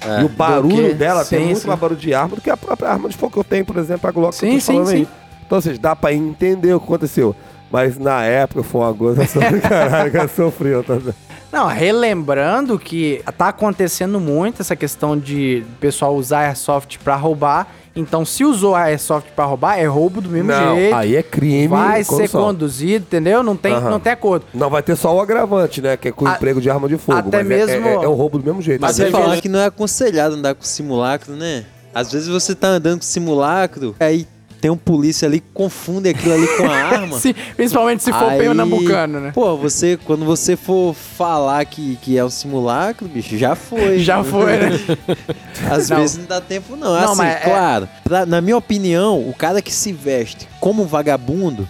[0.05, 0.21] É.
[0.21, 1.67] e o barulho dela tem sim, muito sim.
[1.67, 3.77] mais barulho de arma do que a própria arma de fogo que eu tenho, por
[3.77, 4.95] exemplo, a Glock que eu Sim, tô sim, falando sim.
[4.95, 5.07] aí.
[5.45, 7.33] Então, ou seja, dá pra entender o que aconteceu.
[7.71, 10.71] Mas na época foi uma gozação do caralho que eu sofri.
[10.83, 10.95] Tá?
[11.53, 17.67] Não, relembrando que tá acontecendo muito essa questão de pessoal usar airsoft pra roubar.
[17.95, 20.95] Então, se usou a airsoft pra roubar, é roubo do mesmo Não, jeito.
[20.95, 21.67] aí é crime.
[21.67, 22.17] vai condução.
[22.17, 23.43] ser conduzido, entendeu?
[23.43, 23.91] Não tem, Aham.
[23.91, 24.45] não tem acordo.
[24.51, 25.95] Não vai ter só o agravante, né?
[25.95, 27.19] Que é com o A- emprego de arma de fogo.
[27.19, 28.81] até mas é- mesmo- É, é, um roubo do mesmo jeito.
[28.81, 31.65] Mas Mas você é falar que- que não é aconselhado andar com simulacro, né?
[31.93, 34.25] Às vezes você tá andando com simulacro, aí
[34.63, 37.19] tem um polícia ali que confunde aquilo ali com a arma.
[37.19, 39.31] Se- principalmente se for Aí, pernambucano, né?
[39.33, 43.99] Pô, você, quando você for falar que, que é um simulacro, bicho, já foi.
[43.99, 44.79] Já foi, né?
[45.69, 45.97] Às Não.
[45.97, 46.95] vezes não dá tempo, não.
[46.97, 47.89] É Não, assim, mas é- claro.
[48.05, 51.67] pra- na minha opinião, o cara que se veste como um vagabundo,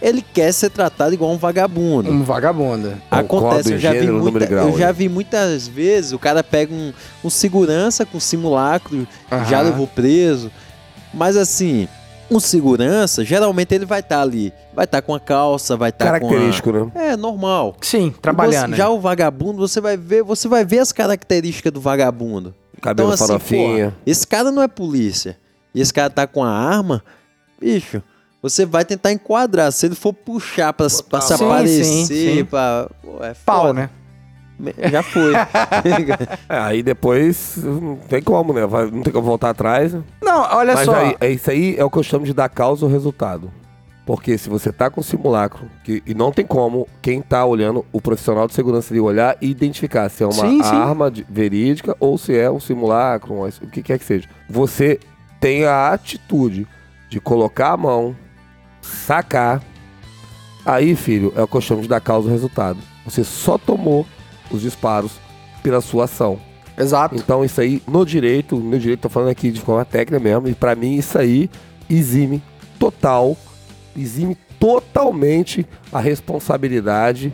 [0.00, 2.10] ele quer ser tratado igual um vagabundo.
[2.10, 2.94] Um vagabundo.
[3.10, 4.92] Acontece, eu já, vi gênero, muita- grau, eu já né?
[4.94, 9.06] vi muitas vezes o cara pega um, um segurança com simulacro,
[9.50, 10.50] já levou preso.
[11.14, 11.86] Mas assim,
[12.36, 16.28] um segurança, geralmente ele vai estar ali, vai estar com a calça, vai estar com
[16.28, 16.92] Característico, né?
[16.94, 17.02] a...
[17.02, 17.76] É, normal.
[17.80, 18.70] Sim, trabalhando.
[18.70, 22.54] Você- já o vagabundo, você vai ver, você vai ver as características do vagabundo.
[22.80, 23.84] Cabelo então, assim, farofinha.
[23.90, 25.38] porra, esse cara não é polícia.
[25.74, 27.02] E esse cara tá com a arma,
[27.60, 28.02] bicho,
[28.42, 29.70] você vai tentar enquadrar.
[29.72, 32.44] Se ele for puxar pra, pra se Sim, aparecer, sim, sim.
[32.44, 32.88] pra.
[33.00, 33.72] Pô, é Pau, foda.
[33.74, 33.90] né?
[34.90, 35.32] Já foi.
[36.48, 38.66] É, aí depois não tem como, né?
[38.66, 39.94] Vai- não tem como voltar atrás.
[40.22, 40.94] Não, olha Mas só.
[40.94, 43.50] aí, é isso aí é o que eu chamo de dar causa ou resultado.
[44.04, 48.00] Porque se você tá com simulacro, que, e não tem como quem tá olhando, o
[48.00, 50.74] profissional de segurança ali olhar e identificar se é uma Sim, sim.
[50.76, 54.28] arma de- verídica ou se é um simulacro, um- o que quer que seja.
[54.50, 54.98] Você
[55.40, 56.66] tem a atitude
[57.08, 58.16] de colocar a mão,
[58.80, 59.62] sacar.
[60.64, 62.78] Aí, filho, é o que eu chamo de dar causa ou resultado.
[63.04, 64.06] Você só tomou
[64.56, 65.12] os disparos
[65.62, 66.38] pela sua ação.
[66.76, 67.14] Exato.
[67.14, 70.54] Então isso aí, no direito, no direito, tô falando aqui de forma técnica mesmo, e
[70.54, 71.50] pra mim isso aí
[71.88, 72.42] exime
[72.78, 73.36] total,
[73.96, 77.32] exime totalmente a responsabilidade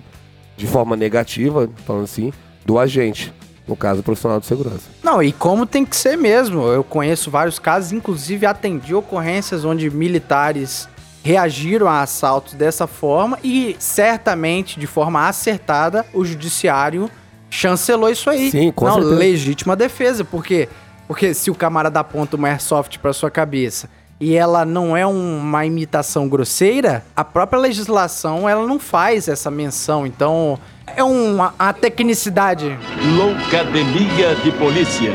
[0.56, 2.32] de forma negativa, falando assim,
[2.66, 3.32] do agente,
[3.66, 4.88] no caso profissional de segurança.
[5.02, 6.62] Não, e como tem que ser mesmo.
[6.62, 10.88] Eu conheço vários casos, inclusive atendi ocorrências onde militares
[11.28, 17.10] reagiram a assaltos dessa forma e certamente, de forma acertada, o judiciário
[17.50, 18.50] chancelou isso aí.
[18.50, 19.14] Sim, com Não, certeza.
[19.14, 20.70] legítima defesa, porque
[21.06, 25.38] porque se o camarada aponta uma airsoft pra sua cabeça e ela não é um-
[25.40, 30.06] uma imitação grosseira, a própria legislação ela não faz essa menção.
[30.06, 30.58] Então,
[30.96, 32.74] é uma a tecnicidade
[33.18, 35.12] Loucademia de Polícia.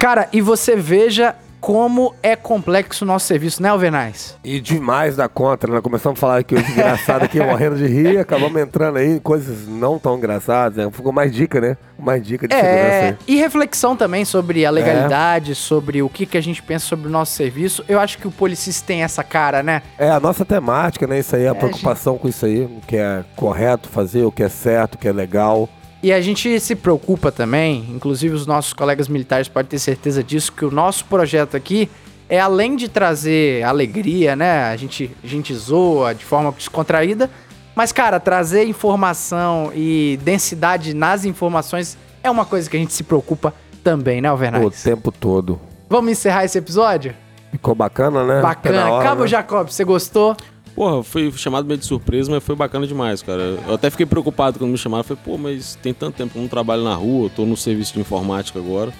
[0.00, 4.36] Cara, e você veja como é complexo o nosso serviço, né, Alvernais?
[4.42, 5.80] E demais da conta, né?
[5.80, 9.68] Começamos a falar aqui os engraçados aqui, morrendo de rir, acabamos entrando aí em coisas
[9.68, 10.90] não tão engraçadas, né?
[10.92, 11.76] Ficou mais dica, né?
[11.98, 13.16] Mais dica de segurança É, aí.
[13.28, 17.10] e reflexão também sobre a legalidade, sobre o que, que a gente pensa sobre o
[17.10, 17.84] nosso serviço.
[17.86, 19.82] Eu acho que o policista tem essa cara, né?
[19.98, 21.18] É a nossa temática, né?
[21.18, 24.48] Isso aí, a preocupação com isso aí, o que é correto fazer, o que é
[24.48, 25.68] certo, o que é legal.
[26.02, 30.52] E a gente se preocupa também, inclusive os nossos colegas militares podem ter certeza disso,
[30.52, 31.90] que o nosso projeto aqui
[32.28, 34.64] é além de trazer alegria, né?
[34.70, 37.28] A gente, a gente zoa de forma descontraída,
[37.74, 43.02] mas, cara, trazer informação e densidade nas informações é uma coisa que a gente se
[43.02, 43.52] preocupa
[43.82, 44.82] também, né, O Alvernais?
[44.82, 45.60] tempo todo.
[45.88, 47.14] Vamos encerrar esse episódio?
[47.50, 48.40] Ficou bacana, né?
[48.40, 48.84] Bacana.
[48.84, 49.28] na hora, Cabo né?
[49.28, 50.36] Jacob, você gostou?
[50.80, 53.58] Porra, fui chamado meio de surpresa, mas foi bacana demais, cara.
[53.68, 55.04] Eu até fiquei preocupado quando me chamaram.
[55.04, 57.54] Falei, pô, mas tem tanto tempo que eu não trabalho na rua, eu tô no
[57.54, 58.90] serviço de informática agora.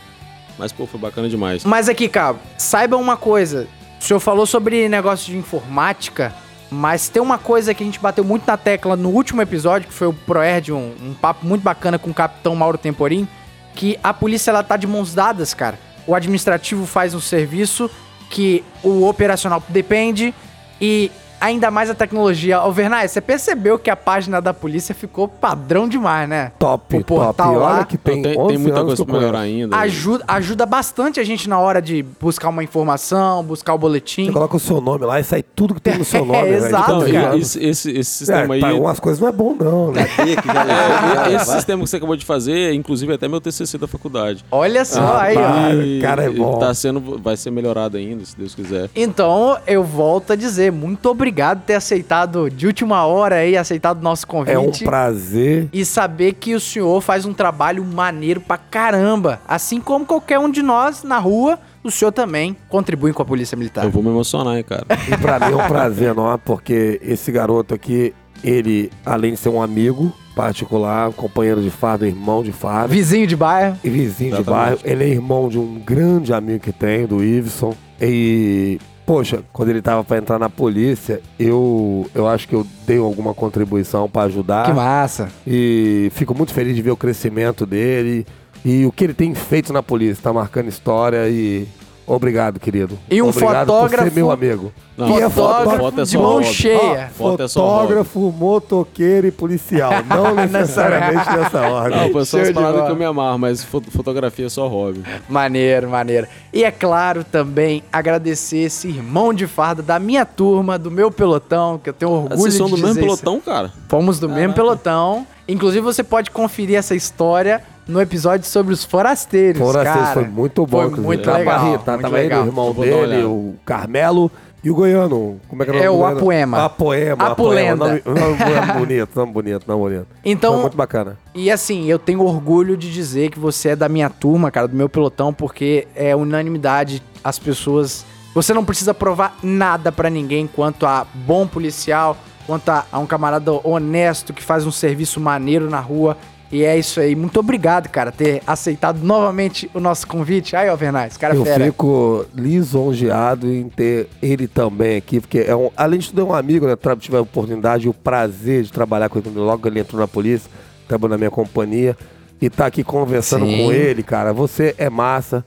[0.58, 1.64] Mas, pô, foi bacana demais.
[1.64, 3.66] Mas aqui, Cabo, saiba uma coisa.
[3.98, 6.34] O senhor falou sobre negócio de informática,
[6.70, 9.94] mas tem uma coisa que a gente bateu muito na tecla no último episódio, que
[9.94, 13.26] foi o ProErd, um, um papo muito bacana com o capitão Mauro Temporim,
[13.74, 15.78] que a polícia ela tá de mãos dadas, cara.
[16.06, 17.90] O administrativo faz um serviço
[18.28, 20.34] que o operacional depende
[20.78, 21.10] e
[21.40, 22.58] ainda mais a tecnologia.
[22.58, 26.52] Alvernay, você percebeu que a página da polícia ficou padrão demais, né?
[26.58, 27.56] Top, O portal top.
[27.58, 29.76] Lá olha que tem, tem, 11 tem muita coisa pra melhorar ainda.
[29.76, 34.26] Ajuda, ajuda bastante a gente na hora de buscar uma informação, buscar o boletim.
[34.26, 36.38] Você coloca o seu nome lá e sai tudo que tem no seu nome.
[36.48, 37.38] É, exato, Então, Tá ligado?
[37.38, 38.60] esse, esse, esse É, sistema aí.
[38.60, 40.06] pra algumas coisas não é bom, não, né?
[41.30, 44.44] É, esse sistema que você acabou de fazer, é, inclusive, até meu TCC da faculdade.
[44.50, 46.02] Olha só Ah, aí, ó.
[46.02, 46.58] cara é bom.
[46.58, 48.90] Tá sendo, vai ser melhorado ainda, se Deus quiser.
[48.94, 53.98] Então, eu volto a dizer, muito obrigado por ter aceitado de última hora aí, aceitado
[54.00, 54.54] o nosso convite.
[54.54, 55.68] É um prazer.
[55.72, 59.40] E saber que o senhor faz um trabalho maneiro pra caramba.
[59.46, 63.56] Assim como qualquer um de nós na rua, o senhor também contribui com a Polícia
[63.56, 63.84] Militar.
[63.84, 64.84] Eu vou me emocionar, hein, cara.
[65.08, 68.12] E pra mim é um prazer enorme, porque esse garoto aqui,
[68.42, 73.26] ele, além de ser um amigo particular, um companheiro de fardo, irmão de fardo, Vizinho
[73.26, 73.76] de bairro.
[73.84, 74.46] e vizinho de Exatamente.
[74.64, 77.74] bairro, ele é irmão de um grande amigo que tem, do Iveson.
[78.00, 78.78] E,
[79.10, 83.34] poxa, quando ele tava pra entrar na polícia, eu, eu acho que eu dei alguma
[83.34, 84.66] contribuição pra ajudar.
[84.66, 85.28] Que massa.
[85.44, 88.24] E fico muito feliz de ver o crescimento dele
[88.64, 90.22] e o que ele tem feito na polícia.
[90.22, 91.66] Tá marcando história e.
[92.14, 92.98] Obrigado, querido.
[93.10, 94.72] E um Obrigado por fotógrafo- ser meu amigo.
[94.96, 96.44] Não, E é fotógrafo foto é de só mão hobby.
[96.46, 97.10] cheia.
[97.16, 99.90] Foto é só Fotógrafo, motoqueiro e policial.
[100.06, 101.98] Não necessariamente nessa ordem.
[102.12, 105.02] Não, Show as paradas que eu me amarro, mas fo- fotografia é só hobby.
[105.28, 106.26] Maneiro, maneiro.
[106.52, 111.78] E é claro também agradecer esse irmão de farda da minha turma, do meu pelotão,
[111.82, 113.72] que eu tenho orgulho Vocês de são do dizer mesmo pelotão, cara?
[113.88, 115.26] Fomos do mesmo pelotão.
[115.52, 120.14] Inclusive, você pode conferir essa história no episódio sobre os forasteiros, Forasteiro cara.
[120.14, 120.76] foi muito bom.
[120.78, 121.06] Foi inclusive.
[121.06, 121.92] muito Tava legal, Barreto, tá?
[121.92, 122.42] muito Tava ele, legal.
[122.42, 124.30] o irmão dele, o Carmelo
[124.62, 125.40] e o Goiano.
[125.48, 126.18] Como é que é o nome É do o?
[126.18, 126.64] Apoema.
[126.66, 127.26] Apoema.
[127.26, 127.84] Apulenda.
[127.84, 128.02] Apoema.
[128.04, 128.20] Nome,
[128.60, 130.06] nome bonito, nome bonito, nome bonito.
[130.24, 131.18] Então- Foi muito bacana.
[131.34, 134.76] E assim, eu tenho orgulho de dizer que você é da minha turma, cara, do
[134.76, 138.04] meu pelotão, porque é unanimidade as pessoas.
[138.34, 143.06] Você não precisa provar nada pra ninguém quanto a bom policial, quanto a, a um
[143.06, 146.16] camarada honesto que faz um serviço maneiro na rua.
[146.52, 147.14] E é isso aí.
[147.14, 150.56] Muito obrigado, cara, ter aceitado novamente o nosso convite.
[150.56, 151.64] Aí, Alvernais, cara Eu fera.
[151.64, 156.34] fico lisonjeado em ter ele também aqui, porque é um, além de tudo é um
[156.34, 156.76] amigo, né?
[156.98, 160.50] Tive a oportunidade e o prazer de trabalhar com ele logo ele entrou na polícia,
[160.88, 161.96] trabalhou na minha companhia,
[162.40, 163.56] e tá aqui conversando Sim.
[163.56, 164.32] com ele, cara.
[164.32, 165.44] Você é massa.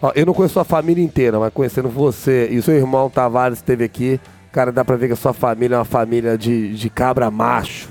[0.00, 3.58] Ó, eu não conheço a família inteira, mas conhecendo você e o seu irmão Tavares
[3.58, 4.20] esteve aqui,
[4.54, 7.88] cara, dá pra ver que a sua família é uma família de, de cabra macho.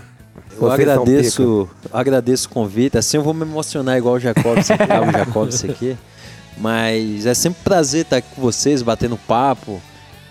[0.53, 2.97] Eu Vocês agradeço, agradeço o convite.
[2.97, 5.97] Assim eu vou me emocionar igual o Jacob, o Jacob isso aqui.
[6.57, 9.81] Mas é sempre um prazer estar aqui com vocês, batendo papo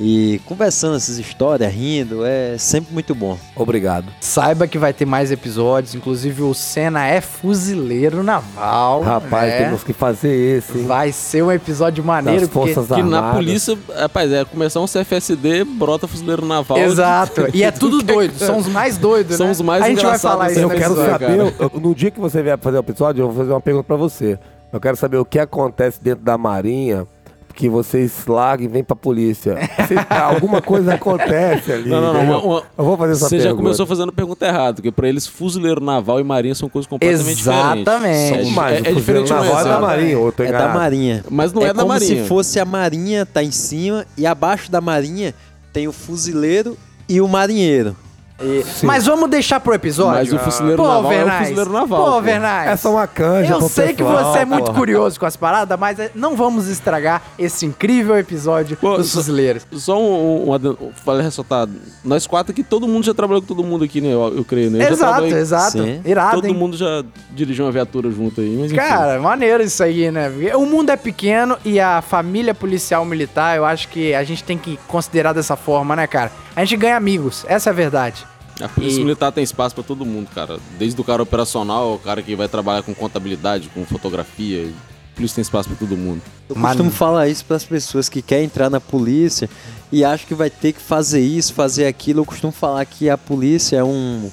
[0.00, 2.24] e conversando essas histórias, rindo.
[2.24, 3.38] É sempre muito bom.
[3.54, 4.06] Obrigado.
[4.20, 5.94] Saiba que vai ter mais episódios.
[5.94, 9.02] Inclusive, o Senna é fuzileiro naval.
[9.02, 9.64] Rapaz, né?
[9.64, 10.86] temos que fazer esse, hein?
[10.86, 12.74] Vai ser um episódio maneiro, Das porque...
[12.74, 16.78] Forças Que na polícia, rapaz, é começar um CFSD, brota fuzileiro naval.
[16.78, 17.48] Exato.
[17.54, 18.36] E é tudo doido.
[18.38, 19.52] São os mais doidos, São né?
[19.52, 21.10] os mais A gente vai engraçados falar desse isso Eu no quero episódio.
[21.50, 23.84] saber, eu- no dia que você vier fazer o episódio, eu vou fazer uma pergunta
[23.84, 24.38] pra você.
[24.72, 27.06] Eu quero saber o que acontece dentro da Marinha
[27.54, 29.56] que vocês largam e vêm pra polícia.
[29.76, 31.88] Vocês- alguma coisa acontece ali.
[31.90, 32.22] Não, não, não.
[32.22, 33.50] uma- uma- Eu vou fazer essa Você pergunta.
[33.50, 36.88] já começou fazendo a pergunta errada, porque pra eles fuzileiro naval e marinha são coisas
[36.88, 38.24] completamente Exatamente.
[38.24, 38.54] diferentes.
[38.54, 39.80] Mas É, o é, diferente naval é da.
[39.80, 40.68] Marinha, ou É da?
[40.68, 41.24] Marinha.
[41.30, 42.22] Mas não é, da como marinha.
[42.22, 45.34] se fosse a Marinha tá em cima e abaixo da Marinha
[45.72, 46.76] tem o fuzileiro
[47.08, 47.96] e o marinheiro.
[48.42, 50.12] E- Mas vamos deixar pro episódio.
[50.18, 51.40] Mas o fuzileiro Pô, naval é o Vernais.
[51.48, 52.20] fuzileiro naval, Pô, pô.
[52.22, 52.70] Vernais.
[52.70, 54.78] Essa é uma canja Eu sei que pessoal, você é muito porra.
[54.78, 59.18] curioso com as paradas, mas é, não vamos estragar esse incrível episódio Pô, dos só-
[59.18, 59.66] fuzileiros.
[59.72, 60.58] Só um, um,
[61.04, 61.68] vale ressaltar,
[62.04, 64.08] nós quatro aqui, todo mundo já trabalhou com todo mundo aqui, né?
[64.12, 64.86] Eu, eu creio, né?
[64.88, 65.72] Eu Exato, exato.
[65.78, 66.00] Sim.
[66.04, 66.54] Irado, Todo hein?
[66.54, 68.76] mundo já dirigiu uma viatura junto aí, mas enfim.
[68.76, 70.30] Cara, maneiro isso aí, né?
[70.54, 74.58] O mundo é pequeno e a família policial militar, eu acho que a gente tem
[74.58, 76.30] que considerar dessa forma, né, cara?
[76.54, 78.26] A gente ganha amigos, essa é a verdade.
[78.62, 80.58] A polícia E- militar tem espaço pra todo mundo, cara.
[80.78, 84.68] Desde o cara operacional, o cara que vai trabalhar com contabilidade, com fotografia.
[85.12, 86.22] A polícia tem espaço pra todo mundo.
[86.48, 86.68] Eu Mano.
[86.68, 89.48] costumo falar isso para as pessoas que querem entrar na polícia
[89.90, 92.20] e acham que vai ter que fazer isso, fazer aquilo.
[92.20, 94.30] Eu costumo falar que a polícia é um,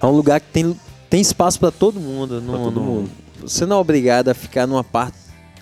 [0.00, 2.40] é um lugar que tem, tem espaço para todo mundo.
[2.40, 3.10] Não, todo não- mundo.
[3.42, 5.16] Você não é obrigado a ficar numa parte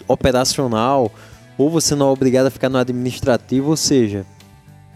[0.09, 1.11] operacional
[1.59, 4.25] ou você não é obrigado a ficar no administrativo, ou seja,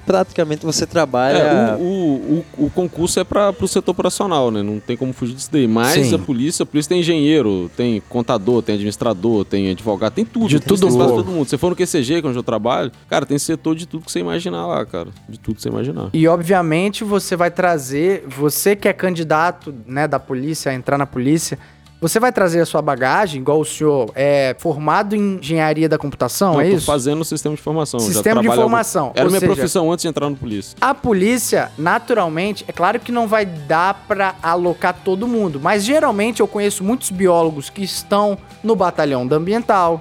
[0.07, 1.37] praticamente você trabalha.
[1.39, 4.63] É, o, o, o, o concurso é para o setor operacional, né?
[4.63, 5.67] Não tem como fugir disso daí.
[5.67, 6.15] Mas Sim.
[6.15, 10.49] a polícia, a polícia tem engenheiro, tem contador, tem administrador, tem advogado, tem tudo.
[10.49, 11.17] De Tem tudo louco.
[11.17, 11.49] todo mundo.
[11.49, 14.13] Se for no QCG, que é onde eu trabalho, cara, tem setor de tudo que
[14.13, 15.09] você imaginar lá, cara.
[15.29, 16.11] De tudo que você imaginar.
[16.13, 21.07] E obviamente você vai trazer, você que é candidato, né, da polícia a entrar na
[21.07, 21.59] polícia,
[22.01, 26.55] você vai trazer a sua bagagem, igual o senhor é formado em engenharia da computação,
[26.55, 26.87] Não, é isso?
[26.87, 27.99] fazendo sistema de informação.
[27.99, 30.77] Sistema de há algum- informação, Era minha seja- profissão antes de entrar no polícia.
[30.81, 36.41] A polícia, naturalmente, é claro que não vai dar pra alocar todo mundo, mas geralmente
[36.41, 40.01] eu conheço muitos biólogos que estão no batalhão da ambiental.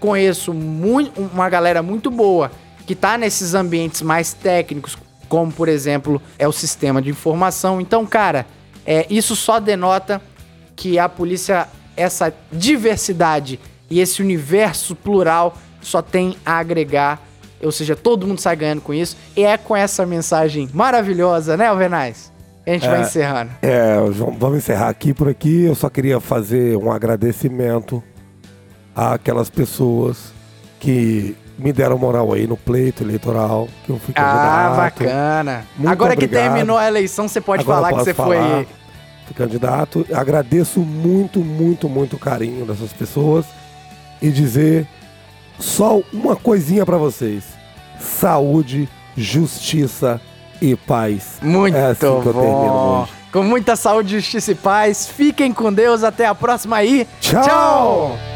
[0.00, 2.50] Conheço uma galera muito boa
[2.86, 4.96] que tá nesses ambientes mais técnicos,
[5.28, 7.80] como por exemplo é o sistema de informação.
[7.80, 8.46] Então, cara,
[8.86, 10.22] é, isso só denota
[10.76, 11.66] que a polícia,
[11.96, 13.58] essa diversidade
[13.90, 17.20] e esse universo plural só tem a agregar,
[17.62, 19.16] ou seja, todo mundo sai ganhando com isso.
[19.36, 22.30] E é com essa mensagem maravilhosa, né, Alvenaz?
[22.64, 23.52] que A gente vai encerrando.
[23.62, 23.96] É,
[24.38, 25.62] vamos encerrar aqui por aqui.
[25.62, 28.02] Eu só queria fazer um agradecimento
[28.94, 30.32] àquelas pessoas
[30.80, 35.64] que me deram moral aí no pleito eleitoral, que eu fui Ah, bacana.
[35.76, 36.42] Muito Agora que obrigado.
[36.52, 38.36] terminou a eleição, você pode Agora falar que você falar.
[38.64, 38.68] foi.
[39.34, 40.06] Candidato.
[40.12, 43.44] Agradeço muito, muito, muito o carinho dessas pessoas
[44.20, 44.86] e dizer
[45.58, 47.44] só uma coisinha pra vocês:
[48.00, 50.20] saúde, justiça
[50.60, 51.38] e paz.
[51.42, 53.02] Muito É assim que eu termino bom.
[53.02, 53.12] hoje.
[53.32, 55.06] Com muita saúde, justiça e paz.
[55.08, 56.02] Fiquem com Deus.
[56.02, 57.06] Até a próxima aí.
[57.20, 57.42] Tchau!
[57.42, 58.35] Tchau!